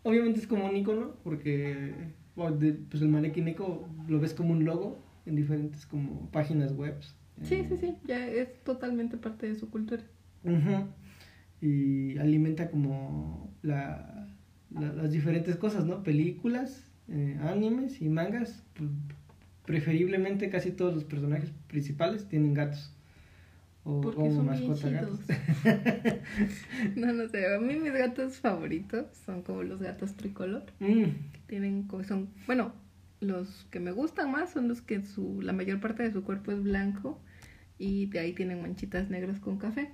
Obviamente 0.02 0.40
es 0.40 0.46
como 0.46 0.66
un 0.66 0.76
icono 0.76 1.16
porque 1.22 1.92
pues 2.34 3.02
el 3.02 3.08
maneki 3.08 3.40
neko 3.42 3.88
lo 4.08 4.20
ves 4.20 4.32
como 4.32 4.52
un 4.52 4.64
logo 4.64 5.02
en 5.26 5.36
diferentes 5.36 5.86
como 5.86 6.30
páginas 6.30 6.72
web. 6.72 6.94
Sí, 7.42 7.64
sí, 7.68 7.76
sí, 7.78 7.96
ya 8.04 8.26
es 8.26 8.62
totalmente 8.64 9.16
parte 9.16 9.48
de 9.48 9.54
su 9.54 9.70
cultura. 9.70 10.02
Y 11.60 12.16
alimenta 12.18 12.70
como 12.70 13.52
la 13.62 14.17
las 14.80 15.12
diferentes 15.12 15.56
cosas, 15.56 15.84
¿no? 15.84 16.02
Películas, 16.02 16.84
eh, 17.08 17.38
animes 17.42 18.00
y 18.00 18.08
mangas. 18.08 18.62
Preferiblemente 19.64 20.48
casi 20.48 20.70
todos 20.70 20.94
los 20.94 21.04
personajes 21.04 21.52
principales 21.66 22.28
tienen 22.28 22.54
gatos. 22.54 22.94
O 23.84 24.00
como 24.00 24.42
mascota 24.42 24.90
gatos. 24.90 25.20
no, 26.96 27.12
no 27.12 27.28
sé. 27.28 27.54
A 27.54 27.58
mí 27.58 27.74
mis 27.76 27.92
gatos 27.92 28.38
favoritos 28.38 29.06
son 29.24 29.42
como 29.42 29.62
los 29.62 29.80
gatos 29.80 30.14
tricolor. 30.14 30.64
Mm. 30.80 31.04
Que 31.32 31.40
tienen, 31.46 31.88
son, 32.06 32.28
bueno, 32.46 32.72
los 33.20 33.66
que 33.70 33.80
me 33.80 33.90
gustan 33.90 34.30
más 34.30 34.50
son 34.50 34.68
los 34.68 34.82
que 34.82 35.04
su, 35.04 35.40
la 35.42 35.52
mayor 35.52 35.80
parte 35.80 36.02
de 36.02 36.12
su 36.12 36.22
cuerpo 36.22 36.52
es 36.52 36.62
blanco 36.62 37.20
y 37.78 38.06
de 38.06 38.18
ahí 38.18 38.32
tienen 38.32 38.62
manchitas 38.62 39.08
negras 39.08 39.40
con 39.40 39.58
café. 39.58 39.90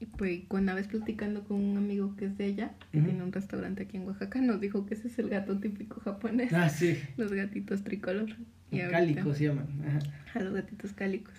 Y 0.00 0.06
pues 0.06 0.42
una 0.50 0.74
vez 0.74 0.86
platicando 0.86 1.42
con 1.44 1.56
un 1.56 1.76
amigo 1.76 2.14
que 2.16 2.26
es 2.26 2.38
de 2.38 2.46
ella, 2.46 2.74
que 2.92 3.00
tiene 3.00 3.22
un 3.22 3.32
restaurante 3.32 3.82
aquí 3.82 3.96
en 3.96 4.06
Oaxaca, 4.06 4.40
nos 4.40 4.60
dijo 4.60 4.86
que 4.86 4.94
ese 4.94 5.08
es 5.08 5.18
el 5.18 5.28
gato 5.28 5.58
típico 5.58 6.00
japonés. 6.00 6.52
Ah, 6.52 6.68
sí. 6.68 6.96
Los 7.16 7.32
gatitos 7.32 7.82
tricolor. 7.82 8.28
Y 8.70 8.80
cálicos 8.80 9.38
se 9.38 9.44
llaman. 9.44 9.66
A 10.34 10.40
los 10.40 10.54
gatitos 10.54 10.92
cálicos. 10.92 11.34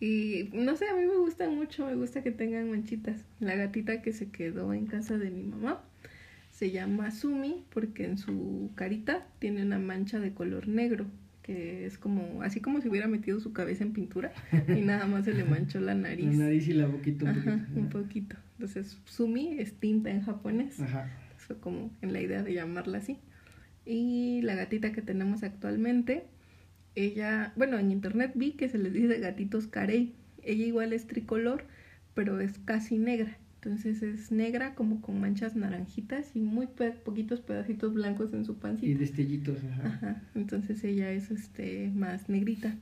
Y 0.00 0.48
no 0.52 0.76
sé, 0.76 0.88
a 0.88 0.94
mí 0.94 1.04
me 1.04 1.16
gustan 1.16 1.54
mucho, 1.54 1.86
me 1.86 1.94
gusta 1.94 2.22
que 2.22 2.32
tengan 2.32 2.70
manchitas. 2.70 3.20
La 3.40 3.54
gatita 3.56 4.02
que 4.02 4.12
se 4.12 4.30
quedó 4.30 4.72
en 4.72 4.86
casa 4.86 5.18
de 5.18 5.30
mi 5.30 5.42
mamá 5.42 5.82
se 6.50 6.70
llama 6.70 7.10
Sumi 7.10 7.64
porque 7.72 8.06
en 8.06 8.18
su 8.18 8.70
carita 8.74 9.26
tiene 9.38 9.62
una 9.62 9.78
mancha 9.78 10.18
de 10.18 10.32
color 10.32 10.66
negro 10.66 11.06
que 11.42 11.86
es 11.86 11.98
como, 11.98 12.42
así 12.42 12.60
como 12.60 12.80
si 12.80 12.88
hubiera 12.88 13.08
metido 13.08 13.40
su 13.40 13.52
cabeza 13.52 13.82
en 13.82 13.92
pintura 13.92 14.32
y 14.68 14.80
nada 14.80 15.06
más 15.06 15.24
se 15.24 15.34
le 15.34 15.44
manchó 15.44 15.80
la 15.80 15.94
nariz. 15.94 16.36
La 16.36 16.44
nariz 16.44 16.68
y 16.68 16.72
la 16.72 16.86
boquita 16.86 17.24
un 17.24 17.34
poquito. 17.34 17.80
un 17.80 17.88
poquito. 17.88 18.36
Entonces, 18.58 19.00
Sumi 19.04 19.58
es 19.58 19.74
tinta 19.74 20.10
en 20.10 20.22
japonés. 20.22 20.80
Ajá. 20.80 21.10
Fue 21.36 21.58
como 21.58 21.90
en 22.00 22.12
la 22.12 22.20
idea 22.20 22.42
de 22.42 22.54
llamarla 22.54 22.98
así. 22.98 23.18
Y 23.84 24.40
la 24.42 24.54
gatita 24.54 24.92
que 24.92 25.02
tenemos 25.02 25.42
actualmente, 25.42 26.24
ella, 26.94 27.52
bueno, 27.56 27.78
en 27.78 27.90
internet 27.90 28.32
vi 28.36 28.52
que 28.52 28.68
se 28.68 28.78
les 28.78 28.92
dice 28.92 29.18
gatitos 29.18 29.66
carey. 29.66 30.14
Ella 30.44 30.64
igual 30.64 30.92
es 30.92 31.08
tricolor, 31.08 31.64
pero 32.14 32.40
es 32.40 32.58
casi 32.60 32.98
negra. 32.98 33.36
Entonces 33.64 34.02
es 34.02 34.32
negra 34.32 34.74
como 34.74 35.00
con 35.00 35.20
manchas 35.20 35.54
naranjitas 35.54 36.34
y 36.34 36.40
muy 36.40 36.66
poquitos 37.04 37.40
pedacitos 37.40 37.94
blancos 37.94 38.32
en 38.32 38.44
su 38.44 38.56
pancita. 38.56 38.90
Y 38.90 38.94
destellitos, 38.94 39.62
ajá. 39.62 39.86
ajá. 39.86 40.22
Entonces 40.34 40.82
ella 40.82 41.12
es 41.12 41.30
este 41.30 41.92
más 41.94 42.28
negrita. 42.28 42.76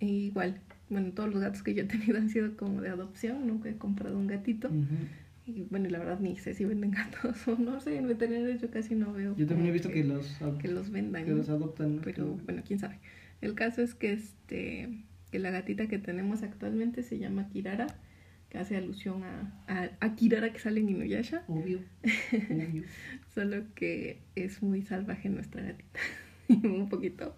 E 0.00 0.06
igual, 0.06 0.58
bueno, 0.88 1.12
todos 1.12 1.28
los 1.28 1.42
gatos 1.42 1.62
que 1.62 1.74
yo 1.74 1.82
he 1.82 1.86
tenido 1.86 2.16
han 2.18 2.30
sido 2.30 2.56
como 2.56 2.80
de 2.80 2.88
adopción, 2.88 3.46
nunca 3.46 3.68
he 3.68 3.76
comprado 3.76 4.18
un 4.18 4.26
gatito. 4.26 4.70
Y 5.44 5.66
bueno, 5.68 5.90
la 5.90 5.98
verdad 5.98 6.18
ni 6.18 6.34
sé 6.38 6.54
si 6.54 6.64
venden 6.64 6.90
gatos 6.92 7.46
o 7.46 7.58
no 7.58 7.78
sé, 7.80 7.98
en 7.98 8.08
veterinarios 8.08 8.62
yo 8.62 8.70
casi 8.70 8.94
no 8.94 9.12
veo. 9.12 9.36
Yo 9.36 9.46
también 9.46 9.68
he 9.68 9.72
visto 9.72 9.90
que, 9.90 10.02
los 10.02 10.26
que 10.62 10.68
los 10.68 10.90
vendan. 10.90 11.26
Que 11.26 11.32
los 11.32 11.50
adoptan. 11.50 12.00
Pero 12.02 12.38
bueno, 12.46 12.62
quién 12.66 12.78
sabe. 12.78 12.98
El 13.42 13.54
caso 13.54 13.82
es 13.82 13.94
que 13.94 14.14
este 14.14 15.04
que 15.30 15.38
la 15.38 15.50
gatita 15.50 15.88
que 15.88 15.98
tenemos 15.98 16.42
actualmente 16.42 17.02
se 17.02 17.18
llama 17.18 17.48
Kirara 17.50 17.86
que 18.50 18.58
hace 18.58 18.76
alusión 18.76 19.22
a, 19.22 19.90
a, 20.00 20.14
Kirara 20.16 20.52
que 20.52 20.58
sale 20.58 20.80
en 20.80 20.90
Inuyasha. 20.90 21.44
Obvio. 21.46 21.80
Obvio. 22.50 22.82
Solo 23.34 23.62
que 23.74 24.18
es 24.34 24.62
muy 24.62 24.82
salvaje 24.82 25.28
nuestra 25.28 25.62
gatita. 25.62 26.00
un 26.48 26.88
poquito. 26.88 27.36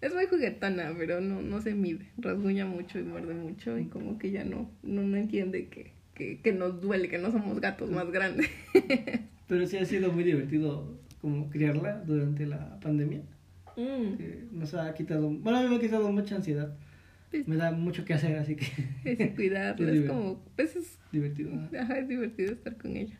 Es 0.00 0.14
muy 0.14 0.26
juguetona, 0.26 0.94
pero 0.96 1.20
no, 1.20 1.42
no 1.42 1.60
se 1.60 1.74
mide. 1.74 2.06
Rasguña 2.16 2.64
mucho 2.64 2.98
y 2.98 3.02
muerde 3.02 3.34
mucho 3.34 3.78
y 3.78 3.86
como 3.86 4.18
que 4.18 4.30
ya 4.30 4.44
no, 4.44 4.70
no, 4.82 5.02
no 5.02 5.16
entiende 5.16 5.68
que, 5.68 5.92
que, 6.14 6.40
que 6.40 6.52
nos 6.52 6.80
duele, 6.80 7.08
que 7.08 7.18
no 7.18 7.30
somos 7.30 7.60
gatos 7.60 7.90
más 7.90 8.10
grandes. 8.10 8.48
pero 9.48 9.66
sí 9.66 9.76
ha 9.76 9.84
sido 9.84 10.10
muy 10.10 10.24
divertido 10.24 10.98
como 11.20 11.50
criarla 11.50 12.02
durante 12.06 12.46
la 12.46 12.80
pandemia. 12.80 13.22
Mm. 13.76 14.58
nos 14.58 14.72
ha 14.72 14.94
quitado, 14.94 15.28
bueno, 15.28 15.58
a 15.58 15.62
mí 15.62 15.68
me 15.68 15.76
ha 15.76 15.80
quitado 15.80 16.10
mucha 16.10 16.36
ansiedad 16.36 16.74
me 17.46 17.56
da 17.56 17.72
mucho 17.72 18.04
que 18.04 18.14
hacer, 18.14 18.36
así 18.36 18.56
que... 18.56 18.66
Es 19.04 19.34
cuidarla, 19.34 19.92
es, 19.92 20.06
como... 20.06 20.42
Pues 20.56 20.76
es 20.76 20.98
divertido. 21.12 21.52
Ajá, 21.78 21.98
es 21.98 22.08
divertido 22.08 22.52
estar 22.52 22.76
con 22.76 22.96
ella. 22.96 23.18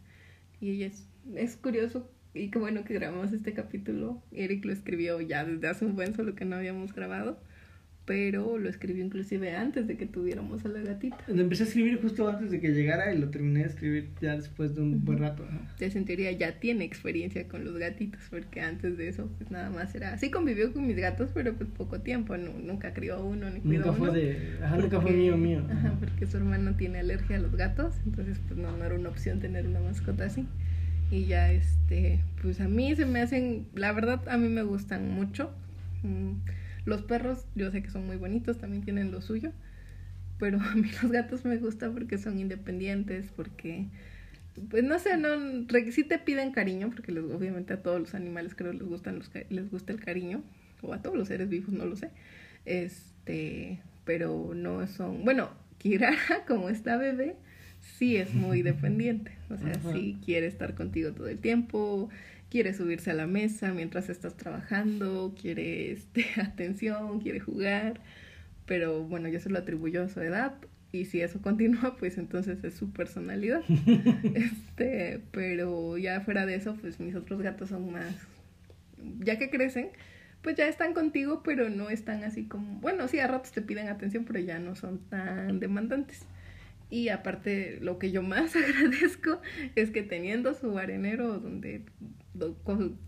Y 0.60 0.70
ella 0.70 0.86
es, 0.86 1.08
es 1.34 1.56
curioso 1.56 2.10
y 2.34 2.50
qué 2.50 2.58
bueno 2.58 2.84
que 2.84 2.94
grabamos 2.94 3.32
este 3.32 3.54
capítulo. 3.54 4.22
Eric 4.32 4.64
lo 4.64 4.72
escribió 4.72 5.20
ya 5.20 5.44
desde 5.44 5.68
hace 5.68 5.84
un 5.84 5.96
buen 5.96 6.14
solo 6.14 6.34
que 6.34 6.44
no 6.44 6.56
habíamos 6.56 6.94
grabado 6.94 7.38
pero 8.06 8.56
lo 8.56 8.68
escribió 8.68 9.04
inclusive 9.04 9.56
antes 9.56 9.88
de 9.88 9.96
que 9.96 10.06
tuviéramos 10.06 10.64
a 10.64 10.68
la 10.68 10.80
gatita. 10.80 11.18
Lo 11.26 11.42
empecé 11.42 11.64
a 11.64 11.66
escribir 11.66 12.00
justo 12.00 12.28
antes 12.28 12.52
de 12.52 12.60
que 12.60 12.68
llegara 12.68 13.12
y 13.12 13.18
lo 13.18 13.30
terminé 13.30 13.60
de 13.60 13.66
escribir 13.66 14.08
ya 14.20 14.36
después 14.36 14.76
de 14.76 14.82
un 14.82 15.04
buen 15.04 15.18
rato. 15.18 15.44
Ya 15.78 15.90
sentiría 15.90 16.30
ya 16.30 16.60
tiene 16.60 16.84
experiencia 16.84 17.48
con 17.48 17.64
los 17.64 17.76
gatitos, 17.76 18.22
porque 18.30 18.60
antes 18.60 18.96
de 18.96 19.08
eso 19.08 19.28
pues 19.36 19.50
nada 19.50 19.70
más 19.70 19.94
era, 19.94 20.16
sí 20.18 20.30
convivió 20.30 20.72
con 20.72 20.86
mis 20.86 20.96
gatos, 20.96 21.30
pero 21.34 21.54
pues 21.54 21.68
poco 21.68 22.00
tiempo, 22.00 22.36
nunca 22.36 22.94
crió 22.94 23.24
uno 23.24 23.50
ni 23.50 23.60
cuidó 23.60 23.86
nunca 23.86 23.92
fue 23.92 24.10
De, 24.12 24.58
ajá, 24.62 24.76
nunca 24.76 25.00
fue 25.00 25.10
mío 25.10 25.36
mío. 25.36 25.66
Ajá, 25.68 25.96
porque 25.98 26.26
su 26.26 26.36
hermano 26.36 26.76
tiene 26.76 27.00
alergia 27.00 27.36
a 27.36 27.40
los 27.40 27.56
gatos, 27.56 27.94
entonces 28.06 28.38
pues 28.46 28.58
no, 28.58 28.76
no 28.76 28.84
era 28.84 28.94
una 28.94 29.08
opción 29.08 29.40
tener 29.40 29.66
una 29.66 29.80
mascota 29.80 30.26
así. 30.26 30.46
Y 31.10 31.26
ya 31.26 31.52
este, 31.52 32.20
pues 32.42 32.60
a 32.60 32.68
mí 32.68 32.94
se 32.94 33.04
me 33.04 33.20
hacen, 33.20 33.66
la 33.74 33.92
verdad 33.92 34.28
a 34.28 34.36
mí 34.36 34.48
me 34.48 34.62
gustan 34.62 35.10
mucho. 35.10 35.50
Mm, 36.02 36.34
los 36.86 37.02
perros, 37.02 37.44
yo 37.54 37.70
sé 37.70 37.82
que 37.82 37.90
son 37.90 38.06
muy 38.06 38.16
bonitos, 38.16 38.58
también 38.58 38.82
tienen 38.82 39.10
lo 39.10 39.20
suyo, 39.20 39.52
pero 40.38 40.58
a 40.62 40.74
mí 40.74 40.88
los 41.02 41.12
gatos 41.12 41.44
me 41.44 41.58
gustan 41.58 41.92
porque 41.92 42.16
son 42.16 42.38
independientes, 42.38 43.26
porque, 43.36 43.86
pues 44.70 44.82
no 44.84 44.98
sé, 44.98 45.18
no, 45.18 45.28
sí 45.90 46.04
te 46.04 46.18
piden 46.18 46.52
cariño, 46.52 46.90
porque 46.90 47.12
les, 47.12 47.24
obviamente 47.24 47.74
a 47.74 47.82
todos 47.82 48.00
los 48.00 48.14
animales 48.14 48.54
creo 48.54 48.72
les, 48.72 48.84
gustan 48.84 49.18
los, 49.18 49.30
les 49.50 49.70
gusta 49.70 49.92
el 49.92 50.00
cariño, 50.00 50.42
o 50.80 50.94
a 50.94 51.02
todos 51.02 51.16
los 51.16 51.28
seres 51.28 51.48
vivos, 51.48 51.70
no 51.70 51.84
lo 51.84 51.96
sé, 51.96 52.10
este, 52.64 53.80
pero 54.04 54.52
no 54.54 54.86
son, 54.86 55.24
bueno, 55.24 55.50
Kirara, 55.78 56.16
como 56.46 56.70
está 56.70 56.96
bebé, 56.96 57.34
sí 57.80 58.16
es 58.16 58.32
muy 58.32 58.62
dependiente, 58.72 59.32
o 59.50 59.56
sea, 59.56 59.74
sí 59.92 60.18
quiere 60.24 60.46
estar 60.46 60.74
contigo 60.74 61.12
todo 61.12 61.28
el 61.28 61.38
tiempo, 61.38 62.08
quiere 62.56 62.72
subirse 62.72 63.10
a 63.10 63.14
la 63.14 63.26
mesa 63.26 63.74
mientras 63.74 64.08
estás 64.08 64.34
trabajando, 64.34 65.34
quiere 65.38 65.92
este, 65.92 66.24
atención, 66.40 67.20
quiere 67.20 67.38
jugar, 67.38 68.00
pero 68.64 69.04
bueno, 69.04 69.28
yo 69.28 69.40
se 69.40 69.50
lo 69.50 69.58
atribuyo 69.58 70.02
a 70.02 70.08
su 70.08 70.22
edad 70.22 70.54
y 70.90 71.04
si 71.04 71.20
eso 71.20 71.42
continúa, 71.42 71.96
pues 71.98 72.16
entonces 72.16 72.64
es 72.64 72.72
su 72.72 72.94
personalidad. 72.94 73.60
este, 74.34 75.20
pero 75.32 75.98
ya 75.98 76.22
fuera 76.22 76.46
de 76.46 76.54
eso, 76.54 76.74
pues 76.80 76.98
mis 76.98 77.14
otros 77.14 77.42
gatos 77.42 77.68
son 77.68 77.92
más, 77.92 78.14
ya 79.18 79.38
que 79.38 79.50
crecen, 79.50 79.90
pues 80.40 80.56
ya 80.56 80.66
están 80.66 80.94
contigo, 80.94 81.42
pero 81.42 81.68
no 81.68 81.90
están 81.90 82.24
así 82.24 82.44
como, 82.44 82.80
bueno, 82.80 83.06
sí, 83.06 83.18
a 83.18 83.26
ratos 83.26 83.52
te 83.52 83.60
piden 83.60 83.88
atención, 83.88 84.24
pero 84.24 84.38
ya 84.38 84.58
no 84.58 84.76
son 84.76 84.98
tan 85.10 85.60
demandantes. 85.60 86.24
Y 86.90 87.08
aparte, 87.08 87.78
lo 87.80 87.98
que 87.98 88.10
yo 88.12 88.22
más 88.22 88.54
agradezco 88.56 89.40
es 89.74 89.90
que 89.90 90.02
teniendo 90.02 90.54
su 90.54 90.78
arenero 90.78 91.38
donde 91.38 91.82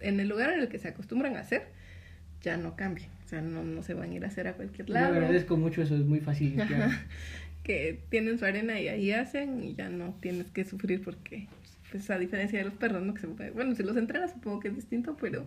en 0.00 0.20
el 0.20 0.28
lugar 0.28 0.52
en 0.52 0.60
el 0.60 0.68
que 0.68 0.78
se 0.78 0.88
acostumbran 0.88 1.36
a 1.36 1.40
hacer, 1.40 1.68
ya 2.42 2.56
no 2.56 2.76
cambien. 2.76 3.08
O 3.24 3.28
sea, 3.28 3.42
no, 3.42 3.62
no 3.62 3.82
se 3.82 3.94
van 3.94 4.10
a 4.10 4.14
ir 4.14 4.24
a 4.24 4.28
hacer 4.28 4.48
a 4.48 4.54
cualquier 4.54 4.86
Yo 4.88 4.94
lado. 4.94 5.14
agradezco 5.14 5.56
mucho 5.56 5.82
eso, 5.82 5.94
es 5.96 6.04
muy 6.04 6.20
fácil 6.20 6.56
que 7.62 8.00
tienen 8.08 8.38
su 8.38 8.44
arena 8.46 8.80
y 8.80 8.88
ahí 8.88 9.12
hacen 9.12 9.62
y 9.62 9.74
ya 9.74 9.90
no 9.90 10.16
tienes 10.22 10.50
que 10.50 10.64
sufrir 10.64 11.02
porque, 11.02 11.46
pues 11.90 12.08
a 12.10 12.18
diferencia 12.18 12.58
de 12.58 12.64
los 12.64 12.74
perros, 12.74 13.02
¿no? 13.02 13.12
Que 13.14 13.20
se 13.20 13.26
bueno, 13.26 13.74
si 13.74 13.82
los 13.82 13.96
entrenas 13.96 14.30
supongo 14.32 14.60
que 14.60 14.68
es 14.68 14.74
distinto, 14.76 15.16
pero, 15.20 15.46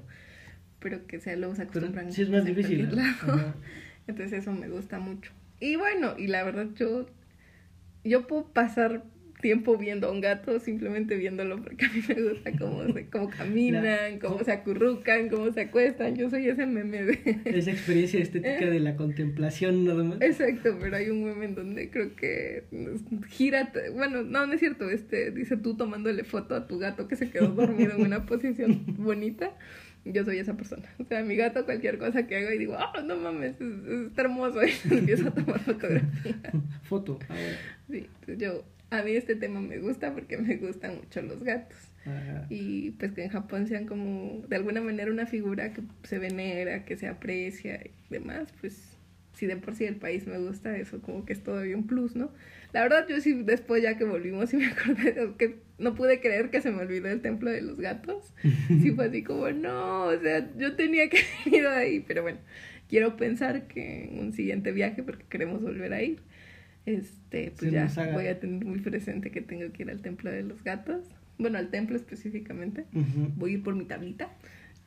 pero 0.79 1.07
que 1.07 1.19
se 1.19 1.35
luego 1.37 1.55
se 1.55 1.65
Pero 1.65 1.87
acostumbran. 1.87 2.11
sí 2.11 2.21
es 2.21 2.29
más 2.29 2.45
en 2.45 2.55
difícil. 2.55 2.95
lado. 2.95 3.55
Entonces 4.07 4.39
eso 4.39 4.51
me 4.51 4.69
gusta 4.69 4.99
mucho. 4.99 5.31
Y 5.59 5.75
bueno, 5.75 6.15
y 6.17 6.27
la 6.27 6.43
verdad 6.43 6.67
yo, 6.75 7.07
yo 8.03 8.27
puedo 8.27 8.45
pasar 8.45 9.03
tiempo 9.41 9.77
viendo 9.77 10.07
a 10.07 10.11
un 10.11 10.21
gato 10.21 10.59
simplemente 10.59 11.15
viéndolo 11.17 11.61
porque 11.61 11.85
a 11.85 11.89
mí 11.89 12.01
me 12.07 12.29
gusta 12.29 12.51
cómo, 12.57 12.93
se, 12.93 13.07
cómo 13.11 13.29
caminan, 13.29 14.19
cómo 14.19 14.43
se 14.43 14.51
acurrucan, 14.51 15.27
cómo 15.29 15.51
se 15.51 15.61
acuestan. 15.61 16.15
Yo 16.15 16.29
soy 16.29 16.47
ese 16.47 16.65
meme 16.65 17.03
de... 17.03 17.41
Esa 17.45 17.71
experiencia 17.71 18.21
estética 18.21 18.67
de 18.67 18.79
la 18.79 18.95
contemplación 18.95 19.83
nada 19.83 20.03
más. 20.03 20.21
Exacto, 20.21 20.77
pero 20.79 20.95
hay 20.95 21.09
un 21.09 21.25
meme 21.25 21.45
en 21.45 21.55
donde 21.55 21.89
creo 21.89 22.15
que 22.15 22.63
gira, 23.29 23.73
bueno, 23.93 24.21
no, 24.23 24.45
no 24.45 24.53
es 24.53 24.59
cierto, 24.59 24.89
este 24.89 25.31
dice 25.31 25.57
tú 25.57 25.75
tomándole 25.75 26.23
foto 26.23 26.55
a 26.55 26.67
tu 26.67 26.77
gato 26.77 27.07
que 27.07 27.15
se 27.15 27.29
quedó 27.29 27.47
dormido 27.47 27.93
en 27.95 28.01
una 28.01 28.25
posición 28.25 28.83
bonita. 28.97 29.51
Yo 30.03 30.23
soy 30.25 30.39
esa 30.39 30.55
persona. 30.55 30.83
O 30.99 31.03
sea, 31.05 31.23
mi 31.23 31.35
gato 31.35 31.63
cualquier 31.65 31.97
cosa 31.99 32.25
que 32.25 32.35
haga 32.37 32.53
y 32.55 32.57
digo, 32.57 32.75
oh, 32.75 33.01
no 33.03 33.15
mames, 33.17 33.55
es, 33.59 33.61
es- 33.61 34.07
está 34.07 34.23
hermoso. 34.23 34.59
Y 34.91 34.97
empiezo 34.97 35.27
a 35.27 35.31
tomar 35.31 35.59
fotografía. 35.59 36.35
Foto. 36.83 37.19
Ah, 37.29 37.35
bueno. 37.89 38.07
Sí, 38.25 38.35
yo, 38.37 38.63
a 38.89 39.03
mí 39.03 39.11
este 39.11 39.35
tema 39.35 39.61
me 39.61 39.77
gusta 39.77 40.13
porque 40.13 40.37
me 40.37 40.55
gustan 40.57 40.95
mucho 40.97 41.21
los 41.21 41.43
gatos. 41.43 41.77
Ajá. 42.05 42.47
Y 42.49 42.91
pues 42.91 43.11
que 43.11 43.23
en 43.23 43.29
Japón 43.29 43.67
sean 43.67 43.85
como 43.85 44.43
de 44.47 44.55
alguna 44.55 44.81
manera 44.81 45.11
una 45.11 45.27
figura 45.27 45.71
que 45.71 45.81
se 46.03 46.17
venera, 46.17 46.83
que 46.83 46.97
se 46.97 47.07
aprecia 47.07 47.79
y 47.85 47.91
demás, 48.09 48.47
pues 48.59 48.90
si 49.41 49.47
de 49.47 49.57
por 49.57 49.73
sí 49.73 49.85
el 49.85 49.95
país 49.95 50.27
me 50.27 50.37
gusta, 50.37 50.77
eso 50.77 51.01
como 51.01 51.25
que 51.25 51.33
es 51.33 51.41
todavía 51.41 51.75
un 51.75 51.87
plus, 51.87 52.15
¿no? 52.15 52.31
La 52.73 52.83
verdad 52.83 53.07
yo 53.09 53.19
sí 53.21 53.41
después 53.41 53.81
ya 53.81 53.97
que 53.97 54.03
volvimos 54.03 54.49
sí 54.51 54.57
me 54.57 54.67
acordé 54.67 55.33
que 55.39 55.55
no 55.79 55.95
pude 55.95 56.19
creer 56.19 56.51
que 56.51 56.61
se 56.61 56.69
me 56.69 56.83
olvidó 56.83 57.07
el 57.07 57.21
templo 57.21 57.49
de 57.49 57.63
los 57.63 57.79
gatos. 57.79 58.35
Sí 58.83 58.91
fue 58.91 59.05
así 59.07 59.23
como, 59.23 59.49
no, 59.49 60.03
o 60.03 60.19
sea, 60.19 60.47
yo 60.59 60.75
tenía 60.75 61.09
que 61.09 61.17
haber 61.47 61.59
ido 61.59 61.71
ahí, 61.71 62.05
pero 62.07 62.21
bueno, 62.21 62.37
quiero 62.87 63.17
pensar 63.17 63.67
que 63.67 64.03
en 64.11 64.19
un 64.19 64.31
siguiente 64.31 64.71
viaje, 64.73 65.01
porque 65.01 65.25
queremos 65.27 65.63
volver 65.63 65.91
a 65.93 66.03
ir, 66.03 66.19
este, 66.85 67.51
pues 67.57 67.71
Se 67.71 67.71
ya 67.71 68.11
voy 68.13 68.27
a 68.27 68.39
tener 68.39 68.63
muy 68.63 68.79
presente 68.81 69.31
que 69.31 69.41
tengo 69.41 69.73
que 69.73 69.81
ir 69.81 69.89
al 69.89 70.03
templo 70.03 70.29
de 70.29 70.43
los 70.43 70.63
gatos. 70.63 71.09
Bueno, 71.39 71.57
al 71.57 71.71
templo 71.71 71.95
específicamente. 71.95 72.85
Ujú. 72.93 73.31
Voy 73.37 73.51
a 73.51 73.53
ir 73.55 73.63
por 73.63 73.73
mi 73.73 73.85
tablita. 73.85 74.29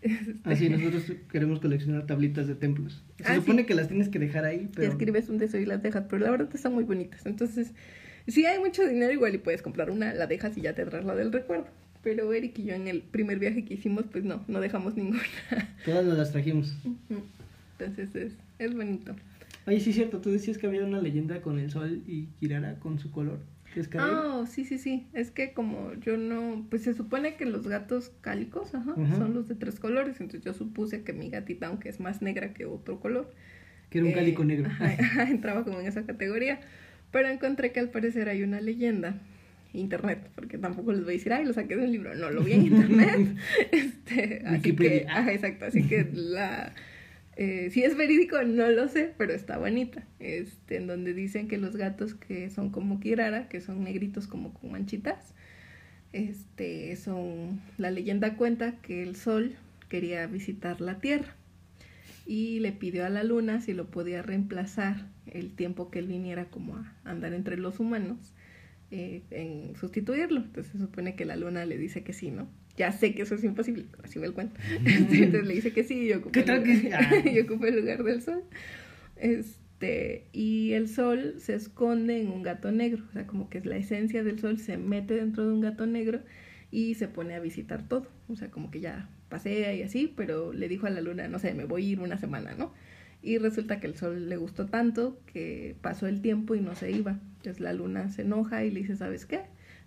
Este, 0.04 0.34
Así, 0.44 0.68
nosotros 0.70 1.04
queremos 1.32 1.58
coleccionar 1.60 2.06
tablitas 2.06 2.46
de 2.46 2.54
templos. 2.54 3.02
Se 3.18 3.24
Ah, 3.24 3.34
supone 3.36 3.62
sí. 3.62 3.66
que 3.66 3.74
las 3.74 3.88
tienes 3.88 4.08
que 4.10 4.18
dejar 4.18 4.44
ahí, 4.44 4.66
Te 4.66 4.72
pero... 4.76 4.90
escribes 4.92 5.28
un 5.30 5.38
deseo 5.38 5.60
y 5.60 5.66
las 5.66 5.82
dejas, 5.82 6.04
pero 6.08 6.22
la 6.24 6.30
verdad 6.30 6.48
están 6.54 6.74
muy 6.74 6.84
bonitas. 6.84 7.24
Entonces, 7.26 7.72
si 8.28 8.44
hay 8.46 8.58
mucho 8.60 8.86
dinero, 8.86 9.12
igual 9.12 9.34
y 9.34 9.38
puedes 9.38 9.62
comprar 9.62 9.90
una, 9.90 10.12
la 10.14 10.26
dejas 10.26 10.56
y 10.56 10.60
ya 10.60 10.74
te 10.74 10.84
traes 10.84 11.04
la 11.04 11.14
del 11.16 11.32
recuerdo. 11.32 11.66
Pero 12.02 12.32
Eric 12.34 12.58
y 12.58 12.64
yo 12.64 12.74
en 12.74 12.86
el 12.86 13.00
primer 13.00 13.38
viaje 13.38 13.64
que 13.64 13.74
hicimos, 13.74 14.04
pues 14.12 14.24
no, 14.24 14.44
no 14.46 14.60
dejamos 14.60 14.94
ninguna. 14.94 15.22
Todas 15.86 16.04
nos 16.04 16.18
las 16.18 16.32
trajimos. 16.32 16.76
Entonces 17.78 18.14
es, 18.14 18.32
es 18.58 18.74
bonito. 18.74 19.16
Oye, 19.66 19.80
sí 19.80 19.90
es 19.90 19.96
cierto, 19.96 20.18
tú 20.20 20.30
decías 20.30 20.58
que 20.58 20.66
había 20.66 20.84
una 20.84 21.00
leyenda 21.00 21.40
con 21.40 21.58
el 21.58 21.70
sol 21.70 22.02
y 22.06 22.26
Kirara 22.38 22.74
con 22.78 22.98
su 22.98 23.10
color. 23.10 23.38
Karel. 23.88 24.14
Ah, 24.14 24.44
sí, 24.48 24.64
sí, 24.64 24.78
sí. 24.78 25.06
Es 25.12 25.30
que 25.30 25.52
como 25.52 25.92
yo 25.94 26.16
no, 26.16 26.66
pues 26.70 26.82
se 26.82 26.94
supone 26.94 27.36
que 27.36 27.44
los 27.44 27.66
gatos 27.66 28.12
cálicos, 28.20 28.74
ajá, 28.74 28.94
son 28.94 29.34
los 29.34 29.48
de 29.48 29.54
tres 29.54 29.78
colores. 29.78 30.20
Entonces 30.20 30.42
yo 30.42 30.54
supuse 30.54 31.02
que 31.02 31.12
mi 31.12 31.30
gatita, 31.30 31.66
aunque 31.66 31.88
es 31.88 32.00
más 32.00 32.22
negra 32.22 32.54
que 32.54 32.66
otro 32.66 33.00
color, 33.00 33.32
que 33.90 33.98
era 33.98 34.06
un 34.06 34.12
eh, 34.12 34.14
cálico 34.14 34.44
negro. 34.44 34.68
ajá, 34.68 34.84
ajá, 34.98 35.30
entraba 35.30 35.64
como 35.64 35.80
en 35.80 35.86
esa 35.86 36.04
categoría. 36.04 36.60
Pero 37.10 37.28
encontré 37.28 37.72
que 37.72 37.80
al 37.80 37.90
parecer 37.90 38.28
hay 38.28 38.42
una 38.42 38.60
leyenda. 38.60 39.20
Internet, 39.72 40.30
porque 40.36 40.56
tampoco 40.56 40.92
les 40.92 41.02
voy 41.02 41.14
a 41.14 41.16
decir, 41.16 41.32
ay, 41.32 41.44
lo 41.44 41.52
saqué 41.52 41.76
de 41.76 41.84
un 41.84 41.90
libro. 41.90 42.14
No, 42.14 42.30
lo 42.30 42.42
vi 42.42 42.52
en 42.52 42.62
internet. 42.66 43.36
este, 43.72 44.42
así 44.46 44.74
que, 44.74 45.06
ajá, 45.08 45.32
exacto. 45.32 45.64
Así 45.66 45.82
que 45.84 46.08
la. 46.12 46.72
Eh, 47.36 47.70
si 47.70 47.82
es 47.82 47.96
verídico, 47.96 48.40
no 48.42 48.68
lo 48.70 48.88
sé, 48.88 49.12
pero 49.18 49.32
está 49.32 49.58
bonita. 49.58 50.06
Este, 50.20 50.76
en 50.76 50.86
donde 50.86 51.14
dicen 51.14 51.48
que 51.48 51.58
los 51.58 51.76
gatos 51.76 52.14
que 52.14 52.50
son 52.50 52.70
como 52.70 53.00
Kirara, 53.00 53.48
que 53.48 53.60
son 53.60 53.82
negritos 53.82 54.26
como 54.26 54.54
con 54.54 54.72
manchitas, 54.72 55.34
este, 56.12 56.94
son. 56.96 57.60
La 57.78 57.90
leyenda 57.90 58.36
cuenta 58.36 58.80
que 58.80 59.02
el 59.02 59.16
sol 59.16 59.56
quería 59.88 60.26
visitar 60.26 60.80
la 60.80 60.98
tierra 60.98 61.36
y 62.26 62.60
le 62.60 62.72
pidió 62.72 63.04
a 63.04 63.10
la 63.10 63.22
luna 63.22 63.60
si 63.60 63.74
lo 63.74 63.90
podía 63.90 64.22
reemplazar 64.22 65.06
el 65.26 65.54
tiempo 65.54 65.90
que 65.90 65.98
él 65.98 66.06
viniera 66.06 66.46
como 66.46 66.76
a 66.76 66.94
andar 67.04 67.34
entre 67.34 67.56
los 67.56 67.80
humanos 67.80 68.32
eh, 68.90 69.22
en 69.30 69.76
sustituirlo. 69.76 70.40
Entonces 70.40 70.72
se 70.72 70.78
supone 70.78 71.16
que 71.16 71.24
la 71.24 71.36
luna 71.36 71.64
le 71.66 71.76
dice 71.78 72.02
que 72.02 72.12
sí, 72.12 72.30
¿no? 72.30 72.48
Ya 72.76 72.90
sé 72.92 73.14
que 73.14 73.22
eso 73.22 73.34
es 73.36 73.44
imposible, 73.44 73.86
así 74.02 74.18
va 74.18 74.26
el 74.26 74.32
cuento. 74.34 74.56
Entonces 74.84 75.46
le 75.46 75.54
dice 75.54 75.72
que 75.72 75.84
sí 75.84 75.94
y 76.04 76.08
yo 76.08 76.18
ocupé, 76.18 76.40
¿Qué 76.40 76.42
tal 76.42 76.58
el, 76.58 76.64
que 76.64 76.76
sí? 76.76 76.82
lugar, 76.84 77.04
Ah. 77.10 77.22
y 77.30 77.38
ocupé 77.40 77.68
el 77.68 77.76
lugar 77.80 78.02
del 78.04 78.22
sol. 78.22 78.42
Este, 79.16 80.26
y 80.32 80.72
el 80.72 80.88
sol 80.88 81.34
se 81.38 81.54
esconde 81.54 82.20
en 82.20 82.28
un 82.28 82.42
gato 82.42 82.72
negro, 82.72 83.04
o 83.08 83.12
sea, 83.12 83.26
como 83.26 83.48
que 83.48 83.60
la 83.60 83.76
esencia 83.76 84.24
del 84.24 84.38
sol 84.40 84.58
se 84.58 84.76
mete 84.76 85.14
dentro 85.14 85.46
de 85.46 85.52
un 85.52 85.60
gato 85.60 85.86
negro 85.86 86.20
y 86.70 86.94
se 86.94 87.08
pone 87.08 87.34
a 87.34 87.40
visitar 87.40 87.86
todo, 87.88 88.08
o 88.28 88.36
sea, 88.36 88.50
como 88.50 88.70
que 88.70 88.80
ya 88.80 89.08
pasea 89.28 89.72
y 89.74 89.82
así, 89.82 90.12
pero 90.16 90.52
le 90.52 90.68
dijo 90.68 90.86
a 90.86 90.90
la 90.90 91.00
luna, 91.00 91.28
no 91.28 91.38
sé, 91.38 91.54
me 91.54 91.64
voy 91.64 91.84
a 91.86 91.88
ir 91.92 92.00
una 92.00 92.18
semana, 92.18 92.54
¿no? 92.54 92.72
Y 93.22 93.38
resulta 93.38 93.80
que 93.80 93.86
el 93.86 93.96
sol 93.96 94.28
le 94.28 94.36
gustó 94.36 94.66
tanto 94.66 95.18
que 95.32 95.76
pasó 95.80 96.06
el 96.06 96.20
tiempo 96.20 96.54
y 96.54 96.60
no 96.60 96.74
se 96.74 96.90
iba. 96.90 97.20
Entonces 97.38 97.58
la 97.60 97.72
luna 97.72 98.10
se 98.10 98.22
enoja 98.22 98.64
y 98.64 98.70
le 98.70 98.80
dice, 98.80 98.96
¿sabes 98.96 99.24
qué? 99.24 99.40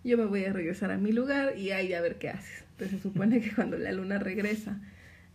Yo 0.04 0.18
me 0.18 0.26
voy 0.26 0.46
a 0.46 0.54
regresar 0.54 0.90
a 0.92 0.98
mi 0.98 1.12
lugar 1.12 1.56
y 1.58 1.70
ahí 1.72 1.94
a 1.94 2.02
ver 2.02 2.18
qué 2.18 2.30
haces. 2.30 2.64
Entonces 2.78 3.02
se 3.02 3.10
supone 3.10 3.42
que 3.42 3.52
cuando 3.52 3.76
la 3.80 3.92
luna 3.92 4.20
regresa 4.20 4.80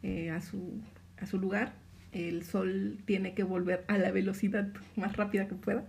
eh, 0.04 0.30
a, 0.30 0.40
su, 0.40 0.80
a 1.20 1.26
su 1.26 1.38
lugar, 1.38 1.72
el 2.12 2.44
sol 2.44 2.98
tiene 3.04 3.34
que 3.34 3.42
volver 3.42 3.84
a 3.88 3.98
la 3.98 4.12
velocidad 4.12 4.68
más 4.94 5.16
rápida 5.16 5.48
que 5.48 5.56
pueda 5.56 5.82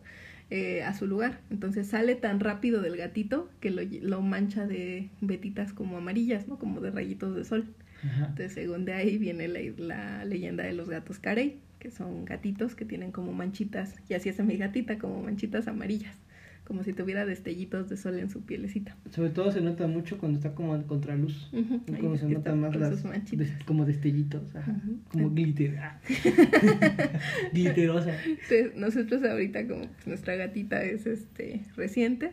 eh, 0.50 0.82
a 0.82 0.96
su 0.96 1.06
lugar. 1.06 1.42
Entonces 1.52 1.86
sale 1.86 2.16
tan 2.16 2.40
rápido 2.40 2.82
del 2.82 2.98
gatito 2.98 3.52
que 3.60 3.70
lo, 3.70 3.84
lo 3.84 4.22
mancha 4.22 4.66
de 4.66 5.10
vetitas 5.22 5.74
como 5.74 5.98
amarillas, 5.98 6.48
¿no? 6.48 6.58
Como 6.58 6.82
de 6.82 6.90
rayitos 6.90 7.36
de 7.36 7.46
sol. 7.46 7.68
Ajá. 8.04 8.30
Entonces, 8.30 8.54
según 8.54 8.86
de 8.86 8.94
ahí 8.94 9.20
viene 9.20 9.48
la, 9.48 9.60
la 9.78 10.26
leyenda 10.26 10.64
de 10.64 10.74
los 10.74 10.90
gatos 10.90 11.20
carey, 11.20 11.60
que 11.78 11.92
son 11.92 12.26
gatitos 12.26 12.74
que 12.74 12.86
tienen 12.86 13.12
como 13.12 13.32
manchitas, 13.32 13.96
y 14.10 14.16
así 14.16 14.30
es 14.30 14.40
mi 14.40 14.58
gatita, 14.58 14.98
como 14.98 15.22
manchitas 15.22 15.68
amarillas, 15.68 16.16
como 16.66 16.84
si 16.84 16.94
tuviera 16.94 17.26
destellitos 17.26 17.90
de 17.90 17.98
sol 17.98 18.18
en 18.20 18.30
su 18.30 18.42
pielecita. 18.42 18.96
Sobre 19.12 19.30
todo 19.32 19.52
se 19.52 19.62
nota 19.62 19.86
mucho 19.88 20.18
cuando 20.18 20.38
está 20.38 20.56
como 20.56 20.76
en 20.76 20.84
contraluz. 20.84 21.50
Ahí 21.54 22.00
Como 22.00 22.18
se 22.18 22.28
nota 22.30 22.56
más 22.56 22.76
las 22.76 23.04
des- 23.32 23.52
como 23.66 23.86
destellitos, 23.86 24.56
ajá, 24.56 24.76
como 25.12 25.30
glitter, 25.30 25.78
ah. 25.80 26.00
glitterosa. 27.54 28.16
Entonces, 28.26 28.76
nosotros 28.76 29.24
ahorita, 29.24 29.68
como 29.68 29.88
pues, 29.88 30.08
nuestra 30.08 30.36
gatita 30.36 30.84
es 30.84 31.06
este 31.06 31.62
reciente, 31.76 32.32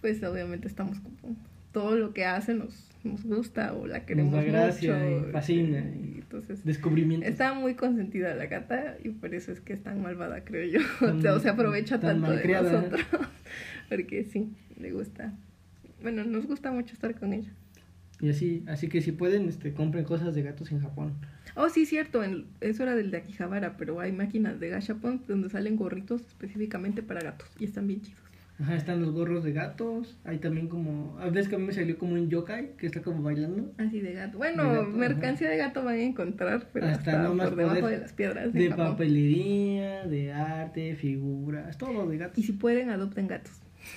pues 0.00 0.22
obviamente 0.22 0.66
estamos 0.68 0.98
como 1.00 1.36
todo 1.72 1.96
lo 1.96 2.12
que 2.12 2.24
hace 2.24 2.54
nos, 2.54 2.88
nos 3.04 3.24
gusta 3.24 3.74
o 3.74 3.86
la 3.86 4.04
queremos 4.06 4.32
da 4.34 4.42
gracia 4.42 4.96
mucho. 4.98 5.28
y 5.28 5.32
fascina 5.32 5.78
y- 5.80 6.16
entonces, 6.20 6.64
Descubrimiento. 6.64 7.26
Está 7.26 7.54
muy 7.54 7.74
consentida 7.74 8.34
la 8.34 8.46
gata 8.46 8.96
y 9.02 9.08
por 9.08 9.34
eso 9.34 9.50
es 9.50 9.60
que 9.60 9.72
es 9.72 9.82
tan 9.82 10.00
malvada, 10.00 10.44
creo 10.44 10.64
yo. 10.68 10.80
Tan- 11.00 11.18
o 11.18 11.20
sea, 11.22 11.34
o 11.34 11.40
se 11.40 11.48
aprovecha 11.48 11.98
tan 11.98 12.20
tanto 12.22 12.36
de 12.36 12.62
nosotros. 12.62 13.00
Porque 13.88 14.24
sí, 14.24 14.52
le 14.78 14.92
gusta. 14.92 15.32
Bueno, 16.02 16.24
nos 16.24 16.46
gusta 16.46 16.70
mucho 16.70 16.94
estar 16.94 17.14
con 17.18 17.32
ella. 17.32 17.50
Y 18.20 18.28
así, 18.30 18.62
así 18.68 18.88
que 18.88 19.00
si 19.00 19.12
pueden, 19.12 19.48
este, 19.48 19.72
compren 19.72 20.04
cosas 20.04 20.34
de 20.34 20.42
gatos 20.42 20.70
en 20.72 20.80
Japón. 20.80 21.14
Oh, 21.56 21.68
sí, 21.68 21.84
cierto, 21.86 22.22
en, 22.22 22.46
eso 22.60 22.82
era 22.84 22.94
del 22.94 23.10
de 23.10 23.16
Akihabara, 23.16 23.76
pero 23.76 23.98
hay 23.98 24.12
máquinas 24.12 24.60
de 24.60 24.68
Gashapon 24.68 25.22
donde 25.26 25.48
salen 25.50 25.76
gorritos 25.76 26.20
específicamente 26.22 27.02
para 27.02 27.20
gatos 27.22 27.48
y 27.58 27.64
están 27.64 27.86
bien 27.88 28.02
chidos. 28.02 28.20
Ajá, 28.60 28.76
están 28.76 29.00
los 29.00 29.12
gorros 29.12 29.42
de 29.42 29.52
gatos. 29.52 30.18
Hay 30.24 30.38
también 30.38 30.68
como. 30.68 31.18
A 31.18 31.30
veces 31.30 31.48
que 31.48 31.54
a 31.54 31.58
mí 31.58 31.64
me 31.64 31.72
salió 31.72 31.96
como 31.96 32.12
un 32.12 32.28
yokai 32.28 32.76
que 32.76 32.86
está 32.86 33.00
como 33.00 33.22
bailando. 33.22 33.72
Así 33.78 34.00
de 34.00 34.12
gato. 34.12 34.36
Bueno, 34.36 34.64
De 34.64 34.78
gato, 34.80 34.90
mercancía 34.90 35.48
de 35.48 35.56
gato 35.56 35.82
van 35.82 35.94
a 35.94 36.02
encontrar, 36.02 36.68
pero 36.72 36.86
Hasta 36.86 37.12
hasta, 37.12 37.22
no 37.22 37.34
más 37.34 37.48
por 37.48 37.58
debajo 37.58 37.88
de 37.88 37.98
las 37.98 38.12
piedras 38.12 38.52
de, 38.52 38.70
papelería, 38.70 40.06
de 40.06 40.32
arte, 40.32 40.94
figuras, 40.94 41.78
todo 41.78 42.06
de 42.06 42.18
gatos. 42.18 42.38
Y 42.38 42.42
si 42.42 42.52
pueden, 42.52 42.90
adopten 42.90 43.28
gatos. 43.28 43.52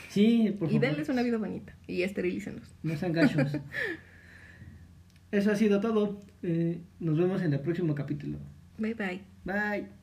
Sí, 0.07 0.55
por 0.57 0.69
y 0.69 0.73
favor. 0.75 0.87
denles 0.87 1.09
una 1.09 1.23
vida 1.23 1.37
bonita. 1.37 1.75
Y 1.87 2.03
esterilícenlos. 2.03 2.73
No 2.83 2.95
sean 2.95 3.11
gachos. 3.11 3.51
Eso 5.31 5.51
ha 5.51 5.55
sido 5.55 5.81
todo. 5.81 6.21
Eh, 6.41 6.79
nos 6.99 7.17
vemos 7.17 7.41
en 7.41 7.51
el 7.51 7.59
próximo 7.59 7.95
capítulo. 7.95 8.37
Bye 8.77 8.93
bye. 8.93 9.21
Bye. 9.43 10.02